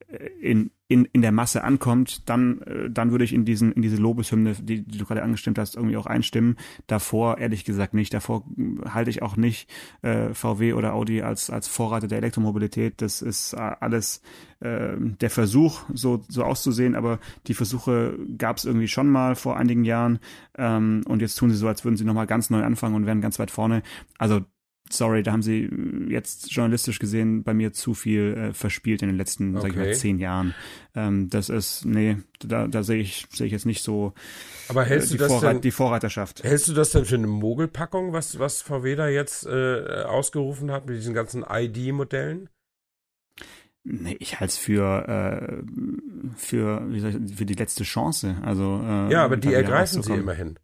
äh, 0.08 0.26
in, 0.40 0.70
in, 0.92 1.06
in 1.06 1.22
der 1.22 1.32
Masse 1.32 1.64
ankommt, 1.64 2.28
dann, 2.28 2.60
äh, 2.62 2.90
dann 2.90 3.12
würde 3.12 3.24
ich 3.24 3.32
in 3.32 3.46
diesen, 3.46 3.72
in 3.72 3.80
diese 3.80 3.96
Lobeshymne, 3.96 4.54
die, 4.60 4.82
die 4.82 4.98
du 4.98 5.06
gerade 5.06 5.22
angestimmt 5.22 5.58
hast, 5.58 5.74
irgendwie 5.74 5.96
auch 5.96 6.04
einstimmen. 6.04 6.56
Davor 6.86 7.38
ehrlich 7.38 7.64
gesagt 7.64 7.94
nicht. 7.94 8.12
Davor 8.12 8.44
halte 8.86 9.08
ich 9.08 9.22
auch 9.22 9.36
nicht 9.36 9.70
äh, 10.02 10.34
VW 10.34 10.74
oder 10.74 10.92
Audi 10.92 11.22
als, 11.22 11.48
als 11.48 11.66
Vorreiter 11.66 12.08
der 12.08 12.18
Elektromobilität. 12.18 13.00
Das 13.00 13.22
ist 13.22 13.54
äh, 13.54 13.56
alles 13.56 14.20
äh, 14.60 14.96
der 14.98 15.30
Versuch, 15.30 15.80
so, 15.94 16.22
so 16.28 16.44
auszusehen, 16.44 16.94
aber 16.94 17.20
die 17.46 17.54
Versuche 17.54 18.18
gab 18.36 18.58
es 18.58 18.66
irgendwie 18.66 18.88
schon 18.88 19.08
mal 19.08 19.34
vor 19.34 19.56
einigen 19.56 19.84
Jahren. 19.84 20.18
Ähm, 20.58 21.04
und 21.06 21.22
jetzt 21.22 21.36
tun 21.36 21.50
sie 21.50 21.56
so, 21.56 21.68
als 21.68 21.86
würden 21.86 21.96
sie 21.96 22.04
nochmal 22.04 22.26
ganz 22.26 22.50
neu 22.50 22.62
anfangen 22.62 22.96
und 22.96 23.06
wären 23.06 23.22
ganz 23.22 23.38
weit 23.38 23.50
vorne. 23.50 23.82
Also 24.18 24.42
sorry, 24.90 25.22
da 25.22 25.32
haben 25.32 25.42
sie 25.42 25.70
jetzt 26.08 26.52
journalistisch 26.52 26.98
gesehen 26.98 27.42
bei 27.42 27.54
mir 27.54 27.72
zu 27.72 27.94
viel 27.94 28.36
äh, 28.36 28.52
verspielt 28.52 29.02
in 29.02 29.08
den 29.08 29.16
letzten, 29.16 29.56
okay. 29.56 29.62
sag 29.62 29.70
ich 29.70 29.76
mal, 29.76 29.94
zehn 29.94 30.18
Jahren. 30.18 30.54
Ähm, 30.94 31.30
das 31.30 31.48
ist, 31.48 31.84
nee, 31.84 32.18
da, 32.40 32.66
da 32.66 32.82
sehe 32.82 33.00
ich, 33.00 33.26
sehe 33.32 33.46
ich 33.46 33.52
jetzt 33.52 33.66
nicht 33.66 33.82
so 33.82 34.12
Aber 34.68 34.84
hältst 34.84 35.08
äh, 35.08 35.12
die, 35.12 35.18
du 35.18 35.24
das 35.24 35.32
Vorreit, 35.32 35.54
denn, 35.54 35.60
die 35.62 35.70
Vorreiterschaft. 35.70 36.42
Hältst 36.42 36.68
du 36.68 36.74
das 36.74 36.90
denn 36.90 37.04
für 37.04 37.14
eine 37.14 37.26
Mogelpackung, 37.26 38.12
was, 38.12 38.38
was 38.38 38.62
VW 38.62 38.96
da 38.96 39.08
jetzt 39.08 39.46
äh, 39.46 40.02
ausgerufen 40.04 40.70
hat 40.70 40.86
mit 40.86 40.96
diesen 40.96 41.14
ganzen 41.14 41.44
ID-Modellen? 41.48 42.48
Nee, 43.84 44.16
ich 44.20 44.38
halte 44.38 44.52
es 44.52 44.58
für, 44.58 45.08
äh, 45.08 45.62
für, 46.36 46.88
wie 46.92 47.00
soll 47.00 47.24
ich, 47.24 47.36
für 47.36 47.46
die 47.46 47.54
letzte 47.54 47.82
Chance. 47.82 48.36
Also, 48.42 48.80
äh, 48.84 49.10
ja, 49.10 49.24
aber 49.24 49.36
die 49.36 49.52
ergreifen 49.52 50.02
sie 50.02 50.14
immerhin. 50.14 50.56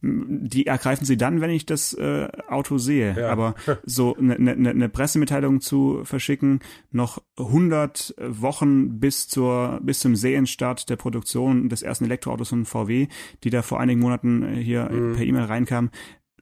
Die 0.00 0.66
ergreifen 0.66 1.04
sie 1.04 1.16
dann, 1.16 1.40
wenn 1.40 1.50
ich 1.50 1.66
das 1.66 1.94
äh, 1.94 2.28
Auto 2.48 2.78
sehe. 2.78 3.14
Ja. 3.18 3.30
Aber 3.30 3.54
so 3.84 4.16
eine 4.16 4.38
ne, 4.38 4.56
ne, 4.56 4.74
ne 4.74 4.88
Pressemitteilung 4.88 5.60
zu 5.60 6.00
verschicken, 6.04 6.60
noch 6.90 7.22
100 7.38 8.14
Wochen 8.18 9.00
bis 9.00 9.28
zur 9.28 9.80
bis 9.82 10.00
zum 10.00 10.16
Serienstart 10.16 10.90
der 10.90 10.96
Produktion 10.96 11.68
des 11.68 11.82
ersten 11.82 12.04
Elektroautos 12.04 12.50
von 12.50 12.64
VW, 12.64 13.08
die 13.44 13.50
da 13.50 13.62
vor 13.62 13.80
einigen 13.80 14.00
Monaten 14.00 14.54
hier 14.54 14.90
mhm. 14.90 15.14
per 15.14 15.24
E-Mail 15.24 15.44
reinkam. 15.44 15.90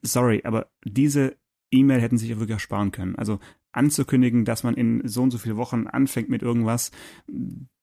Sorry, 0.02 0.42
aber 0.44 0.70
diese 0.84 1.36
E-Mail 1.70 2.00
hätten 2.00 2.18
sich 2.18 2.30
ja 2.30 2.38
wirklich 2.38 2.56
auch 2.56 2.60
sparen 2.60 2.90
können. 2.90 3.16
Also 3.16 3.38
anzukündigen, 3.72 4.44
dass 4.44 4.64
man 4.64 4.74
in 4.74 5.06
so 5.06 5.22
und 5.22 5.30
so 5.30 5.38
viele 5.38 5.56
Wochen 5.56 5.86
anfängt 5.86 6.28
mit 6.28 6.42
irgendwas, 6.42 6.90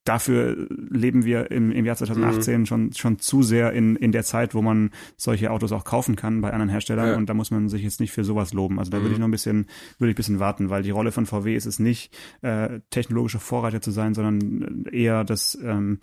dafür 0.08 0.67
leben 0.70 1.26
wir 1.26 1.52
im, 1.52 1.72
im 1.72 1.86
Jahr 1.86 1.98
2018 1.98 2.62
mhm. 2.62 2.65
schon, 2.65 2.93
schon 2.93 3.20
zu 3.20 3.43
sehr 3.43 3.74
in, 3.74 3.96
in 3.96 4.12
der 4.12 4.24
Zeit, 4.24 4.56
wo 4.56 4.62
man 4.62 4.91
solche 5.17 5.52
Autos 5.52 5.72
auch 5.72 5.84
kaufen 5.84 6.15
kann 6.15 6.41
bei 6.41 6.52
anderen 6.52 6.70
Herstellern 6.70 7.10
ja. 7.10 7.15
und 7.17 7.28
da 7.28 7.34
muss 7.34 7.52
man 7.52 7.67
sich 7.67 7.84
jetzt 7.84 8.00
nicht 8.00 8.12
für 8.12 8.24
sowas 8.24 8.54
loben. 8.54 8.80
Also 8.80 8.91
da 8.91 8.98
mhm. 8.98 9.04
würde 9.04 9.13
ich 9.13 9.20
noch 9.20 9.28
ein 9.28 9.32
bisschen, 9.32 9.67
würde 9.98 10.12
ich 10.12 10.15
ein 10.15 10.17
bisschen 10.17 10.39
warten, 10.39 10.70
weil 10.70 10.84
die 10.84 10.91
Rolle 10.91 11.12
von 11.12 11.26
VW 11.26 11.56
ist 11.56 11.65
es 11.65 11.80
nicht, 11.80 12.15
äh, 12.41 12.80
technologische 12.89 13.39
Vorreiter 13.39 13.82
zu 13.82 13.91
sein, 13.91 14.13
sondern 14.13 14.86
eher 14.91 15.24
das 15.24 15.58
ähm, 15.62 16.00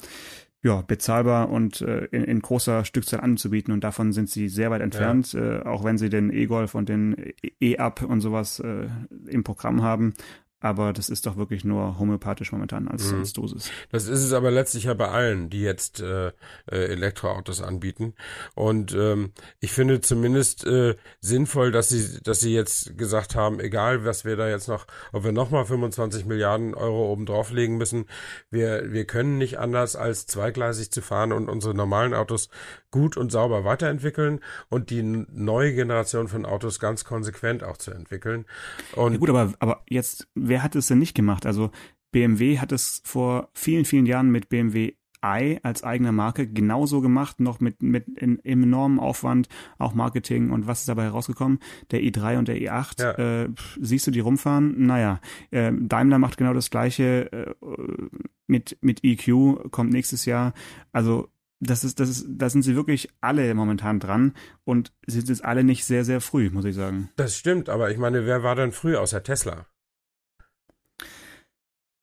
ja, 0.62 0.82
bezahlbar 0.82 1.50
und 1.50 1.80
äh, 1.82 2.06
in, 2.06 2.24
in 2.24 2.40
großer 2.40 2.84
Stückzahl 2.84 3.20
anzubieten 3.20 3.72
und 3.72 3.84
davon 3.84 4.12
sind 4.12 4.30
sie 4.30 4.48
sehr 4.48 4.70
weit 4.70 4.80
entfernt, 4.82 5.32
ja. 5.32 5.60
äh, 5.60 5.62
auch 5.62 5.84
wenn 5.84 5.98
sie 5.98 6.10
den 6.10 6.32
E-Golf 6.32 6.74
und 6.74 6.88
den 6.88 7.16
E-Up 7.60 8.02
und 8.02 8.20
sowas 8.20 8.60
äh, 8.60 8.88
im 9.26 9.44
Programm 9.44 9.82
haben 9.82 10.14
aber 10.60 10.94
das 10.94 11.10
ist 11.10 11.26
doch 11.26 11.36
wirklich 11.36 11.64
nur 11.64 11.98
homöopathisch 11.98 12.50
momentan 12.50 12.88
als, 12.88 13.12
mhm. 13.12 13.18
als 13.18 13.32
Dosis. 13.34 13.70
Das 13.90 14.08
ist 14.08 14.22
es 14.22 14.32
aber 14.32 14.50
letztlich 14.50 14.84
ja 14.84 14.94
bei 14.94 15.08
allen, 15.08 15.50
die 15.50 15.60
jetzt 15.60 16.00
äh, 16.00 16.28
äh, 16.28 16.32
Elektroautos 16.70 17.60
anbieten. 17.60 18.14
Und 18.54 18.94
ähm, 18.94 19.32
ich 19.60 19.72
finde 19.72 20.00
zumindest 20.00 20.64
äh, 20.66 20.94
sinnvoll, 21.20 21.70
dass 21.70 21.90
sie, 21.90 22.18
dass 22.22 22.40
sie 22.40 22.54
jetzt 22.54 22.96
gesagt 22.96 23.34
haben, 23.34 23.60
egal 23.60 24.04
was 24.06 24.24
wir 24.24 24.36
da 24.36 24.48
jetzt 24.48 24.68
noch, 24.68 24.86
ob 25.12 25.24
wir 25.24 25.32
nochmal 25.32 25.66
25 25.66 26.24
Milliarden 26.24 26.74
Euro 26.74 27.12
oben 27.12 27.26
drauflegen 27.26 27.76
müssen, 27.76 28.06
wir, 28.50 28.90
wir 28.90 29.04
können 29.04 29.36
nicht 29.36 29.58
anders 29.58 29.96
als 29.96 30.26
zweigleisig 30.26 30.90
zu 30.90 31.02
fahren 31.02 31.32
und 31.32 31.50
unsere 31.50 31.74
normalen 31.74 32.14
Autos 32.14 32.48
gut 32.94 33.16
und 33.16 33.32
sauber 33.32 33.64
weiterentwickeln 33.64 34.38
und 34.68 34.90
die 34.90 35.02
neue 35.02 35.74
Generation 35.74 36.28
von 36.28 36.46
Autos 36.46 36.78
ganz 36.78 37.04
konsequent 37.04 37.64
auch 37.64 37.76
zu 37.76 37.90
entwickeln. 37.90 38.46
Und 38.94 39.14
ja 39.14 39.18
gut, 39.18 39.30
aber, 39.30 39.52
aber 39.58 39.82
jetzt, 39.88 40.28
wer 40.54 40.62
hat 40.62 40.76
es 40.76 40.86
denn 40.86 41.00
nicht 41.00 41.16
gemacht? 41.16 41.46
Also 41.46 41.72
BMW 42.12 42.60
hat 42.60 42.70
es 42.70 43.02
vor 43.04 43.48
vielen, 43.54 43.84
vielen 43.84 44.06
Jahren 44.06 44.30
mit 44.30 44.48
BMW 44.48 44.92
i 45.24 45.58
als 45.64 45.82
eigener 45.82 46.12
Marke 46.12 46.46
genauso 46.46 47.00
gemacht, 47.00 47.40
noch 47.40 47.58
mit, 47.58 47.82
mit 47.82 48.06
in, 48.06 48.38
im 48.38 48.62
enormen 48.62 49.00
Aufwand, 49.00 49.48
auch 49.78 49.94
Marketing 49.94 50.50
und 50.50 50.68
was 50.68 50.80
ist 50.80 50.88
dabei 50.88 51.04
herausgekommen? 51.04 51.58
Der 51.90 52.02
i3 52.02 52.38
und 52.38 52.46
der 52.46 52.58
i8, 52.58 53.02
ja. 53.02 53.42
äh, 53.42 53.48
siehst 53.80 54.06
du 54.06 54.12
die 54.12 54.20
rumfahren? 54.20 54.86
Naja, 54.86 55.18
äh, 55.50 55.72
Daimler 55.76 56.20
macht 56.20 56.36
genau 56.36 56.54
das 56.54 56.70
gleiche 56.70 57.32
äh, 57.32 57.54
mit, 58.46 58.78
mit 58.80 59.02
EQ, 59.02 59.72
kommt 59.72 59.92
nächstes 59.92 60.24
Jahr. 60.24 60.52
Also 60.92 61.30
das 61.58 61.82
ist, 61.82 61.98
das 61.98 62.10
ist, 62.10 62.26
da 62.28 62.48
sind 62.48 62.62
sie 62.62 62.76
wirklich 62.76 63.08
alle 63.20 63.52
momentan 63.54 63.98
dran 63.98 64.34
und 64.62 64.92
sind 65.04 65.28
jetzt 65.28 65.44
alle 65.44 65.64
nicht 65.64 65.84
sehr, 65.84 66.04
sehr 66.04 66.20
früh, 66.20 66.48
muss 66.50 66.64
ich 66.64 66.76
sagen. 66.76 67.10
Das 67.16 67.36
stimmt, 67.36 67.68
aber 67.68 67.90
ich 67.90 67.98
meine, 67.98 68.24
wer 68.24 68.44
war 68.44 68.54
denn 68.54 68.70
früh 68.70 68.94
außer 68.94 69.24
Tesla? 69.24 69.66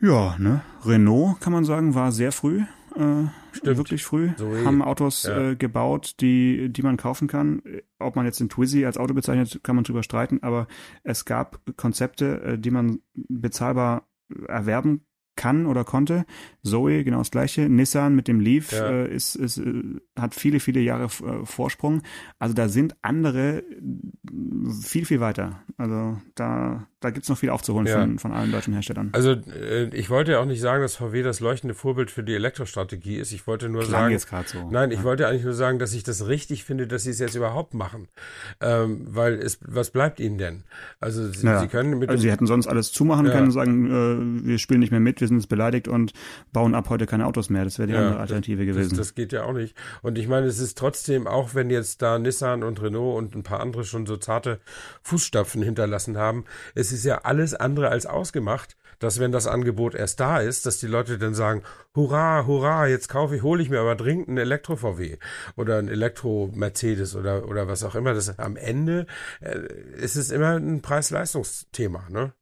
Ja, 0.02 0.36
ne? 0.40 0.62
Renault, 0.84 1.40
kann 1.42 1.54
man 1.54 1.64
sagen, 1.64 1.96
war 1.96 2.12
sehr 2.12 2.32
früh. 2.32 2.64
Äh, 2.96 3.28
Stimmt. 3.54 3.78
wirklich 3.78 4.04
früh, 4.04 4.32
so 4.38 4.54
haben 4.66 4.82
Autos 4.82 5.24
ja. 5.24 5.52
äh, 5.52 5.56
gebaut, 5.56 6.16
die, 6.20 6.70
die 6.70 6.82
man 6.82 6.98
kaufen 6.98 7.28
kann. 7.28 7.62
Ob 8.00 8.16
man 8.16 8.26
jetzt 8.26 8.40
den 8.40 8.50
Twizy 8.50 8.86
als 8.86 8.98
Auto 8.98 9.14
bezeichnet, 9.14 9.62
kann 9.64 9.76
man 9.76 9.84
drüber 9.84 10.04
streiten, 10.04 10.40
aber 10.42 10.68
es 11.04 11.26
gab 11.26 11.62
Konzepte, 11.78 12.42
äh, 12.42 12.58
die 12.58 12.72
man 12.72 13.00
bezahlbar 13.14 14.08
erwerben 14.48 15.06
kann 15.36 15.66
oder 15.66 15.84
konnte. 15.84 16.26
Zoe, 16.64 17.04
genau 17.04 17.20
das 17.20 17.32
gleiche. 17.32 17.70
Nissan 17.70 18.16
mit 18.16 18.28
dem 18.28 18.40
Leaf 18.40 18.72
ja. 18.72 18.90
äh, 18.90 19.14
ist, 19.14 19.36
ist, 19.36 19.58
äh, 19.58 19.84
hat 20.18 20.36
viele, 20.36 20.60
viele 20.60 20.82
Jahre 20.82 21.06
äh, 21.06 21.46
Vorsprung. 21.46 22.02
Also 22.40 22.54
da 22.54 22.70
sind 22.70 22.96
andere 23.02 23.64
viel, 24.82 25.06
viel 25.06 25.20
weiter. 25.20 25.64
Also 25.78 26.18
da, 26.36 26.88
da 27.02 27.10
gibt's 27.10 27.30
noch 27.30 27.38
viel 27.38 27.50
aufzuholen 27.50 27.88
ja. 27.88 28.00
von, 28.00 28.20
von 28.20 28.32
allen 28.32 28.52
deutschen 28.52 28.74
Herstellern. 28.74 29.10
Also 29.14 29.32
äh, 29.32 29.86
ich 29.96 30.12
wollte 30.12 30.34
ja 30.34 30.40
auch 30.40 30.46
nicht 30.46 30.62
sagen, 30.62 30.84
dass 30.84 30.96
VW 30.96 31.24
das 31.24 31.40
leuchtende 31.40 31.74
Vorbild 31.74 32.12
für 32.12 32.24
die 32.24 32.36
Elektrostrategie 32.36 33.18
ist. 33.18 33.32
Ich 33.32 33.48
wollte 33.48 33.70
nur 33.70 33.82
Klang 33.82 34.16
sagen. 34.20 34.42
Jetzt 34.44 34.54
so. 34.54 34.70
Nein, 34.70 34.92
ich 34.92 35.00
ja. 35.00 35.04
wollte 35.04 35.28
eigentlich 35.28 35.44
nur 35.44 35.56
sagen, 35.56 35.80
dass 35.80 35.94
ich 35.94 36.04
das 36.04 36.28
richtig 36.28 36.64
finde, 36.64 36.86
dass 36.86 37.04
sie 37.04 37.10
es 37.10 37.18
jetzt 37.18 37.34
überhaupt 37.34 37.74
machen. 37.74 38.08
Ähm, 38.62 39.02
weil 39.10 39.34
es, 39.34 39.58
was 39.66 39.90
bleibt 39.90 40.20
ihnen 40.20 40.38
denn? 40.38 40.64
Also 41.00 41.28
sie, 41.28 41.40
sie 41.40 41.68
können 41.68 41.98
mit. 41.98 42.10
Also 42.10 42.22
sie 42.22 42.32
hätten 42.32 42.46
sonst 42.46 42.68
alles 42.68 42.92
zumachen 42.92 43.26
können 43.26 43.46
und 43.46 43.52
sagen, 43.52 44.44
äh, 44.44 44.48
wir 44.48 44.60
spielen 44.60 44.80
nicht 44.80 44.92
mehr 44.92 45.00
mit, 45.00 45.22
wir 45.22 45.28
sind 45.28 45.38
jetzt 45.38 45.50
beleidigt 45.50 45.88
und 45.88 46.14
bauen 46.54 46.76
ab 46.76 46.90
heute 46.90 47.08
keine 47.08 47.26
Autos 47.26 47.50
mehr. 47.50 47.64
Das 47.64 47.80
wäre 47.80 47.88
die 47.88 47.96
ja, 47.96 48.02
andere 48.02 48.20
Alternative 48.20 48.64
das, 48.64 48.76
gewesen. 48.76 48.90
Das, 48.92 49.08
das, 49.08 49.16
geht 49.16 49.34
ja 49.34 49.44
auch 49.44 49.54
nicht. 49.54 49.76
Und 50.04 50.20
ich 50.20 50.28
meine, 50.28 50.46
es 50.46 50.60
ist 50.60 50.78
trotzdem, 50.78 51.26
auch 51.26 51.56
wenn 51.56 51.72
jetzt 51.72 52.04
da 52.04 52.20
Nissan 52.20 52.62
und 52.62 52.80
Renault 52.80 53.18
und 53.18 53.36
ein 53.36 53.42
paar 53.42 53.60
andere 53.60 53.86
schon 53.86 54.06
so 54.06 54.18
zarte 54.18 54.60
Fußstapfen 55.02 55.64
hinterlassen 55.64 56.18
haben, 56.18 56.46
es 56.76 56.91
ist 56.92 57.06
ja 57.06 57.20
alles 57.20 57.54
andere 57.54 57.90
als 57.90 58.06
ausgemacht, 58.06 58.78
dass 59.00 59.20
wenn 59.20 59.32
das 59.32 59.48
Angebot 59.48 59.96
erst 59.96 60.20
da 60.20 60.40
ist, 60.40 60.66
dass 60.66 60.80
die 60.80 60.88
Leute 60.88 61.18
dann 61.18 61.34
sagen, 61.34 61.64
hurra, 61.96 62.46
hurra, 62.46 62.88
jetzt 62.88 63.10
kaufe 63.10 63.36
ich, 63.36 63.42
hole 63.42 63.62
ich 63.62 63.70
mir 63.70 63.80
aber 63.80 63.96
dringend 63.96 64.30
einen 64.30 64.38
Elektro-VW 64.38 65.18
oder 65.56 65.80
ein 65.80 65.88
Elektro-Mercedes 65.88 67.16
oder, 67.16 67.48
oder 67.48 67.68
was 67.68 67.84
auch 67.84 67.96
immer. 67.96 68.14
Das 68.14 68.38
am 68.38 68.56
Ende 68.56 69.08
äh, 69.42 69.60
ist 69.98 70.16
es 70.16 70.30
immer 70.30 70.56
ein 70.58 70.82
Preis-Leistungsthema, 70.82 72.08
ne? 72.10 72.34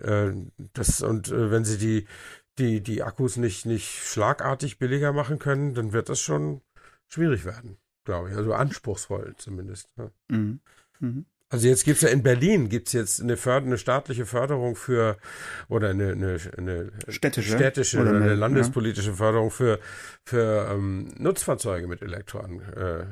Äh, 0.00 0.32
das, 0.72 1.02
und 1.02 1.28
äh, 1.28 1.50
wenn 1.50 1.64
sie 1.64 1.78
die, 1.78 2.06
die, 2.58 2.82
die 2.82 3.02
Akkus 3.02 3.36
nicht, 3.36 3.66
nicht 3.66 3.88
schlagartig 3.88 4.78
billiger 4.78 5.12
machen 5.12 5.38
können, 5.38 5.74
dann 5.74 5.92
wird 5.92 6.08
das 6.08 6.20
schon 6.20 6.62
schwierig 7.06 7.44
werden, 7.44 7.78
glaube 8.04 8.30
ich. 8.30 8.36
Also 8.36 8.54
anspruchsvoll 8.54 9.34
zumindest. 9.36 9.88
Ja. 9.96 10.10
Mhm. 10.28 10.60
Mhm. 10.98 11.26
Also 11.52 11.68
jetzt 11.68 11.84
gibt's 11.84 12.00
ja 12.00 12.08
in 12.08 12.22
Berlin 12.22 12.70
gibt's 12.70 12.94
jetzt 12.94 13.20
eine, 13.20 13.36
Förder, 13.36 13.66
eine 13.66 13.76
staatliche 13.76 14.24
Förderung 14.24 14.74
für 14.74 15.18
oder 15.68 15.90
eine, 15.90 16.12
eine, 16.12 16.38
eine 16.56 16.92
städtische, 17.08 17.52
städtische 17.52 18.00
oder 18.00 18.10
eine, 18.16 18.34
landespolitische 18.34 19.10
ja. 19.10 19.16
Förderung 19.16 19.50
für 19.50 19.78
für 20.24 20.70
ähm, 20.72 21.12
Nutzfahrzeuge 21.18 21.86
mit 21.86 22.00
Elektron. 22.00 22.62
Äh, 22.74 23.04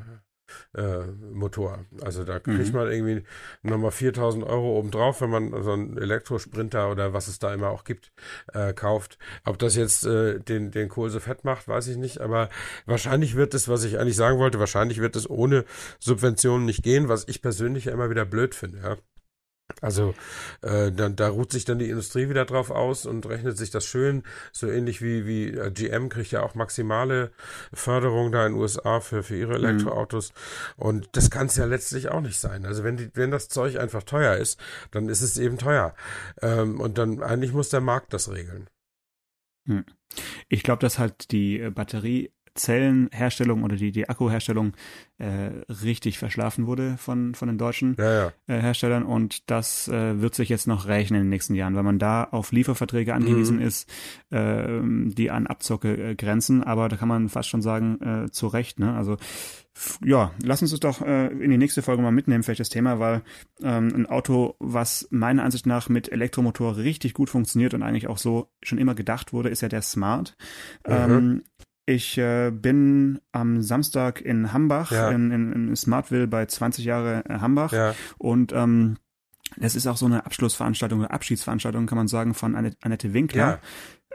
äh, 0.74 1.06
Motor. 1.32 1.84
Also 2.02 2.24
da 2.24 2.38
kriegt 2.38 2.72
mhm. 2.72 2.72
man 2.72 2.90
irgendwie 2.90 3.24
nochmal 3.62 3.90
4000 3.90 4.44
Euro 4.44 4.78
obendrauf, 4.78 5.20
wenn 5.20 5.30
man 5.30 5.62
so 5.62 5.72
einen 5.72 5.96
Elektrosprinter 5.96 6.90
oder 6.90 7.12
was 7.12 7.28
es 7.28 7.38
da 7.38 7.52
immer 7.52 7.70
auch 7.70 7.84
gibt, 7.84 8.12
äh, 8.52 8.72
kauft. 8.72 9.18
Ob 9.44 9.58
das 9.58 9.76
jetzt 9.76 10.04
äh, 10.06 10.40
den, 10.40 10.70
den 10.70 10.88
Kohl 10.88 11.10
so 11.10 11.20
fett 11.20 11.44
macht, 11.44 11.68
weiß 11.68 11.88
ich 11.88 11.96
nicht, 11.96 12.20
aber 12.20 12.48
wahrscheinlich 12.86 13.36
wird 13.36 13.54
es, 13.54 13.68
was 13.68 13.84
ich 13.84 13.98
eigentlich 13.98 14.16
sagen 14.16 14.38
wollte, 14.38 14.58
wahrscheinlich 14.58 15.00
wird 15.00 15.16
es 15.16 15.28
ohne 15.28 15.64
Subventionen 15.98 16.66
nicht 16.66 16.82
gehen, 16.82 17.08
was 17.08 17.26
ich 17.28 17.42
persönlich 17.42 17.86
immer 17.86 18.10
wieder 18.10 18.24
blöd 18.24 18.54
finde. 18.54 18.78
Ja. 18.78 18.96
Also 19.80 20.14
äh, 20.62 20.92
dann, 20.92 21.16
da 21.16 21.28
ruht 21.28 21.52
sich 21.52 21.64
dann 21.64 21.78
die 21.78 21.88
Industrie 21.88 22.28
wieder 22.28 22.44
drauf 22.44 22.70
aus 22.70 23.06
und 23.06 23.26
rechnet 23.26 23.56
sich 23.56 23.70
das 23.70 23.86
schön, 23.86 24.22
so 24.52 24.66
ähnlich 24.66 25.02
wie, 25.02 25.26
wie 25.26 25.48
äh, 25.48 25.70
GM 25.70 26.08
kriegt 26.08 26.32
ja 26.32 26.42
auch 26.42 26.54
maximale 26.54 27.30
Förderung 27.72 28.32
da 28.32 28.46
in 28.46 28.52
den 28.52 28.60
USA 28.60 29.00
für, 29.00 29.22
für 29.22 29.36
ihre 29.36 29.58
mhm. 29.58 29.64
Elektroautos. 29.64 30.32
Mhm. 30.76 30.82
Und 30.82 31.08
das 31.12 31.30
kann 31.30 31.46
es 31.46 31.56
ja 31.56 31.64
letztlich 31.64 32.08
auch 32.08 32.20
nicht 32.20 32.38
sein. 32.38 32.66
Also 32.66 32.84
wenn, 32.84 32.96
die, 32.96 33.10
wenn 33.14 33.30
das 33.30 33.48
Zeug 33.48 33.78
einfach 33.78 34.02
teuer 34.02 34.36
ist, 34.36 34.60
dann 34.90 35.08
ist 35.08 35.22
es 35.22 35.36
eben 35.38 35.58
teuer. 35.58 35.94
Ähm, 36.42 36.80
und 36.80 36.98
dann 36.98 37.22
eigentlich 37.22 37.52
muss 37.52 37.70
der 37.70 37.80
Markt 37.80 38.12
das 38.12 38.30
regeln. 38.30 38.68
Hm. 39.66 39.84
Ich 40.48 40.62
glaube, 40.62 40.80
dass 40.80 40.98
halt 40.98 41.30
die 41.30 41.60
äh, 41.60 41.70
Batterie 41.70 42.32
Zellenherstellung 42.54 43.62
oder 43.62 43.76
die, 43.76 43.92
die 43.92 44.08
Akkuherstellung 44.08 44.72
äh, 45.18 45.50
richtig 45.68 46.18
verschlafen 46.18 46.66
wurde 46.66 46.96
von, 46.98 47.34
von 47.34 47.48
den 47.48 47.58
deutschen 47.58 47.96
ja, 47.98 48.12
ja. 48.12 48.32
Äh, 48.46 48.60
Herstellern 48.60 49.04
und 49.04 49.50
das 49.50 49.88
äh, 49.88 50.20
wird 50.20 50.34
sich 50.34 50.48
jetzt 50.48 50.66
noch 50.66 50.86
rächen 50.86 51.14
in 51.14 51.22
den 51.22 51.28
nächsten 51.28 51.54
Jahren, 51.54 51.74
weil 51.74 51.82
man 51.82 51.98
da 51.98 52.24
auf 52.24 52.52
Lieferverträge 52.52 53.14
angewiesen 53.14 53.56
mhm. 53.56 53.62
ist, 53.62 53.90
äh, 54.30 54.80
die 54.82 55.30
an 55.30 55.46
Abzocke 55.46 56.10
äh, 56.10 56.14
grenzen, 56.14 56.62
aber 56.62 56.88
da 56.88 56.96
kann 56.96 57.08
man 57.08 57.28
fast 57.28 57.48
schon 57.48 57.62
sagen, 57.62 58.00
äh, 58.00 58.30
zu 58.30 58.46
Recht, 58.46 58.78
ne? 58.78 58.94
Also 58.94 59.16
ja, 60.04 60.32
lass 60.42 60.62
uns 60.62 60.72
das 60.72 60.80
doch 60.80 61.00
äh, 61.00 61.28
in 61.28 61.50
die 61.50 61.58
nächste 61.58 61.82
Folge 61.82 62.02
mal 62.02 62.10
mitnehmen, 62.10 62.42
vielleicht 62.42 62.60
das 62.60 62.68
Thema, 62.68 62.98
weil 62.98 63.22
ähm, 63.62 63.92
ein 63.94 64.06
Auto, 64.06 64.56
was 64.58 65.06
meiner 65.10 65.44
Ansicht 65.44 65.66
nach 65.66 65.88
mit 65.88 66.10
Elektromotor 66.10 66.76
richtig 66.76 67.14
gut 67.14 67.30
funktioniert 67.30 67.72
und 67.74 67.82
eigentlich 67.82 68.08
auch 68.08 68.18
so 68.18 68.48
schon 68.62 68.78
immer 68.78 68.94
gedacht 68.94 69.32
wurde, 69.32 69.48
ist 69.48 69.62
ja 69.62 69.68
der 69.68 69.82
Smart. 69.82 70.36
Mhm. 70.86 70.92
Ähm, 70.92 71.42
ich 71.90 72.18
äh, 72.18 72.50
bin 72.50 73.20
am 73.32 73.62
Samstag 73.62 74.20
in 74.20 74.52
Hambach, 74.52 74.92
ja. 74.92 75.10
in, 75.10 75.30
in, 75.30 75.52
in 75.52 75.76
Smartville 75.76 76.26
bei 76.26 76.46
20 76.46 76.84
Jahre 76.84 77.24
äh, 77.28 77.38
Hambach. 77.38 77.72
Ja. 77.72 77.94
Und 78.18 78.52
ähm, 78.52 78.96
das 79.56 79.74
ist 79.74 79.86
auch 79.86 79.96
so 79.96 80.06
eine 80.06 80.24
Abschlussveranstaltung 80.26 81.00
oder 81.00 81.10
Abschiedsveranstaltung, 81.10 81.86
kann 81.86 81.98
man 81.98 82.08
sagen, 82.08 82.34
von 82.34 82.54
Annette 82.54 83.12
Winkler. 83.12 83.40
Ja 83.40 83.58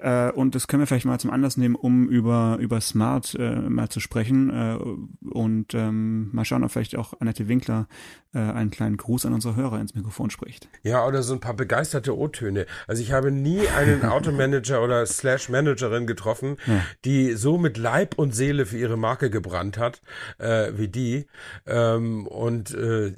Äh, 0.02 0.32
und 0.32 0.56
das 0.56 0.68
können 0.68 0.82
wir 0.82 0.88
vielleicht 0.88 1.06
mal 1.06 1.20
zum 1.20 1.32
Anlass 1.32 1.58
nehmen, 1.58 1.76
um 1.76 2.08
über, 2.10 2.58
über 2.60 2.82
Smart 2.82 3.36
äh, 3.40 3.56
mal 3.56 3.90
zu 3.90 4.00
sprechen 4.00 4.50
äh, 4.50 5.30
und 5.30 5.74
ähm, 5.74 6.30
mal 6.34 6.46
schauen, 6.46 6.64
ob 6.64 6.72
vielleicht 6.72 6.98
auch 6.98 7.14
Annette 7.20 7.48
Winkler 7.48 7.88
äh, 8.36 8.40
einen 8.40 8.70
kleinen 8.70 8.98
Gruß 8.98 9.26
an 9.26 9.34
unsere 9.34 9.56
Hörer 9.56 9.80
ins 9.80 9.96
Mikrofon 9.96 10.30
spricht. 10.30 10.68
Ja, 10.84 11.08
oder 11.08 11.24
so 11.24 11.34
ein 11.34 11.40
paar 11.40 11.54
begeisterte 11.54 12.18
O-Töne. 12.18 12.66
Also 12.88 13.02
ich 13.02 13.14
habe 13.14 13.32
nie 13.32 13.68
einen 13.70 14.04
Automanager 14.06 14.84
oder 14.84 15.06
Slash 15.06 15.48
Managerin 15.48 16.06
getroffen, 16.06 16.58
ja. 16.68 16.84
die 17.06 17.34
so 17.34 17.58
mit 17.58 17.78
Leib 17.78 18.18
und 18.18 18.36
Seele 18.36 18.66
für 18.66 18.78
ihre 18.78 18.98
Marke 18.98 19.30
gebrannt 19.30 19.78
hat, 19.78 20.02
äh, 20.38 20.74
wie 20.76 20.90
die. 20.90 21.28
Ähm, 21.66 22.28
und 22.28 22.74
äh, 22.74 23.14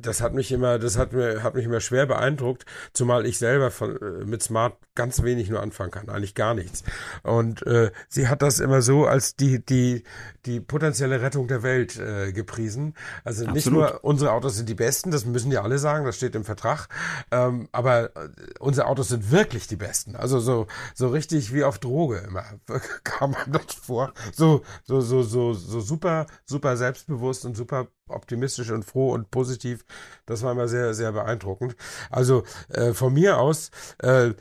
das 0.00 0.20
hat 0.20 0.34
mich 0.34 0.50
immer, 0.50 0.80
das 0.80 0.98
hat 0.98 1.12
mir, 1.12 1.44
hat 1.44 1.54
mich 1.54 1.64
immer 1.64 1.80
schwer 1.80 2.06
beeindruckt, 2.06 2.66
zumal 2.92 3.26
ich 3.26 3.38
selber 3.38 3.70
von, 3.70 3.96
mit 4.24 4.42
Smart 4.42 4.76
ganz 4.96 5.22
wenig 5.22 5.48
nur 5.48 5.60
anfangen 5.76 5.90
kann, 5.90 6.08
eigentlich 6.08 6.34
gar 6.34 6.54
nichts. 6.54 6.82
Und 7.22 7.66
äh, 7.66 7.90
sie 8.08 8.28
hat 8.28 8.42
das 8.42 8.60
immer 8.60 8.82
so 8.82 9.06
als 9.06 9.36
die, 9.36 9.64
die, 9.64 10.04
die 10.46 10.60
potenzielle 10.60 11.20
Rettung 11.20 11.48
der 11.48 11.62
Welt 11.62 11.98
äh, 11.98 12.32
gepriesen. 12.32 12.94
Also 13.24 13.42
Absolut. 13.42 13.54
nicht 13.54 13.70
nur 13.70 14.04
unsere 14.04 14.32
Autos 14.32 14.56
sind 14.56 14.68
die 14.68 14.74
besten, 14.74 15.10
das 15.10 15.24
müssen 15.24 15.52
ja 15.52 15.62
alle 15.62 15.78
sagen, 15.78 16.04
das 16.04 16.16
steht 16.16 16.34
im 16.34 16.44
Vertrag. 16.44 16.88
Ähm, 17.30 17.68
aber 17.72 18.16
äh, 18.16 18.28
unsere 18.58 18.86
Autos 18.86 19.08
sind 19.08 19.30
wirklich 19.30 19.66
die 19.66 19.76
besten. 19.76 20.16
Also 20.16 20.40
so, 20.40 20.66
so 20.94 21.08
richtig 21.08 21.52
wie 21.52 21.64
auf 21.64 21.78
Droge 21.78 22.18
immer 22.18 22.44
kam 23.04 23.32
man 23.32 23.52
das 23.52 23.74
vor. 23.74 24.12
So, 24.32 24.62
so, 24.84 25.00
so, 25.00 25.22
so, 25.22 25.52
so 25.52 25.80
super, 25.80 26.26
super 26.44 26.76
selbstbewusst 26.76 27.44
und 27.44 27.56
super 27.56 27.88
optimistisch 28.08 28.70
und 28.70 28.84
froh 28.84 29.12
und 29.12 29.30
positiv. 29.30 29.84
Das 30.26 30.42
war 30.42 30.52
immer 30.52 30.68
sehr, 30.68 30.94
sehr 30.94 31.10
beeindruckend. 31.12 31.74
Also 32.08 32.44
äh, 32.68 32.92
von 32.92 33.12
mir 33.12 33.38
aus 33.38 33.72
äh, 34.00 34.06
äh, 34.16 34.34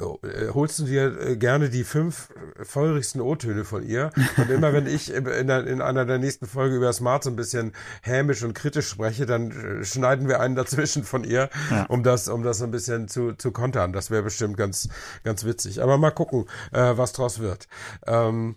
holst 0.00 0.78
du 0.78 0.84
dir 0.84 1.20
äh, 1.20 1.36
gerne 1.36 1.70
die 1.70 1.84
fünf 1.84 2.28
feurigsten 2.62 3.20
O-Töne 3.20 3.64
von 3.64 3.82
ihr. 3.82 4.10
Und 4.36 4.50
immer 4.50 4.72
wenn 4.72 4.86
ich 4.86 5.12
in, 5.12 5.24
der, 5.24 5.66
in 5.66 5.80
einer 5.80 6.04
der 6.04 6.18
nächsten 6.18 6.46
Folgen 6.46 6.76
über 6.76 6.92
Smart 6.92 7.24
so 7.24 7.30
ein 7.30 7.36
bisschen 7.36 7.72
hämisch 8.02 8.42
und 8.42 8.54
kritisch 8.54 8.88
spreche, 8.88 9.26
dann 9.26 9.50
äh, 9.50 9.84
schneiden 9.84 10.28
wir 10.28 10.40
einen 10.40 10.54
dazwischen 10.56 11.04
von 11.04 11.24
ihr, 11.24 11.50
ja. 11.70 11.84
um 11.86 12.02
das, 12.02 12.28
um 12.28 12.42
das 12.42 12.62
ein 12.62 12.70
bisschen 12.70 13.08
zu, 13.08 13.32
zu 13.32 13.52
kontern. 13.52 13.92
Das 13.92 14.10
wäre 14.10 14.22
bestimmt 14.22 14.56
ganz, 14.56 14.88
ganz 15.24 15.44
witzig. 15.44 15.82
Aber 15.82 15.98
mal 15.98 16.10
gucken, 16.10 16.46
äh, 16.72 16.96
was 16.96 17.12
draus 17.12 17.38
wird. 17.38 17.68
Ähm, 18.06 18.56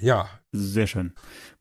ja. 0.00 0.28
Sehr 0.52 0.86
schön. 0.86 1.14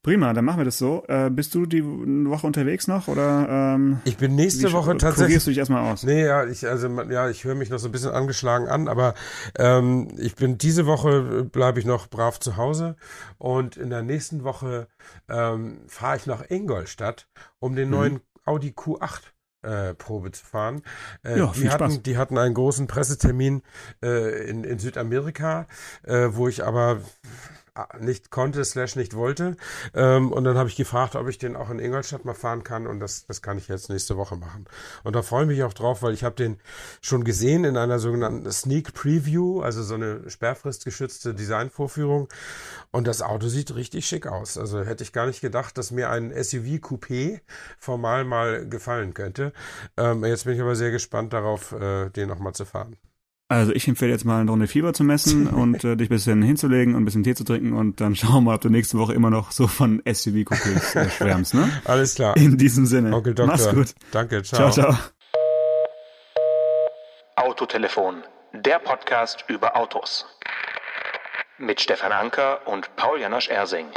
Prima, 0.04 0.34
dann 0.34 0.44
machen 0.44 0.60
wir 0.60 0.66
das 0.66 0.78
so. 0.78 1.06
Äh, 1.08 1.30
bist 1.30 1.56
du 1.56 1.66
die 1.66 1.82
Woche 1.82 2.46
unterwegs 2.46 2.90
noch 2.90 3.08
oder? 3.08 3.48
Ähm, 3.50 4.02
ich 4.04 4.18
bin 4.18 4.36
nächste 4.36 4.74
Woche 4.74 4.98
tatsächlich. 4.98 5.42
du 5.46 5.52
dich 5.52 5.60
erstmal 5.60 5.90
aus? 5.90 6.04
Nee, 6.04 6.26
ja, 6.26 6.46
ich 6.46 6.68
also 6.68 6.90
ja, 7.10 7.30
ich 7.30 7.46
höre 7.46 7.56
mich 7.56 7.70
noch 7.70 7.80
so 7.80 7.88
ein 7.88 7.94
bisschen 7.94 8.12
angeschlagen 8.12 8.68
an, 8.68 8.90
aber 8.90 9.14
ähm, 9.58 10.10
ich 10.18 10.36
bin 10.36 10.58
diese 10.58 10.86
Woche 10.86 11.40
äh, 11.40 11.44
bleibe 11.44 11.80
ich 11.80 11.86
noch 11.86 12.08
brav 12.08 12.38
zu 12.42 12.58
Hause 12.58 12.98
und 13.38 13.78
in 13.78 13.90
der 13.90 14.04
nächsten 14.04 14.44
Woche 14.44 14.90
ähm, 15.30 15.80
fahre 15.88 16.18
ich 16.18 16.26
nach 16.26 16.50
Ingolstadt, 16.50 17.30
um 17.60 17.74
den 17.74 17.88
mhm. 17.88 17.96
neuen 17.96 18.20
Audi 18.44 18.72
Q8 18.72 19.22
äh, 19.62 19.94
Probe 19.94 20.32
zu 20.32 20.46
fahren. 20.46 20.82
Äh, 21.24 21.40
ja, 21.40 21.54
die, 21.56 21.70
hatten, 21.70 22.04
die 22.04 22.18
hatten 22.18 22.38
einen 22.38 22.54
großen 22.54 22.88
Pressetermin 22.88 23.62
äh, 24.04 24.50
in, 24.50 24.66
in 24.66 24.80
Südamerika, 24.80 25.66
äh, 26.04 26.28
wo 26.32 26.50
ich 26.50 26.66
aber 26.66 27.00
nicht 28.00 28.30
konnte, 28.30 28.64
slash 28.64 28.96
nicht 28.96 29.16
wollte. 29.16 29.58
Ähm, 29.94 30.32
und 30.32 30.44
dann 30.44 30.58
habe 30.58 30.70
ich 30.70 30.76
gefragt, 30.76 31.16
ob 31.16 31.28
ich 31.28 31.38
den 31.38 31.56
auch 31.56 31.70
in 31.70 31.80
Ingolstadt 31.80 32.26
mal 32.26 32.34
fahren 32.34 32.64
kann. 32.64 32.88
Und 32.88 33.00
das, 33.00 33.26
das 33.26 33.42
kann 33.42 33.58
ich 33.58 33.68
jetzt 33.68 33.90
nächste 33.90 34.18
Woche 34.18 34.36
machen. 34.36 34.66
Und 35.04 35.16
da 35.16 35.22
freue 35.22 35.44
ich 35.44 35.50
mich 35.50 35.64
auch 35.64 35.74
drauf, 35.74 36.04
weil 36.04 36.14
ich 36.14 36.24
habe 36.24 36.36
den 36.36 36.60
schon 37.02 37.24
gesehen 37.24 37.64
in 37.64 37.78
einer 37.78 38.00
sogenannten 38.00 38.50
Sneak 38.52 38.94
Preview, 38.94 39.62
also 39.62 39.82
so 39.84 39.96
eine 39.96 40.30
sperrfristgeschützte 40.30 41.34
Designvorführung. 41.34 42.28
Und 42.92 43.08
das 43.08 43.22
Auto 43.22 43.48
sieht 43.48 43.74
richtig 43.76 44.06
schick 44.08 44.28
aus. 44.28 44.58
Also 44.58 44.84
hätte 44.84 45.04
ich 45.04 45.14
gar 45.14 45.26
nicht 45.26 45.42
gedacht, 45.42 45.78
dass 45.78 45.92
mir 45.92 46.10
ein 46.10 46.32
SUV 46.32 46.80
Coupé 46.80 47.42
formal 47.80 48.24
mal 48.24 48.68
gefallen 48.68 49.14
könnte. 49.14 49.54
Ähm, 49.98 50.24
jetzt 50.26 50.46
bin 50.46 50.56
ich 50.56 50.62
aber 50.62 50.76
sehr 50.76 50.92
gespannt 50.92 51.34
darauf, 51.34 51.72
äh, 51.72 52.10
den 52.10 52.30
nochmal 52.30 52.54
zu 52.54 52.66
fahren. 52.66 52.98
Also 53.50 53.72
ich 53.74 53.88
empfehle 53.88 54.12
jetzt 54.12 54.26
mal 54.26 54.42
eine 54.42 54.50
Runde 54.50 54.68
Fieber 54.68 54.94
zu 54.94 55.04
messen 55.04 55.48
und 55.50 55.84
äh, 55.84 55.96
dich 55.96 56.10
ein 56.10 56.16
bisschen 56.16 56.42
hinzulegen 56.42 56.96
und 56.96 57.02
ein 57.02 57.06
bisschen 57.06 57.24
Tee 57.24 57.36
zu 57.36 57.44
trinken 57.44 57.74
und 57.74 58.02
dann 58.02 58.16
schauen 58.16 58.34
wir 58.36 58.42
mal, 58.42 58.56
ob 58.56 58.62
du 58.62 58.70
nächste 58.70 58.98
Woche 58.98 59.14
immer 59.14 59.30
noch 59.30 59.52
so 59.52 59.68
von 59.68 60.02
SUV-Coupés 60.02 60.96
äh, 60.96 61.10
schwärmst, 61.10 61.54
ne? 61.54 61.70
Alles 61.86 62.16
klar. 62.16 62.36
In 62.38 62.58
diesem 62.58 62.86
Sinne. 62.86 63.14
Onkel 63.14 63.34
Doktor. 63.34 63.54
Mach's 63.54 63.70
gut. 63.74 63.96
Danke, 64.12 64.42
ciao. 64.44 64.72
Ciao, 64.72 64.96
ciao. 64.96 64.98
Autotelefon, 67.36 68.24
der 68.54 68.80
Podcast 68.80 69.46
über 69.48 69.76
Autos. 69.76 70.26
Mit 71.58 71.82
Stefan 71.82 72.12
Anker 72.12 72.68
und 72.68 72.96
Paul 72.96 73.20
Janosch 73.20 73.50
Ersing. 73.50 73.88